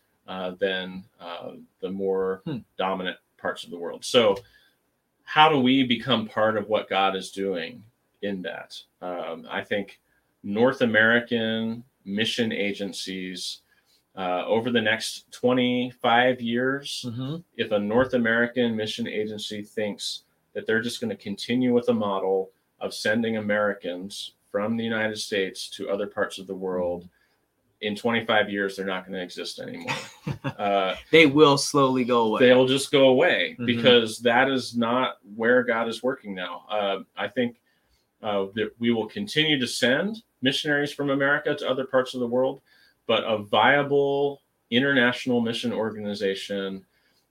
than 0.60 1.04
uh, 1.20 1.52
the 1.82 1.90
more 1.90 2.42
hmm. 2.46 2.58
dominant 2.78 3.18
parts 3.38 3.64
of 3.64 3.70
the 3.70 3.78
world. 3.78 4.04
So, 4.04 4.36
how 5.24 5.50
do 5.50 5.60
we 5.60 5.84
become 5.84 6.28
part 6.28 6.58
of 6.58 6.68
what 6.68 6.90
God 6.90 7.16
is 7.16 7.32
doing? 7.32 7.84
in 8.26 8.42
that. 8.42 8.78
Um, 9.02 9.48
I 9.50 9.62
think 9.62 10.00
North 10.44 10.82
American 10.82 11.84
mission 12.04 12.52
agencies 12.52 13.62
uh, 14.18 14.46
over 14.46 14.72
the 14.72 14.82
next 14.82 15.32
25 15.32 16.42
years, 16.42 17.06
Mm-hmm. 17.08 17.38
if 17.58 17.72
a 17.72 17.80
North 17.80 18.14
American 18.14 18.76
mission 18.76 19.08
agency 19.08 19.62
thinks 19.62 20.24
that 20.54 20.66
they're 20.66 20.82
just 20.82 21.02
going 21.02 21.16
to 21.16 21.22
continue 21.22 21.74
with 21.74 21.90
a 21.90 21.94
model 21.94 22.52
of 22.80 22.94
sending 22.94 23.38
Americans 23.38 24.34
from 24.52 24.78
the 24.78 24.84
United 24.84 25.18
States 25.18 25.70
to 25.72 25.90
other 25.90 26.08
parts 26.08 26.40
of 26.40 26.48
the 26.48 26.56
world, 26.56 27.10
in 27.82 27.96
25 27.96 28.50
years, 28.50 28.76
they're 28.76 28.86
not 28.86 29.06
going 29.06 29.14
to 29.14 29.22
exist 29.22 29.60
anymore. 29.60 29.94
uh, 30.58 30.96
They 31.12 31.26
will 31.26 31.58
slowly 31.58 32.04
go 32.06 32.24
away. 32.24 32.40
they'll 32.40 32.68
just 32.68 32.92
go 32.92 33.10
away 33.10 33.56
Mhm. 33.60 33.66
because 33.66 34.20
that 34.20 34.50
is 34.50 34.76
not 34.78 35.18
where 35.36 35.64
God 35.64 35.88
is 35.90 36.02
working 36.02 36.34
now. 36.34 36.66
Uh, 36.70 37.00
I 37.18 37.28
think 37.28 37.58
uh, 38.24 38.46
that 38.56 38.72
we 38.80 38.92
will 38.92 39.08
continue 39.08 39.60
to 39.60 39.68
send 39.68 40.24
missionaries 40.42 40.92
from 40.94 41.10
America 41.10 41.54
to 41.54 41.70
other 41.70 41.86
parts 41.86 42.14
of 42.14 42.22
the 42.22 42.28
world, 42.28 42.62
but 43.08 43.24
a 43.26 43.38
viable 43.38 44.42
international 44.72 45.42
mission 45.42 45.72
organization 45.72 46.84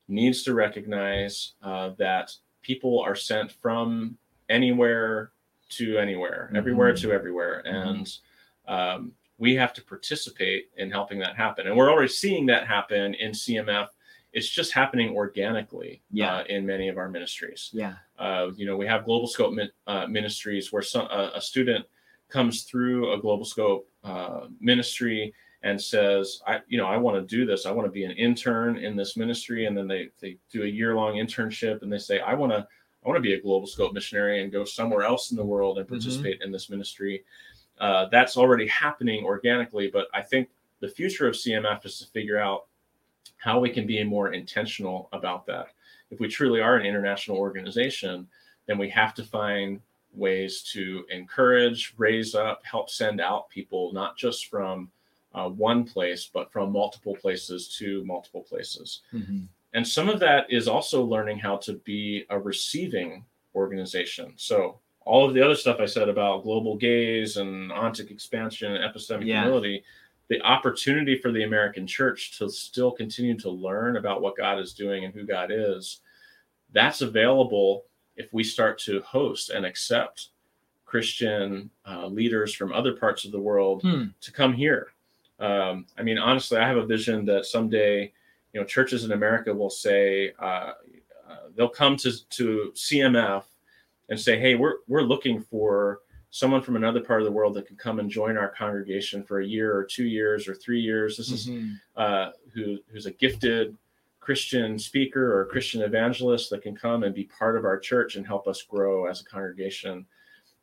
needs 0.09 0.43
to 0.45 0.55
recognize 0.55 1.55
uh, 1.63 1.89
that 1.99 2.31
people 2.63 3.01
are 3.01 3.17
sent 3.17 3.51
from 3.51 4.17
anywhere 4.49 5.33
to 5.71 5.97
anywhere, 5.99 6.53
everywhere 6.55 6.93
Mhm. 6.93 7.01
to 7.01 7.13
everywhere, 7.13 7.63
and 7.67 8.19
um, 8.69 9.13
we 9.39 9.55
have 9.57 9.73
to 9.75 9.83
participate 9.83 10.71
in 10.77 10.91
helping 10.91 11.19
that 11.19 11.37
happen. 11.37 11.67
And 11.67 11.77
we're 11.77 11.91
already 11.91 12.09
seeing 12.09 12.47
that 12.47 12.67
happen 12.67 13.15
in 13.15 13.33
CMF. 13.33 13.89
It's 14.33 14.49
just 14.49 14.73
happening 14.73 15.15
organically 15.15 16.03
Yeah. 16.11 16.37
uh, 16.39 16.45
in 16.45 16.67
many 16.67 16.89
of 16.89 16.99
our 16.99 17.09
ministries. 17.09 17.71
yeah. 17.73 17.95
Uh, 18.19 18.51
you 18.57 18.67
know, 18.67 18.77
we 18.77 18.87
have 18.87 19.05
global 19.05 19.27
scope 19.27 19.53
min, 19.53 19.69
uh, 19.87 20.07
ministries 20.07 20.73
where 20.73 20.83
some, 20.83 21.09
uh, 21.11 21.31
a 21.35 21.41
student 21.41 21.85
comes 22.29 22.63
through 22.63 23.13
a 23.13 23.19
global 23.19 23.45
scope 23.45 23.89
uh, 24.05 24.47
ministry 24.61 25.33
and 25.63 25.81
says, 25.81 26.41
I, 26.47 26.61
you 26.69 26.79
know, 26.79 26.87
I 26.87 26.97
want 26.97 27.17
to 27.17 27.37
do 27.37 27.47
this. 27.47 27.65
I 27.67 27.71
want 27.71 27.87
to 27.87 27.93
be 27.93 28.05
an 28.05 28.11
intern 28.13 28.77
in 28.77 28.97
this 28.97 29.17
ministry. 29.17 29.67
And 29.67 29.77
then 29.77 29.89
they, 29.89 30.11
they 30.21 30.37
do 30.53 30.63
a 30.65 30.67
year 30.67 30.95
long 30.95 31.15
internship 31.15 31.83
and 31.83 31.93
they 31.93 31.99
say, 31.99 32.21
I 32.21 32.35
want 32.35 32.53
to, 32.53 32.67
I 33.05 33.09
want 33.09 33.17
to 33.17 33.23
be 33.23 33.35
a 33.35 33.41
global 33.41 33.67
scope 33.67 33.93
missionary 33.93 34.43
and 34.43 34.53
go 34.53 34.65
somewhere 34.65 35.03
else 35.03 35.31
in 35.31 35.37
the 35.37 35.45
world 35.45 35.79
and 35.79 35.87
Mhm. 35.87 35.91
participate 35.91 36.41
in 36.43 36.51
this 36.53 36.71
ministry. 36.71 37.25
Uh, 37.81 38.07
that's 38.07 38.37
already 38.37 38.67
happening 38.69 39.25
organically. 39.25 39.89
But 39.89 40.09
I 40.15 40.23
think 40.23 40.49
the 40.81 40.89
future 40.89 41.27
of 41.27 41.35
CMF 41.35 41.85
is 41.85 41.99
to 41.99 42.07
figure 42.07 42.39
out 42.39 42.67
how 43.37 43.59
we 43.59 43.71
can 43.71 43.87
be 43.87 44.03
more 44.05 44.33
intentional 44.33 45.09
about 45.13 45.47
that. 45.47 45.69
If 46.11 46.21
we 46.21 46.29
truly 46.29 46.61
are 46.61 46.77
an 46.77 46.87
international 46.87 47.39
organization, 47.39 48.29
then 48.67 48.79
we 48.79 48.89
have 48.91 49.15
to 49.15 49.25
find 49.25 49.81
ways 50.13 50.63
to 50.73 51.05
encourage, 51.11 51.95
raise 51.97 52.35
up, 52.35 52.65
help 52.65 52.89
send 52.89 53.21
out 53.21 53.51
people, 53.51 53.93
not 53.93 54.17
just 54.17 54.47
from 54.47 54.91
uh, 55.35 55.49
one 55.49 55.85
place, 55.85 56.31
but 56.33 56.53
from 56.53 56.73
multiple 56.73 57.17
places 57.17 57.77
to 57.77 58.05
multiple 58.05 58.43
places. 58.43 59.03
Mhm. 59.13 59.49
And 59.73 59.87
some 59.87 60.09
of 60.09 60.21
that 60.21 60.51
is 60.51 60.69
also 60.69 61.05
learning 61.05 61.39
how 61.39 61.57
to 61.59 61.75
be 61.75 62.25
a 62.31 62.39
receiving 62.39 63.25
organization. 63.57 64.33
So, 64.37 64.79
all 65.05 65.27
of 65.29 65.35
the 65.35 65.43
other 65.43 65.55
stuff 65.55 65.81
I 65.81 65.87
said 65.87 66.09
about 66.09 66.43
global 66.45 66.77
gaze 66.77 67.37
and 67.37 67.71
ontic 67.71 68.11
expansion 68.11 68.73
and 68.75 68.85
epistemic 68.85 69.27
Yeah. 69.27 69.43
humility, 69.43 69.85
the 70.29 70.41
opportunity 70.43 71.19
for 71.19 71.31
the 71.31 71.45
American 71.45 71.87
church 71.87 72.39
to 72.39 72.49
still 72.49 72.91
continue 72.91 73.37
to 73.39 73.51
learn 73.51 73.97
about 73.97 74.23
what 74.23 74.37
God 74.37 74.59
is 74.59 74.73
doing 74.73 75.05
and 75.05 75.13
who 75.13 75.25
God 75.25 75.51
is, 75.53 76.01
that's 76.73 77.03
available 77.03 77.85
if 78.17 78.33
we 78.33 78.43
start 78.43 78.79
to 78.79 79.01
host 79.03 79.51
and 79.51 79.67
accept 79.67 80.29
Christian 80.87 81.71
uh, 81.87 82.07
leaders 82.07 82.55
from 82.55 82.73
other 82.73 82.93
parts 82.95 83.25
of 83.25 83.33
the 83.33 83.41
world 83.41 83.83
Hmm. 83.83 84.05
to 84.21 84.33
come 84.33 84.53
here. 84.55 84.93
Um, 85.41 85.87
I 85.99 86.03
mean, 86.03 86.19
honestly, 86.19 86.59
I 86.59 86.67
have 86.69 86.77
a 86.77 86.87
vision 86.87 87.25
that 87.27 87.45
someday, 87.47 88.13
you 88.53 88.61
know, 88.61 88.65
churches 88.67 89.05
in 89.05 89.13
America 89.13 89.53
will 89.53 89.71
say 89.71 90.33
uh, 90.39 90.73
uh, 91.29 91.37
they'll 91.57 91.69
come 91.69 91.97
to 91.99 92.13
to 92.31 92.73
CMF 92.75 93.43
and 94.09 94.19
say, 94.19 94.39
"Hey, 94.39 94.55
we're 94.55 94.77
we're 94.87 95.03
looking 95.03 95.41
for 95.43 96.01
someone 96.31 96.63
from 96.63 96.77
another 96.77 97.01
part 97.01 97.21
of 97.21 97.27
the 97.27 97.33
world 97.33 97.55
that 97.55 97.67
can 97.67 97.77
come 97.77 98.01
and 98.01 98.11
join 98.11 98.37
our 98.37 98.49
congregation 98.49 99.23
for 99.23 99.41
a 99.41 99.47
year 99.47 99.75
or 99.77 99.85
two 99.85 100.05
years 100.05 100.49
or 100.49 100.55
three 100.55 100.81
years. 100.81 101.17
This 101.17 101.31
is 101.31 101.47
Mhm. 101.49 101.81
uh, 101.97 102.33
who 102.53 102.79
who's 102.89 103.07
a 103.07 103.13
gifted 103.13 103.77
Christian 104.21 104.79
speaker 104.79 105.39
or 105.39 105.45
Christian 105.45 105.83
evangelist 105.83 106.51
that 106.51 106.63
can 106.63 106.75
come 106.75 107.05
and 107.05 107.15
be 107.15 107.25
part 107.25 107.57
of 107.57 107.65
our 107.65 107.79
church 107.79 108.17
and 108.17 108.27
help 108.27 108.49
us 108.49 108.63
grow 108.63 109.07
as 109.07 109.21
a 109.21 109.25
congregation. 109.25 110.07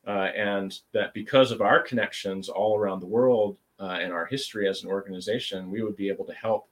Uh, 0.05 0.31
and 0.35 0.79
that 0.93 1.13
because 1.13 1.51
of 1.51 1.61
our 1.61 1.79
connections 1.79 2.49
all 2.49 2.75
around 2.77 2.99
the 2.99 3.05
world 3.05 3.55
uh, 3.79 3.99
and 4.01 4.11
our 4.11 4.25
history 4.25 4.67
as 4.67 4.83
an 4.83 4.89
organization, 4.89 5.69
we 5.69 5.83
would 5.83 5.95
be 5.95 6.09
able 6.09 6.25
to 6.25 6.33
help 6.33 6.67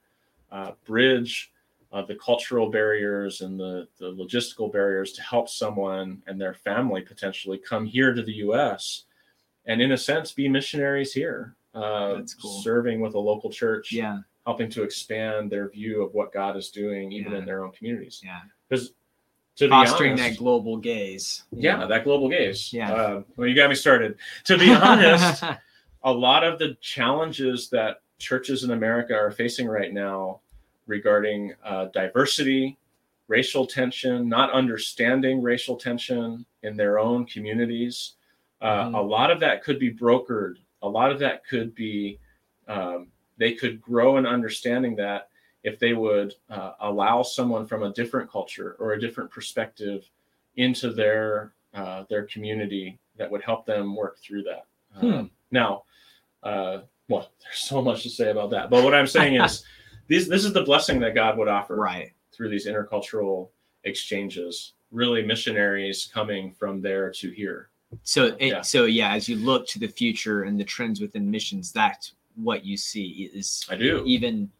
uh, 0.50 0.72
bridge 0.84 1.52
uh, 1.92 2.02
the 2.02 2.14
cultural 2.14 2.70
barriers 2.70 3.40
and 3.40 3.58
the, 3.58 3.88
the 3.98 4.06
logistical 4.12 4.72
barriers 4.72 5.12
to 5.12 5.22
help 5.22 5.48
someone 5.48 6.22
and 6.26 6.40
their 6.40 6.54
family 6.54 7.00
potentially 7.02 7.58
come 7.58 7.84
here 7.84 8.14
to 8.14 8.22
the 8.22 8.34
U.S. 8.34 9.04
and, 9.66 9.82
in 9.82 9.92
a 9.92 9.96
sense, 9.98 10.30
be 10.32 10.48
missionaries 10.48 11.12
here, 11.12 11.56
uh, 11.74 12.20
cool. 12.40 12.60
serving 12.62 13.00
with 13.00 13.14
a 13.14 13.18
local 13.18 13.50
church 13.50 13.92
Yeah. 13.92 14.20
helping 14.46 14.70
to 14.70 14.82
expand 14.84 15.50
their 15.50 15.68
view 15.68 16.02
of 16.02 16.14
what 16.14 16.32
God 16.32 16.56
is 16.56 16.70
doing, 16.70 17.10
even 17.12 17.32
Yeah. 17.32 17.38
in 17.38 17.44
their 17.44 17.64
own 17.64 17.72
communities. 17.72 18.20
Yeah. 18.24 18.40
Because 18.68 18.92
to 19.56 19.66
be 19.66 19.70
Fostering 19.70 20.12
honest, 20.12 20.30
that 20.30 20.38
global 20.38 20.76
gaze. 20.76 21.42
yeah, 21.50 21.84
that 21.86 22.04
global 22.04 22.28
gaze. 22.30 22.72
Yeah. 22.72 22.92
Uh, 22.94 23.22
well, 23.36 23.48
you 23.48 23.54
got 23.54 23.68
me 23.68 23.74
started. 23.74 24.16
To 24.44 24.56
be 24.56 24.72
honest, 24.72 25.42
a 26.04 26.12
lot 26.12 26.44
of 26.44 26.58
the 26.60 26.76
challenges 26.80 27.68
that 27.70 28.00
churches 28.18 28.62
in 28.64 28.70
America 28.70 29.14
are 29.14 29.30
facing 29.30 29.66
right 29.66 29.92
now 29.92 30.40
regarding 30.90 31.54
uh, 31.64 31.86
diversity, 31.86 32.76
racial 33.28 33.64
tension, 33.66 34.28
not 34.28 34.52
understanding 34.52 35.40
racial 35.40 35.76
tension 35.76 36.44
in 36.64 36.76
their 36.76 36.98
own 36.98 37.24
communities, 37.24 38.14
uh, 38.60 38.84
Mhm. 38.88 38.98
a 38.98 39.00
lot 39.00 39.30
of 39.30 39.40
that 39.40 39.62
could 39.62 39.78
be 39.78 39.90
brokered. 39.92 40.56
A 40.82 40.88
lot 40.88 41.12
of 41.12 41.18
that 41.20 41.46
could 41.46 41.74
be, 41.74 42.18
um, 42.68 43.10
they 43.38 43.52
could 43.54 43.80
grow 43.80 44.18
in 44.18 44.26
understanding 44.26 44.96
that 44.96 45.28
if 45.62 45.78
they 45.78 45.92
would 45.94 46.34
uh, 46.50 46.72
allow 46.80 47.22
someone 47.22 47.66
from 47.66 47.82
a 47.84 47.92
different 47.92 48.30
culture 48.30 48.76
or 48.78 48.92
a 48.92 49.00
different 49.00 49.30
perspective 49.30 50.10
into 50.56 50.92
their 50.92 51.52
uh, 51.72 52.02
their 52.10 52.24
community 52.24 52.98
that 53.16 53.30
would 53.30 53.42
help 53.42 53.64
them 53.64 53.94
work 53.94 54.18
through 54.18 54.42
that. 54.42 54.64
Hmm. 54.94 55.12
Um, 55.12 55.30
now, 55.52 55.84
uh, 56.42 56.80
well, 57.08 57.30
there's 57.42 57.58
so 57.58 57.80
much 57.80 58.02
to 58.02 58.10
say 58.10 58.30
about 58.30 58.50
that, 58.50 58.70
but 58.70 58.82
what 58.82 58.92
I'm 58.92 59.06
saying 59.06 59.34
is, 59.44 59.62
these 60.10 60.28
this 60.28 60.44
is 60.44 60.52
the 60.52 60.62
blessing 60.62 60.98
that 61.00 61.14
God 61.14 61.38
would 61.38 61.48
offer 61.48 61.76
right. 61.76 62.12
through 62.32 62.50
these 62.50 62.66
intercultural 62.66 63.48
exchanges. 63.84 64.74
Really, 64.90 65.22
missionaries 65.24 66.10
coming 66.12 66.52
from 66.52 66.82
there 66.82 67.10
to 67.12 67.30
here. 67.30 67.70
So, 68.02 68.36
it, 68.38 68.48
Yeah. 68.48 68.60
so 68.62 68.84
yeah, 68.86 69.14
as 69.14 69.28
you 69.28 69.36
look 69.36 69.66
to 69.68 69.78
the 69.78 69.86
future 69.86 70.42
and 70.42 70.58
the 70.58 70.64
trends 70.64 71.00
within 71.00 71.30
missions, 71.30 71.72
that's 71.72 72.14
what 72.34 72.64
you 72.64 72.76
see 72.76 73.30
is 73.32 73.64
I 73.70 73.76
do. 73.76 74.02
even 74.04 74.50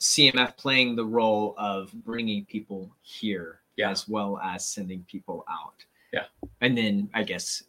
CMF 0.00 0.56
playing 0.56 0.96
the 0.96 1.04
role 1.04 1.54
of 1.56 1.92
bringing 2.04 2.44
people 2.44 2.92
here 3.02 3.60
Yeah. 3.76 3.90
as 3.90 4.08
well 4.08 4.38
as 4.38 4.66
sending 4.66 5.04
people 5.04 5.44
out. 5.48 5.84
Yeah. 6.12 6.26
And 6.60 6.76
then 6.76 7.08
I 7.14 7.22
guess 7.22 7.62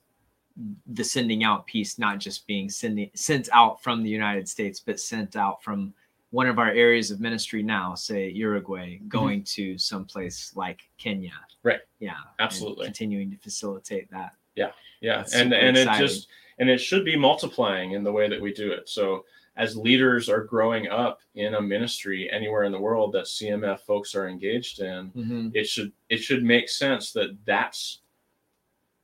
the 0.88 1.03
sending 1.03 1.43
out 1.43 1.68
piece, 1.68 1.99
not 1.99 2.18
just 2.20 2.47
being 2.47 2.70
sending 2.70 3.12
sent 3.14 3.47
out 3.53 3.84
from 3.84 4.01
the 4.01 4.10
United 4.10 4.49
States, 4.49 4.80
but 4.80 4.99
sent 4.99 5.36
out 5.36 5.62
from 5.62 5.93
one 6.36 6.48
of 6.48 6.60
our 6.60 6.70
areas 6.72 7.12
of 7.12 7.22
ministry 7.22 7.64
now, 7.64 7.96
say 7.96 8.28
Uruguay, 8.30 8.98
going 9.08 9.42
to 9.44 9.78
someplace 9.78 10.52
like 10.54 10.82
Kenya. 10.98 11.30
Mm-hmm. 11.32 11.68
Right. 11.70 11.80
Yeah. 12.00 12.18
Absolutely. 12.40 12.86
continuing 12.86 13.32
to 13.32 13.38
facilitate 13.38 14.12
that. 14.12 14.34
yeah 14.56 14.72
That's 15.02 15.34
and 15.34 15.54
and 15.54 15.78
it 15.78 15.88
just 15.98 16.28
and 16.60 16.70
it 16.70 16.80
should 16.80 17.06
be 17.06 17.16
multiplying 17.18 17.92
in 17.94 18.04
the 18.04 18.12
way 18.12 18.28
that 18.30 18.42
we 18.42 18.54
do 18.54 18.72
it 18.72 18.88
so 18.90 19.24
as 19.58 19.78
leaders 19.78 20.28
are 20.30 20.44
growing 20.44 20.88
up 20.90 21.20
in 21.36 21.56
a 21.56 21.62
ministry 21.62 22.30
anywhere 22.32 22.64
in 22.64 22.72
the 22.74 22.80
world 22.88 23.12
that 23.14 23.26
cmf 23.26 23.80
folks 23.82 24.16
are 24.16 24.28
engaged 24.30 24.80
in 24.80 25.12
Mhm. 25.12 25.52
it 25.54 25.68
should 25.68 25.92
it 26.10 26.18
should 26.28 26.44
make 26.44 26.68
sense 26.70 27.12
that 27.14 27.30
that's 27.46 28.00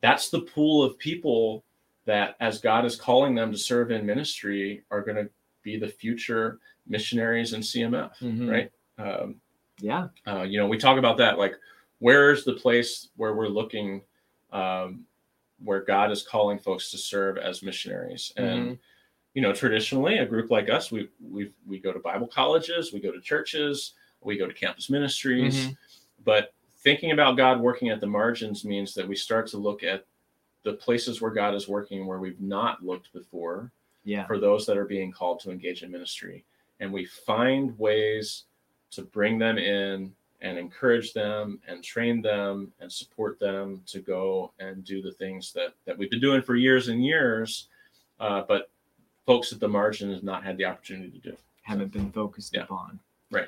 that's 0.02 0.30
the 0.30 0.42
pool 0.54 0.82
of 0.84 0.98
people 0.98 1.64
that 2.06 2.36
as 2.40 2.60
god 2.62 2.86
is 2.86 2.96
calling 2.96 3.36
them 3.36 3.52
to 3.52 3.58
serve 3.58 3.92
in 3.92 4.06
ministry 4.06 4.84
are 4.92 5.02
going 5.02 5.20
to 5.24 5.30
be 5.64 5.78
the 5.78 5.88
future 6.04 6.60
missionaries 6.92 7.54
and 7.54 7.64
cmf 7.64 8.12
Mhm. 8.22 8.50
right 8.50 8.72
um, 9.00 9.36
Yeah. 9.80 10.10
uh, 10.28 10.44
you 10.44 10.60
know 10.60 10.68
we 10.68 10.78
talk 10.78 10.98
about 11.00 11.18
that 11.18 11.40
like 11.40 11.56
where's 12.00 12.44
the 12.44 12.54
place 12.54 13.10
where 13.16 13.34
we're 13.34 13.48
looking 13.48 14.02
um, 14.52 15.06
where 15.64 15.82
god 15.82 16.12
is 16.12 16.22
calling 16.24 16.60
folks 16.60 16.92
to 16.92 16.98
serve 16.98 17.38
as 17.38 17.64
missionaries 17.64 18.34
and 18.38 18.78
you 19.34 19.42
know 19.42 19.54
traditionally 19.54 20.18
a 20.18 20.26
group 20.26 20.52
like 20.52 20.70
us 20.70 20.92
we 20.92 21.10
we 21.22 21.52
we 21.66 21.80
go 21.80 21.92
to 21.94 22.00
bible 22.00 22.28
colleges 22.28 22.92
we 22.94 23.00
go 23.00 23.12
to 23.12 23.22
churches 23.22 23.94
we 24.22 24.38
go 24.38 24.46
to 24.46 24.54
campus 24.54 24.90
ministries 24.90 25.56
Mhm. 25.70 25.78
but 26.26 26.54
thinking 26.80 27.12
about 27.12 27.38
god 27.38 27.60
working 27.62 27.90
at 27.90 28.02
the 28.02 28.08
margins 28.08 28.66
means 28.66 28.94
that 28.94 29.08
we 29.08 29.16
start 29.16 29.48
to 29.48 29.58
look 29.58 29.84
at 29.84 30.06
the 30.64 30.74
places 30.74 31.20
where 31.22 31.32
God 31.32 31.56
is 31.56 31.68
working 31.68 32.06
where 32.06 32.20
we've 32.20 32.40
not 32.40 32.86
looked 32.86 33.12
before 33.14 33.72
Yeah. 34.04 34.28
for 34.28 34.38
those 34.38 34.64
that 34.68 34.78
are 34.78 34.86
being 34.86 35.12
called 35.12 35.40
to 35.40 35.50
engage 35.50 35.82
in 35.82 35.90
ministry. 35.90 36.46
And 36.82 36.92
we 36.92 37.06
find 37.06 37.78
ways 37.80 38.44
to 38.92 39.04
bring 39.04 39.38
them 39.40 39.58
in 39.58 40.12
and 40.42 40.58
encourage 40.58 41.14
them 41.14 41.60
and 41.68 41.84
train 41.84 42.22
them 42.22 42.74
and 42.80 42.92
support 42.92 43.40
them 43.40 43.82
to 43.86 44.00
go 44.00 44.52
and 44.60 44.84
do 44.84 45.02
the 45.02 45.12
things 45.12 45.54
that, 45.54 45.74
that 45.86 45.98
we've 45.98 46.10
been 46.10 46.20
doing 46.20 46.42
for 46.42 46.56
years 46.56 46.88
and 46.90 47.06
years. 47.06 47.68
Uh, 48.20 48.42
but 48.48 48.70
folks 49.26 49.54
at 49.54 49.60
the 49.60 49.68
margin 49.68 50.12
have 50.12 50.24
not 50.24 50.44
had 50.44 50.58
the 50.58 50.66
opportunity 50.66 51.12
to 51.12 51.30
do. 51.30 51.38
haven't 51.62 51.94
been 51.94 52.12
focused 52.12 52.56
Yeah. 52.56 52.64
upon. 52.64 53.00
Right. 53.30 53.48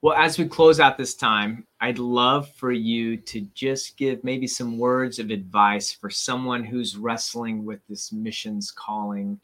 Well, 0.00 0.14
as 0.16 0.38
we 0.38 0.46
close 0.46 0.78
out 0.80 0.96
this 0.96 1.14
time, 1.14 1.66
I'd 1.80 1.98
love 1.98 2.48
for 2.54 2.70
you 2.72 3.16
to 3.16 3.40
just 3.54 3.96
give 3.96 4.22
maybe 4.24 4.46
some 4.46 4.78
words 4.78 5.18
of 5.18 5.30
advice 5.30 5.92
for 5.92 6.08
someone 6.08 6.62
who's 6.64 6.96
wrestling 6.96 7.64
with 7.64 7.80
this 7.88 8.12
missions 8.12 8.70
calling. 8.70 9.40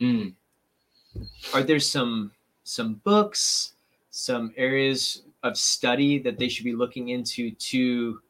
Are 1.53 1.63
there 1.63 1.81
some 1.81 2.31
some 2.69 2.95
books, 3.03 3.73
some 4.11 4.53
areas 4.57 5.23
of 5.43 5.57
study 5.57 6.19
that 6.19 6.39
they 6.39 6.49
should 6.49 6.65
be 6.65 6.75
looking 6.75 7.09
into 7.09 7.51
to 7.53 8.21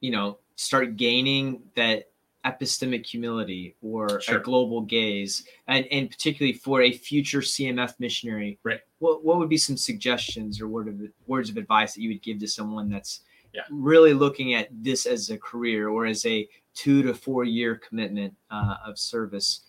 you 0.00 0.10
know, 0.10 0.38
start 0.54 0.96
gaining 0.96 1.62
that 1.74 2.10
epistemic 2.44 3.04
humility 3.04 3.74
or 3.82 4.20
Sure. 4.20 4.38
a 4.38 4.42
global 4.42 4.82
gaze 4.82 5.44
and, 5.66 5.84
and 5.90 6.08
particularly 6.08 6.52
for 6.52 6.82
a 6.82 6.92
future 6.92 7.40
cmf 7.40 7.94
missionary 7.98 8.56
Right. 8.62 8.78
what, 9.00 9.24
what 9.24 9.38
would 9.38 9.48
be 9.48 9.56
some 9.56 9.76
suggestions 9.76 10.60
or 10.60 10.68
word 10.68 10.86
of, 10.86 11.00
words 11.26 11.50
of 11.50 11.56
advice 11.56 11.94
that 11.94 12.02
you 12.02 12.10
would 12.10 12.22
give 12.22 12.38
to 12.38 12.46
someone 12.46 12.88
that's 12.88 13.22
Yeah. 13.52 13.62
really 13.68 14.14
looking 14.14 14.54
at 14.54 14.68
this 14.70 15.06
as 15.06 15.30
a 15.30 15.38
career 15.38 15.88
or 15.88 16.06
as 16.06 16.24
a 16.24 16.48
two 16.72 17.02
to 17.02 17.14
four 17.14 17.42
year 17.42 17.74
commitment 17.74 18.32
uh, 18.52 18.76
of 18.86 18.96
service 18.96 19.62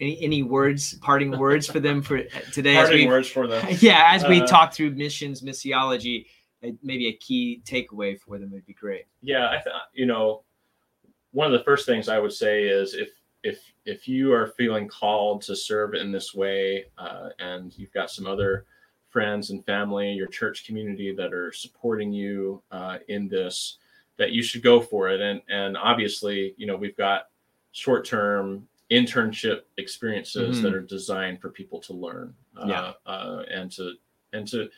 any, 0.00 0.20
any 0.22 0.42
words 0.42 0.94
parting 1.00 1.38
words 1.38 1.66
for 1.66 1.80
them 1.80 2.02
for 2.02 2.22
today 2.52 2.76
as 2.76 2.88
Parting 2.88 3.06
we 3.06 3.12
words 3.12 3.28
for 3.28 3.46
them. 3.46 3.66
yeah 3.80 4.08
as 4.08 4.26
we 4.26 4.40
Uh, 4.40 4.46
talk 4.46 4.72
through 4.74 4.90
missions 4.92 5.42
missiology 5.42 6.26
uh, 6.64 6.70
maybe 6.82 7.08
a 7.08 7.12
key 7.14 7.60
takeaway 7.64 8.18
for 8.18 8.38
them 8.38 8.50
would 8.50 8.66
be 8.66 8.72
great 8.74 9.04
Yeah, 9.20 9.48
I 9.48 9.60
thought 9.60 9.88
you 9.92 10.06
know, 10.06 10.42
one 11.32 11.46
of 11.46 11.52
the 11.58 11.64
first 11.64 11.86
things 11.86 12.08
I 12.08 12.18
would 12.18 12.32
say 12.32 12.64
is 12.64 12.94
if 12.94 13.08
if 13.42 13.58
if 13.84 14.06
you 14.06 14.32
are 14.32 14.48
feeling 14.56 14.86
called 14.86 15.42
to 15.42 15.56
serve 15.56 15.94
in 15.94 16.12
this 16.12 16.32
way, 16.34 16.84
uh, 16.98 17.30
and 17.40 17.76
you've 17.76 17.92
got 17.92 18.10
some 18.10 18.26
other 18.26 18.66
friends 19.08 19.50
and 19.50 19.64
family, 19.64 20.12
your 20.12 20.28
church 20.28 20.64
community 20.66 21.12
that 21.14 21.32
are 21.34 21.50
supporting 21.52 22.12
you 22.12 22.62
uh, 22.70 22.98
in 23.08 23.28
this, 23.28 23.78
that 24.16 24.30
you 24.30 24.42
should 24.42 24.62
go 24.62 24.80
for 24.80 25.08
it. 25.08 25.20
And 25.20 25.40
and 25.48 25.76
obviously, 25.76 26.54
you 26.56 26.66
know, 26.66 26.76
we've 26.76 26.96
got 26.96 27.28
short 27.72 28.04
term 28.04 28.68
internship 28.92 29.62
experiences 29.78 30.58
Mhm. 30.58 30.62
that 30.62 30.74
are 30.74 30.80
designed 30.82 31.40
for 31.40 31.48
people 31.50 31.80
to 31.80 31.92
learn, 31.94 32.34
uh, 32.56 32.66
Yeah. 32.68 32.92
uh, 33.06 33.44
and 33.50 33.70
to 33.72 33.94
and 34.34 34.48
to 34.48 34.70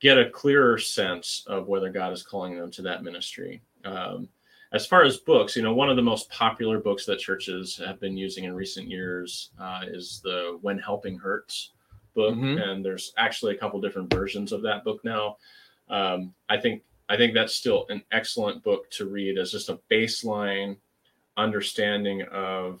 get 0.00 0.18
a 0.18 0.30
clearer 0.30 0.78
sense 0.78 1.44
of 1.46 1.68
whether 1.68 1.90
God 1.90 2.12
is 2.12 2.22
calling 2.22 2.56
them 2.58 2.70
to 2.72 2.82
that 2.82 3.02
ministry. 3.02 3.62
Um, 3.84 4.28
as 4.72 4.86
far 4.86 5.02
as 5.04 5.18
books, 5.18 5.54
you 5.54 5.62
know, 5.62 5.74
one 5.74 5.90
of 5.90 5.96
the 5.96 6.02
most 6.02 6.30
popular 6.30 6.78
books 6.80 7.04
that 7.06 7.18
churches 7.18 7.76
have 7.76 8.00
been 8.00 8.16
using 8.16 8.44
in 8.44 8.54
recent 8.54 8.88
years 8.88 9.50
uh, 9.58 9.84
is 9.86 10.20
the 10.22 10.58
When 10.62 10.78
Helping 10.78 11.18
Hurts 11.18 11.72
book, 12.14 12.34
Mhm. 12.34 12.58
and 12.62 12.84
there's 12.84 13.12
actually 13.18 13.54
a 13.54 13.58
couple 13.58 13.80
different 13.82 14.12
versions 14.12 14.50
of 14.52 14.62
that 14.62 14.82
book 14.82 15.04
now. 15.04 15.36
Um, 15.88 16.34
I 16.48 16.58
think 16.58 16.82
I 17.08 17.16
think 17.16 17.34
that's 17.34 17.54
still 17.54 17.86
an 17.88 18.02
excellent 18.10 18.64
book 18.64 18.90
to 18.92 19.06
read 19.06 19.38
as 19.38 19.52
just 19.52 19.68
a 19.68 19.78
baseline 19.88 20.76
understanding 21.36 22.22
of 22.22 22.80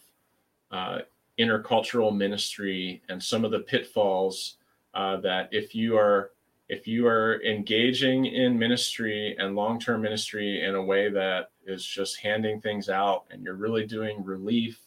uh, 0.70 0.98
intercultural 1.38 2.14
ministry 2.16 3.02
and 3.08 3.22
some 3.22 3.44
of 3.44 3.50
the 3.50 3.60
pitfalls 3.60 4.56
uh, 4.94 5.16
that 5.18 5.48
if 5.52 5.74
you 5.74 5.96
are 5.96 6.32
if 6.68 6.86
you 6.88 7.06
are 7.06 7.40
engaging 7.44 8.26
in 8.26 8.58
ministry 8.58 9.36
and 9.38 9.54
long-term 9.54 10.02
ministry 10.02 10.64
in 10.64 10.74
a 10.74 10.82
way 10.82 11.08
that 11.08 11.50
is 11.64 11.84
just 11.84 12.18
handing 12.18 12.60
things 12.60 12.88
out 12.88 13.24
and 13.30 13.44
you're 13.44 13.54
really 13.54 13.86
doing 13.86 14.24
relief 14.24 14.80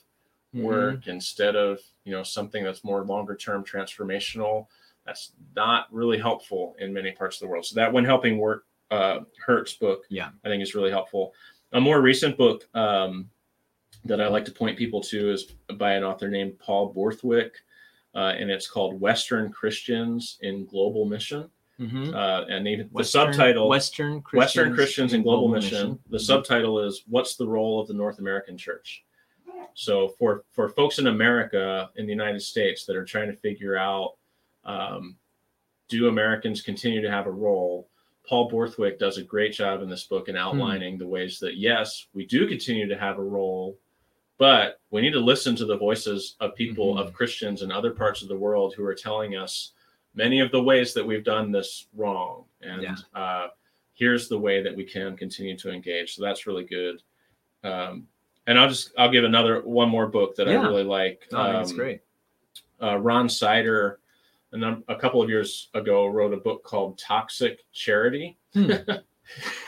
work 0.53 1.07
instead 1.07 1.55
of 1.55 1.80
you 2.05 2.11
know 2.11 2.23
something 2.23 2.63
that's 2.63 2.84
more 2.84 3.05
longer 3.05 3.36
term 3.36 3.63
transformational 3.63 4.65
that's 5.05 5.34
not 5.55 5.86
really 5.91 6.17
helpful 6.17 6.75
in 6.80 6.91
many 6.91 7.11
parts 7.11 7.38
of 7.38 7.41
the 7.41 7.47
world. 7.47 7.65
So 7.65 7.75
that 7.75 7.93
when 7.93 8.03
helping 8.03 8.38
work 8.39 8.65
uh 8.91 9.19
hurts 9.45 9.73
book 9.73 10.03
Yeah. 10.09 10.30
i 10.43 10.47
think 10.49 10.63
is 10.63 10.73
really 10.73 10.89
helpful. 10.89 11.34
A 11.73 11.80
more 11.80 12.01
recent 12.01 12.36
book 12.38 12.67
um 12.73 13.30
that 14.06 14.22
i 14.22 14.28
like 14.28 14.45
to 14.45 14.52
point 14.52 14.78
people 14.78 15.02
to 15.02 15.32
is 15.32 15.54
by 15.78 15.93
an 15.93 16.04
author 16.04 16.28
named 16.30 16.58
paul 16.60 16.91
borthwick 16.93 17.54
uh, 18.16 18.34
and 18.38 18.50
it's 18.50 18.68
called 18.68 19.00
western 19.00 19.52
christians 19.52 20.38
in 20.41 20.66
global 20.66 21.06
mission 21.06 21.50
Mhm. 21.80 22.14
uh, 22.14 22.45
and 22.50 22.68
even 22.68 22.88
Western- 22.88 23.28
the 23.28 23.34
subtitle 23.34 23.70
Western 23.70 24.22
Christians, 24.22 24.38
Western 24.38 24.74
Christians 24.74 25.14
in 25.14 25.24
Global, 25.24 25.47
Mission. 25.47 25.97
The 26.10 26.18
Mhm. 26.18 26.22
subtitle 26.22 26.80
is 26.82 27.04
"What's 27.08 27.38
the 27.38 27.47
role 27.47 27.80
of 27.80 27.88
the 27.88 27.93
North 27.93 28.20
American 28.20 28.58
Church?" 28.58 29.06
So 29.76 30.10
for 30.10 30.43
for 30.52 30.68
folks 30.68 31.00
in 31.00 31.08
America 31.08 31.89
in 31.95 32.06
the 32.06 32.12
United 32.12 32.41
States 32.41 32.86
that 32.86 32.97
are 32.97 33.06
trying 33.06 33.30
to 33.32 33.38
figure 33.38 33.78
out, 33.78 34.16
um, 34.66 35.16
do 35.88 36.10
Americans 36.10 36.62
continue 36.62 37.00
to 37.02 37.10
have 37.10 37.28
a 37.28 37.32
role? 37.32 37.88
Paul 38.28 38.50
Borthwick 38.50 39.00
does 39.00 39.18
a 39.18 39.24
great 39.24 39.54
job 39.54 39.82
in 39.82 39.88
this 39.89 40.04
book 40.04 40.28
in 40.28 40.36
outlining 40.36 40.97
the 40.97 41.08
ways 41.08 41.39
that 41.39 41.56
yes, 41.56 42.08
we 42.14 42.26
do 42.26 42.45
continue 42.45 42.88
to 42.89 42.97
have 42.97 43.20
a 43.20 43.24
role, 43.24 43.78
but 44.39 44.79
we 44.89 45.01
need 45.01 45.11
to 45.13 45.19
listen 45.19 45.55
to 45.57 45.65
the 45.65 45.77
voices 45.77 46.35
of 46.39 46.55
people 46.55 46.95
Mhm. 46.95 47.01
of 47.01 47.13
Christians 47.13 47.61
in 47.61 47.71
other 47.71 47.91
parts 47.91 48.23
of 48.23 48.27
the 48.29 48.37
world 48.37 48.73
who 48.73 48.83
are 48.83 48.95
telling 48.95 49.35
us 49.35 49.73
many 50.15 50.39
of 50.39 50.49
the 50.51 50.63
ways 50.63 50.93
that 50.95 51.05
we've 51.05 51.23
done 51.23 51.51
this 51.51 51.87
wrong 51.93 52.45
and 52.61 52.81
Yeah. 52.81 52.95
uh, 53.13 53.49
here's 53.93 54.27
the 54.27 54.39
way 54.39 54.63
that 54.63 54.75
we 54.75 54.83
can 54.85 55.15
continue 55.15 55.55
to 55.57 55.69
engage 55.71 56.15
so 56.15 56.23
that's 56.23 56.47
really 56.47 56.63
good 56.63 57.03
um, 57.63 58.07
and 58.47 58.57
i'll 58.57 58.69
just 58.69 58.91
i'll 58.97 59.11
give 59.11 59.23
another 59.25 59.61
one 59.61 59.89
more 59.89 60.07
book 60.07 60.35
that 60.35 60.47
Yeah. 60.47 60.61
i 60.61 60.63
really 60.67 60.83
like 60.83 61.27
Oh, 61.31 61.37
I 61.41 61.51
think 61.51 61.61
it's 61.61 61.71
Um, 61.71 61.77
great. 61.77 62.01
uh, 62.81 62.97
ron 62.97 63.29
sider 63.29 63.99
a, 64.51 64.57
num- 64.57 64.83
a 64.87 64.95
couple 64.95 65.21
of 65.21 65.29
years 65.29 65.69
ago 65.75 66.07
wrote 66.07 66.33
a 66.33 66.37
book 66.37 66.63
called 66.63 66.97
toxic 66.97 67.63
charity 67.71 68.37
Hmm. 68.53 68.71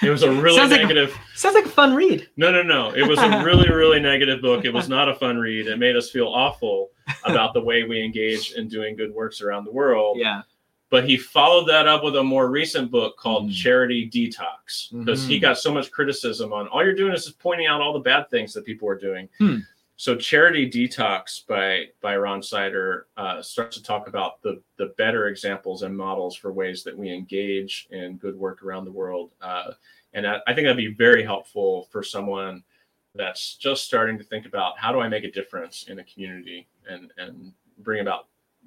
it 0.02 0.10
was 0.10 0.24
a 0.24 0.32
really 0.32 0.58
Sounds 0.58 0.72
like 0.72 0.82
negative 0.82 1.16
Sounds 1.36 1.56
like 1.56 1.66
a 1.66 1.70
fun 1.70 1.94
read. 1.96 2.30
no, 2.38 2.52
no, 2.52 2.62
no. 2.64 2.94
It 2.96 3.08
was 3.08 3.20
a 3.20 3.30
really, 3.46 3.70
really 3.70 4.00
negative 4.00 4.42
book. 4.42 4.66
It 4.66 4.74
was 4.74 4.90
not 4.90 5.08
a 5.10 5.16
fun 5.16 5.38
read. 5.38 5.68
It 5.68 5.78
made 5.78 5.96
us 5.96 6.10
feel 6.10 6.28
awful 6.28 6.90
about 7.26 7.54
the 7.54 7.62
way 7.62 7.84
we 7.84 8.02
engage 8.04 8.54
in 8.54 8.68
doing 8.68 8.96
good 8.96 9.14
works 9.14 9.42
around 9.42 9.66
the 9.66 9.72
world. 9.72 10.18
Yeah. 10.20 10.42
But 10.90 11.08
he 11.08 11.16
followed 11.16 11.66
that 11.70 11.88
up 11.88 12.04
with 12.04 12.18
a 12.18 12.24
more 12.24 12.50
recent 12.50 12.92
book 12.92 13.16
called 13.18 13.50
Mhm. 13.50 13.54
Charity 13.56 14.10
Detox 14.10 14.90
because 15.00 15.26
he 15.26 15.38
Mhm. 15.38 15.42
got 15.42 15.58
so 15.58 15.74
much 15.74 15.90
criticism 15.90 16.52
on 16.52 16.68
all 16.68 16.84
you're 16.84 16.94
doing 16.96 17.14
is 17.14 17.26
just 17.26 17.40
pointing 17.40 17.68
out 17.68 17.80
all 17.82 17.94
the 17.94 18.00
bad 18.00 18.30
things 18.30 18.54
that 18.54 18.66
people 18.66 18.90
are 18.90 18.98
doing. 18.98 19.30
Hmm. 19.38 19.58
So 20.02 20.16
Charity 20.16 20.68
Detox 20.68 21.46
by 21.46 21.90
by 22.02 22.18
Ron 22.18 22.42
Sider 22.42 23.06
uh, 23.18 23.40
starts 23.44 23.78
to 23.78 23.84
talk 23.84 24.08
about 24.08 24.42
the 24.42 24.60
the 24.78 24.96
better 24.98 25.28
examples 25.28 25.84
and 25.84 25.96
models 25.96 26.36
for 26.36 26.52
ways 26.52 26.84
that 26.86 26.98
we 26.98 27.14
engage 27.14 27.88
in 27.92 28.18
good 28.18 28.36
work 28.36 28.64
around 28.64 28.86
the 28.86 28.92
world. 28.92 29.30
Uh, 29.44 29.74
and 30.14 30.26
I, 30.26 30.40
I 30.48 30.56
think 30.56 30.66
that'd 30.66 30.76
be 30.76 30.96
very 30.96 31.24
helpful 31.24 31.88
for 31.92 32.02
someone 32.02 32.64
that's 33.14 33.58
just 33.58 33.84
starting 33.84 34.18
to 34.18 34.24
think 34.24 34.48
about 34.48 34.76
how 34.76 34.92
do 34.92 35.00
I 35.02 35.08
make 35.08 35.24
a 35.24 35.32
difference 35.32 35.84
in 35.88 36.00
a 36.00 36.04
community 36.04 36.68
and 36.90 37.14
and 37.20 37.54
bring 37.78 38.02
about 38.02 38.26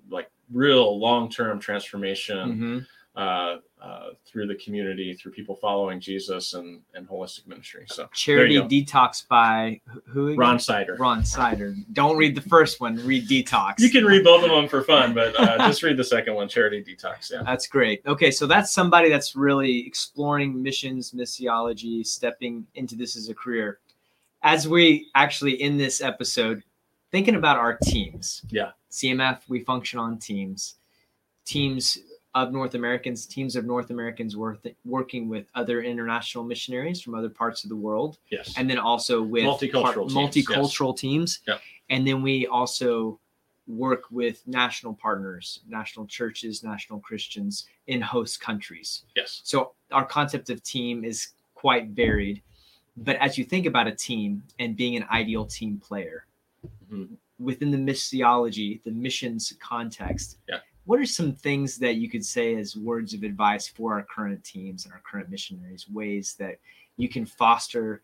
like 0.09 0.31
real 0.53 0.97
long 1.01 1.29
term 1.29 1.59
transformation 1.59 2.87
Mhm. 3.17 3.21
uh, 3.21 3.57
uh, 3.85 4.11
through 4.25 4.47
the 4.47 4.55
community, 4.55 5.13
through 5.13 5.31
people 5.33 5.55
following 5.57 6.01
Jesus 6.01 6.55
and 6.55 6.81
and 6.95 7.07
holistic 7.07 7.47
ministry. 7.47 7.85
So 7.87 8.09
Charity. 8.15 8.57
Detox 8.61 9.29
by 9.29 9.81
who- 10.07 10.29
again? 10.29 10.39
Ron 10.39 10.59
Sider. 10.59 10.97
Ron 10.99 11.23
Sider. 11.23 11.75
Don't 11.93 12.17
read 12.17 12.35
the 12.35 12.41
first 12.41 12.81
one. 12.81 12.97
Read 13.07 13.29
Detox. 13.29 13.81
You 13.81 13.91
can 13.91 14.07
read 14.07 14.25
both 14.25 14.43
of 14.43 14.51
them 14.51 14.69
for 14.69 14.83
fun, 14.83 15.13
but 15.13 15.39
uh, 15.39 15.59
just 15.69 15.83
read 15.83 15.99
the 15.99 16.05
second 16.05 16.35
one, 16.35 16.49
Charity 16.49 16.83
Detox. 16.83 17.31
Yeah. 17.31 17.43
That's 17.45 17.67
great. 17.67 18.01
Okay, 18.07 18.31
so 18.31 18.47
that's 18.47 18.73
somebody 18.73 19.11
that's 19.11 19.37
really 19.37 19.87
exploring 19.87 20.63
missions, 20.63 21.13
missiology, 21.13 22.07
stepping 22.07 22.67
into 22.77 22.97
this 22.97 23.17
as 23.17 23.29
a 23.29 23.35
career. 23.35 23.81
As 24.43 24.67
we 24.67 25.09
actually 25.15 25.61
in 25.61 25.77
this 25.77 26.01
episode, 26.01 26.63
thinking 27.11 27.35
about 27.35 27.59
our 27.59 27.77
teams. 27.77 28.43
Yeah. 28.49 28.71
CMF, 28.91 29.41
we 29.49 29.61
function 29.61 29.99
on 29.99 30.19
teams. 30.19 30.77
Teams 31.45 31.99
of 32.35 32.53
North 32.53 32.75
Americans, 32.75 33.27
teams 33.27 33.55
of 33.57 33.65
North 33.65 33.91
Americans 33.91 34.37
worth, 34.37 34.67
working 34.85 35.29
with 35.29 35.47
other 35.55 35.83
international 35.83 36.43
missionaries 36.45 37.01
from 37.01 37.15
other 37.15 37.29
parts 37.29 37.63
of 37.63 37.71
the 37.71 37.77
world, 37.77 38.19
Yes. 38.31 38.55
and 38.57 38.69
then 38.69 38.79
also 38.79 39.23
with 39.23 39.45
Multicultural 39.45 39.83
par- 39.83 39.95
teams, 39.95 40.15
multicultural 40.15 40.97
teams. 40.97 41.41
Yep. 41.47 41.61
And 41.91 42.07
then 42.07 42.23
we 42.23 42.47
also 42.49 43.21
work 43.67 44.03
with 44.11 44.47
national 44.47 44.95
partners, 44.95 45.61
national 45.69 46.07
churches, 46.07 46.63
national 46.65 46.99
Christians 47.01 47.67
in 47.87 48.01
host 48.01 48.41
countries. 48.41 49.05
yes. 49.17 49.41
So 49.45 49.73
our 49.93 50.05
concept 50.05 50.51
of 50.51 50.63
team 50.63 51.05
is 51.05 51.29
quite 51.55 51.89
varied. 51.89 52.43
but 52.97 53.17
as 53.17 53.37
you 53.37 53.45
think 53.45 53.67
about 53.67 53.89
a 53.89 53.93
team 53.93 54.41
and 54.61 54.77
being 54.77 54.95
an 54.95 55.05
ideal 55.11 55.45
team 55.45 55.79
player 55.79 56.27
Mhm. 56.89 57.17
within 57.41 57.73
the 57.73 57.77
missiology, 57.77 58.81
the 58.85 58.91
missions 58.93 59.53
context, 59.59 60.39
Yeah. 60.49 60.61
What 60.87 61.01
are 61.01 61.07
some 61.07 61.33
things 61.33 61.79
that 61.79 61.97
you 61.97 62.09
could 62.11 62.25
say 62.25 62.57
as 62.57 62.77
words 62.77 63.15
of 63.15 63.23
advice 63.23 63.67
for 63.69 63.95
our 63.95 64.03
current 64.03 64.43
teams 64.45 64.85
and 64.85 64.93
our 64.93 65.01
current 65.11 65.31
missionaries, 65.31 65.89
ways 65.89 66.35
that 66.39 66.59
you 66.97 67.09
can 67.09 67.25
foster 67.27 68.03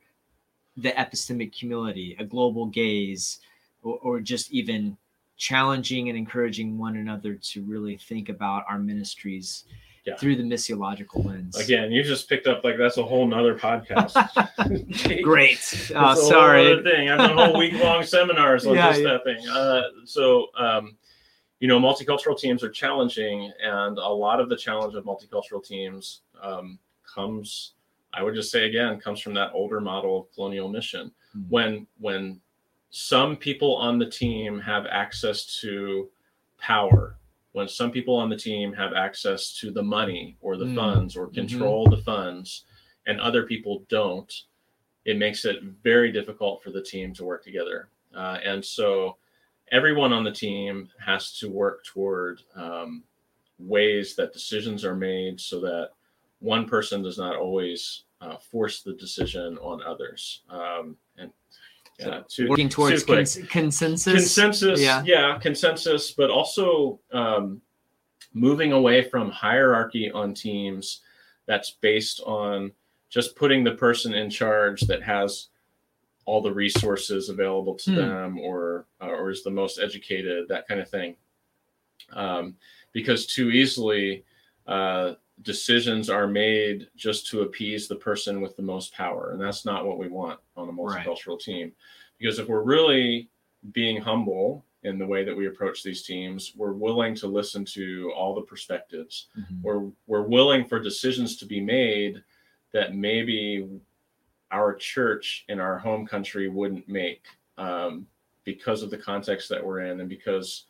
the 0.77 0.91
epistemic 0.93 1.55
humility, 1.55 2.17
a 2.19 2.25
global 2.25 2.67
gaze, 2.67 3.41
or, 3.83 3.99
or 4.03 4.21
just 4.21 4.51
even 4.53 4.97
challenging 5.37 6.09
and 6.09 6.17
encouraging 6.17 6.79
one 6.79 6.97
another 6.97 7.35
to 7.35 7.63
really 7.65 7.97
think 7.97 8.29
about 8.29 8.65
our 8.69 8.79
ministries 8.79 9.65
Yeah. 10.07 10.17
through 10.17 10.37
the 10.37 10.43
missiological 10.43 11.25
lens? 11.25 11.57
Again, 11.59 11.93
you 11.93 12.03
just 12.03 12.29
picked 12.29 12.47
up 12.47 12.65
like 12.65 12.77
that's 12.79 12.97
a 12.97 13.03
whole 13.03 13.27
nother 13.27 13.55
podcast. 13.59 14.15
Great. 15.23 15.93
Uh, 15.95 16.15
sorry. 16.15 16.83
thing. 16.83 17.11
I've 17.11 17.19
done 17.19 17.37
whole 17.37 17.59
week 17.65 17.75
long 17.75 18.05
seminars 18.05 18.67
on 18.67 18.75
Yeah, 18.75 18.89
just 18.91 19.03
yeah. 19.03 19.09
that 19.13 19.25
thing. 19.25 19.49
Uh, 19.49 19.83
so, 20.05 20.47
um, 20.59 20.97
you 21.61 21.69
know, 21.69 21.79
multicultural 21.79 22.39
teams 22.39 22.65
are 22.65 22.71
challenging, 22.71 23.53
and 23.63 23.99
a 23.99 24.09
lot 24.09 24.41
of 24.41 24.49
the 24.49 24.57
challenge 24.57 24.95
of 24.95 25.05
multicultural 25.05 25.65
teams 25.65 26.23
um, 26.43 26.79
comes, 27.05 27.75
I 28.15 28.23
would 28.23 28.35
just 28.35 28.51
say 28.51 28.67
again, 28.67 28.99
comes 28.99 29.21
from 29.21 29.35
that 29.35 29.53
older 29.53 29.81
model 29.81 30.21
of 30.21 30.35
colonial 30.35 30.69
mission. 30.69 31.13
Hmm. 31.33 31.43
When 31.49 31.87
when 31.99 32.41
some 32.91 33.37
people 33.37 33.77
on 33.77 33.99
the 33.99 34.07
team 34.11 34.59
have 34.61 34.87
access 34.87 35.61
to 35.61 36.09
power, 36.59 37.17
when 37.53 37.69
some 37.69 37.91
people 37.91 38.17
on 38.17 38.31
the 38.31 38.37
team 38.37 38.73
have 38.73 38.95
access 38.95 39.53
to 39.61 39.71
the 39.71 39.83
money 39.83 40.37
or 40.41 40.57
the 40.57 40.67
Hmm. 40.67 40.75
funds 40.77 41.17
or 41.17 41.29
Mhm. 41.29 41.35
control 41.35 41.87
the 41.89 41.99
funds, 41.99 42.65
and 43.07 43.21
other 43.21 43.45
people 43.45 43.85
don't, 43.89 44.33
it 45.05 45.19
makes 45.19 45.45
it 45.45 45.63
very 45.63 46.11
difficult 46.11 46.63
for 46.63 46.71
the 46.71 46.83
team 46.83 47.13
to 47.15 47.25
work 47.25 47.45
together. 47.45 47.91
Uh, 48.15 48.39
and 48.43 48.65
so 48.65 49.17
everyone 49.73 50.13
on 50.13 50.25
the 50.25 50.33
team 50.33 50.89
has 51.05 51.33
to 51.39 51.49
work 51.51 51.85
toward 51.85 52.43
um, 52.57 53.03
ways 53.59 54.17
that 54.17 54.33
decisions 54.33 54.85
are 54.85 54.97
made 54.97 55.41
so 55.41 55.61
that 55.61 55.91
one 56.41 56.67
person 56.67 57.03
does 57.03 57.19
not 57.19 57.37
always 57.37 58.05
uh, 58.21 58.37
force 58.37 58.83
the 58.83 58.95
decision 58.95 59.57
on 59.59 59.83
others. 59.83 60.43
Um, 60.51 60.97
and 61.19 61.31
yeah, 61.99 62.23
too- 62.29 62.49
Working 62.49 62.69
towards 62.69 63.05
too 63.05 63.15
cons- 63.15 63.39
consensus. 63.49 64.15
consensus, 64.15 64.81
Yeah. 64.81 65.03
yeah. 65.05 65.39
consensus, 65.39 66.13
but 66.13 66.31
also 66.31 66.99
um, 67.13 67.61
moving 68.33 68.73
away 68.73 69.03
from 69.03 69.31
hierarchy 69.31 70.11
on 70.11 70.33
teams 70.35 71.03
that's 71.47 71.73
based 71.83 72.21
on 72.21 72.73
just 73.11 73.37
putting 73.37 73.63
the 73.65 73.73
person 73.73 74.15
in 74.15 74.31
charge 74.31 74.83
that 74.83 75.03
has 75.03 75.49
all 76.27 76.41
the 76.41 76.53
resources 76.53 77.29
available 77.29 77.75
to 77.75 77.91
Hmm. 77.91 77.97
them 77.97 78.39
or 78.39 78.87
uh, 79.01 79.07
or 79.07 79.31
is 79.31 79.43
the 79.43 79.51
most 79.51 79.79
educated 79.79 80.47
that 80.49 80.67
kind 80.69 80.81
of 80.81 80.89
thing 80.89 81.17
um, 82.13 82.57
because 82.93 83.27
too 83.27 83.51
easily 83.51 84.25
uh, 84.67 85.15
decisions 85.43 86.11
are 86.11 86.27
made 86.27 86.89
just 86.97 87.27
to 87.29 87.43
appease 87.43 87.89
the 87.89 87.97
person 87.97 88.41
with 88.41 88.57
the 88.57 88.63
most 88.63 88.93
power 88.95 89.31
and 89.33 89.41
that's 89.41 89.65
not 89.65 89.87
what 89.87 89.99
we 89.99 90.09
want 90.09 90.39
on 90.57 90.69
a 90.69 90.73
Right. 90.73 91.07
multicultural 91.07 91.41
team 91.41 91.73
because 92.19 92.39
if 92.39 92.49
we're 92.49 92.63
really 92.63 93.31
being 93.73 94.01
humble 94.01 94.65
in 94.83 94.99
the 94.99 95.07
way 95.07 95.25
that 95.25 95.37
we 95.37 95.47
approach 95.47 95.83
these 95.83 96.03
teams 96.03 96.53
we're 96.57 96.73
willing 96.73 97.15
to 97.15 97.27
listen 97.27 97.65
to 97.65 98.13
all 98.17 98.35
the 98.35 98.43
perspectives 98.43 99.29
Mhm. 99.39 99.63
we're 99.63 99.91
we're 100.07 100.23
willing 100.29 100.65
for 100.65 100.79
decisions 100.79 101.37
to 101.37 101.47
be 101.47 101.61
made 101.61 102.23
that 102.73 102.95
maybe 102.95 103.69
our 104.51 104.75
church 104.75 105.45
in 105.49 105.61
our 105.61 105.79
home 105.79 106.07
country 106.07 106.49
wouldn't 106.49 106.89
make 106.89 107.25
um, 107.59 108.07
because 108.45 108.83
of 108.83 108.91
the 108.91 108.99
context 108.99 109.49
that 109.49 109.65
we're 109.65 109.81
in 109.81 110.01
and 110.01 110.09
because 110.09 110.65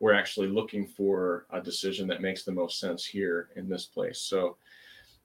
we're 0.00 0.12
actually 0.12 0.48
looking 0.48 0.86
for 0.86 1.46
a 1.50 1.60
decision 1.60 2.06
that 2.08 2.20
makes 2.20 2.44
the 2.44 2.52
most 2.52 2.78
sense 2.78 3.04
here 3.04 3.48
in 3.56 3.68
this 3.68 3.86
place. 3.86 4.18
So 4.20 4.56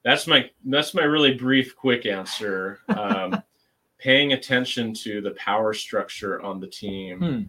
that's 0.02 0.26
my 0.26 0.48
that's 0.64 0.94
my 0.94 1.02
really 1.02 1.34
brief 1.34 1.76
quick 1.76 2.06
answer. 2.06 2.80
Um, 2.88 3.42
paying 3.98 4.32
attention 4.32 4.94
to 4.94 5.20
the 5.20 5.32
power 5.32 5.74
structure 5.74 6.40
on 6.40 6.58
the 6.58 6.66
team. 6.66 7.18
Hmm. 7.18 7.42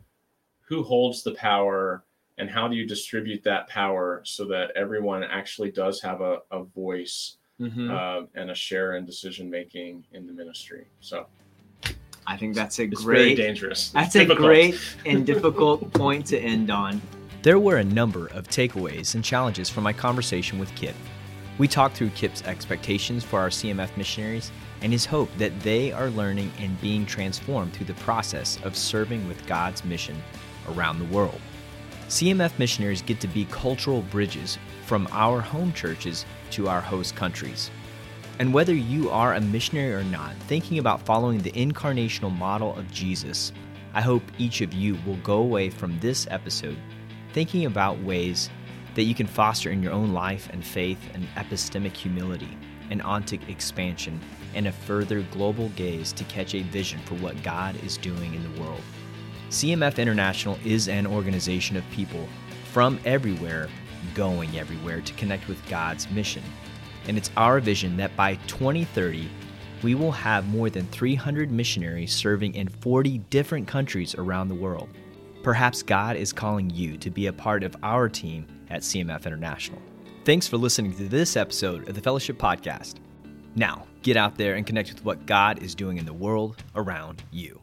who 0.68 0.84
holds 0.84 1.24
the 1.24 1.34
power 1.34 2.04
and 2.38 2.50
how 2.50 2.68
do 2.68 2.76
you 2.76 2.88
distribute 2.88 3.44
that 3.44 3.68
power 3.68 4.22
so 4.26 4.46
that 4.46 4.72
everyone 4.76 5.24
actually 5.24 5.70
does 5.70 6.02
have 6.02 6.22
a, 6.22 6.40
a 6.52 6.64
voice 6.64 7.38
Mhm. 7.62 7.90
uh, 7.92 8.26
and 8.36 8.50
a 8.52 8.56
share 8.56 8.96
in 8.96 9.06
decision 9.06 9.50
making 9.50 10.04
in 10.14 10.26
the 10.28 10.34
ministry 10.34 10.86
so 11.00 11.28
I 12.28 12.38
think 12.38 12.56
that's 12.56 12.80
a 12.80 12.84
it's 12.84 13.02
very 13.04 13.34
great. 13.34 13.38
dangerous 13.38 13.92
It's 13.96 14.14
That's 14.14 14.16
a 14.16 14.26
great 14.26 14.80
and 15.06 15.26
difficult 15.26 15.92
point 15.94 16.26
to 16.28 16.40
end 16.40 16.70
on. 16.70 17.02
There 17.42 17.58
were 17.58 17.78
a 17.78 17.84
number 17.84 18.28
of 18.28 18.48
takeaways 18.48 19.16
and 19.16 19.24
challenges 19.24 19.70
from 19.70 19.84
my 19.84 19.92
conversation 19.94 20.60
with 20.60 20.74
Kip. 20.76 20.96
We 21.58 21.68
talked 21.68 21.98
through 21.98 22.12
Kip's 22.12 22.44
expectations 22.44 23.24
for 23.24 23.40
our 23.40 23.50
CMF 23.50 23.98
missionaries 23.98 24.52
and 24.82 24.92
his 24.92 25.06
hope 25.06 25.30
that 25.40 25.60
they 25.62 25.92
are 25.92 26.10
learning 26.12 26.52
and 26.60 26.80
being 26.80 27.06
transformed 27.06 27.74
through 27.74 27.88
the 27.88 27.96
process 27.96 28.60
of 28.64 28.78
serving 28.78 29.28
with 29.28 29.46
God's 29.48 29.84
mission 29.84 30.16
around 30.70 31.00
the 31.00 31.06
world. 31.06 31.42
CMF 32.08 32.58
missionaries 32.60 33.02
get 33.02 33.20
to 33.22 33.28
be 33.28 33.46
cultural 33.46 34.02
bridges 34.04 34.58
from 34.92 35.08
our 35.14 35.40
home 35.40 35.72
churches 35.72 36.26
to 36.50 36.68
our 36.68 36.82
host 36.82 37.16
countries. 37.16 37.72
And 38.40 38.54
whether 38.54 38.74
you 38.74 39.10
are 39.10 39.36
a 39.36 39.40
missionary 39.40 39.94
or 39.94 40.04
not, 40.04 40.36
thinking 40.50 40.80
about 40.80 41.06
following 41.06 41.38
the 41.38 41.54
incarnational 41.54 42.38
model 42.38 42.76
of 42.76 42.92
Jesus, 42.92 43.54
I 43.94 44.02
hope 44.02 44.22
each 44.38 44.60
of 44.60 44.74
you 44.74 44.98
will 45.06 45.16
go 45.24 45.38
away 45.38 45.70
from 45.70 45.98
this 46.02 46.28
episode 46.30 46.78
thinking 47.32 47.68
about 47.68 48.02
ways 48.02 48.50
that 48.96 49.04
you 49.04 49.16
can 49.16 49.28
foster 49.28 49.72
in 49.72 49.82
your 49.82 49.94
own 49.94 50.12
life 50.12 50.50
and 50.52 50.62
faith 50.62 51.00
an 51.14 51.26
epistemic 51.38 51.96
humility, 51.96 52.58
an 52.90 53.00
ontic 53.00 53.48
expansion, 53.48 54.20
and 54.56 54.68
a 54.68 54.74
further 54.74 55.22
global 55.32 55.70
gaze 55.78 56.12
to 56.12 56.26
catch 56.26 56.54
a 56.54 56.64
vision 56.64 57.00
for 57.06 57.16
what 57.16 57.42
God 57.44 57.82
is 57.86 57.96
doing 57.96 58.34
in 58.34 58.44
the 58.44 58.62
world. 58.62 58.82
CMF 59.52 60.00
International 60.00 60.60
is 60.66 60.90
an 60.90 61.08
organization 61.08 61.78
of 61.78 61.90
people 61.92 62.28
from 62.74 63.00
everywhere 63.06 63.70
going 64.16 64.58
everywhere 64.58 65.02
to 65.02 65.14
connect 65.14 65.48
with 65.48 65.66
God's 65.70 66.10
mission. 66.12 66.44
And 67.08 67.18
it's 67.18 67.32
our 67.38 67.60
vision 67.60 67.98
that 67.98 68.16
by 68.16 68.36
2030, 68.48 69.30
we 69.84 69.96
will 69.96 70.12
have 70.12 70.48
more 70.48 70.70
than 70.70 70.86
300 70.88 71.52
missionaries 71.52 72.14
serving 72.14 72.56
in 72.56 72.68
40 72.68 73.20
different 73.30 73.68
countries 73.68 74.16
around 74.16 74.48
the 74.48 74.56
world. 74.56 74.90
Perhaps 75.44 75.82
God 75.82 76.16
is 76.16 76.32
calling 76.32 76.70
you 76.70 76.98
to 76.98 77.10
be 77.10 77.28
a 77.28 77.34
part 77.34 77.64
of 77.64 77.76
our 77.82 78.08
team 78.08 78.46
at 78.70 78.82
CMF 78.82 79.26
International. 79.26 79.82
Thanks 80.24 80.48
for 80.48 80.58
listening 80.58 80.96
to 80.98 81.08
this 81.08 81.36
episode 81.36 81.90
of 81.90 81.96
the 81.96 82.02
Fellowship 82.02 82.38
Podcast. 82.38 82.96
Now, 83.56 83.88
get 84.04 84.18
out 84.18 84.38
there 84.38 84.56
and 84.56 84.68
connect 84.68 84.94
with 84.94 85.04
what 85.04 85.26
God 85.26 85.64
is 85.64 85.74
doing 85.74 85.98
in 85.98 86.06
the 86.06 86.14
world 86.14 86.64
around 86.76 87.24
you. 87.32 87.61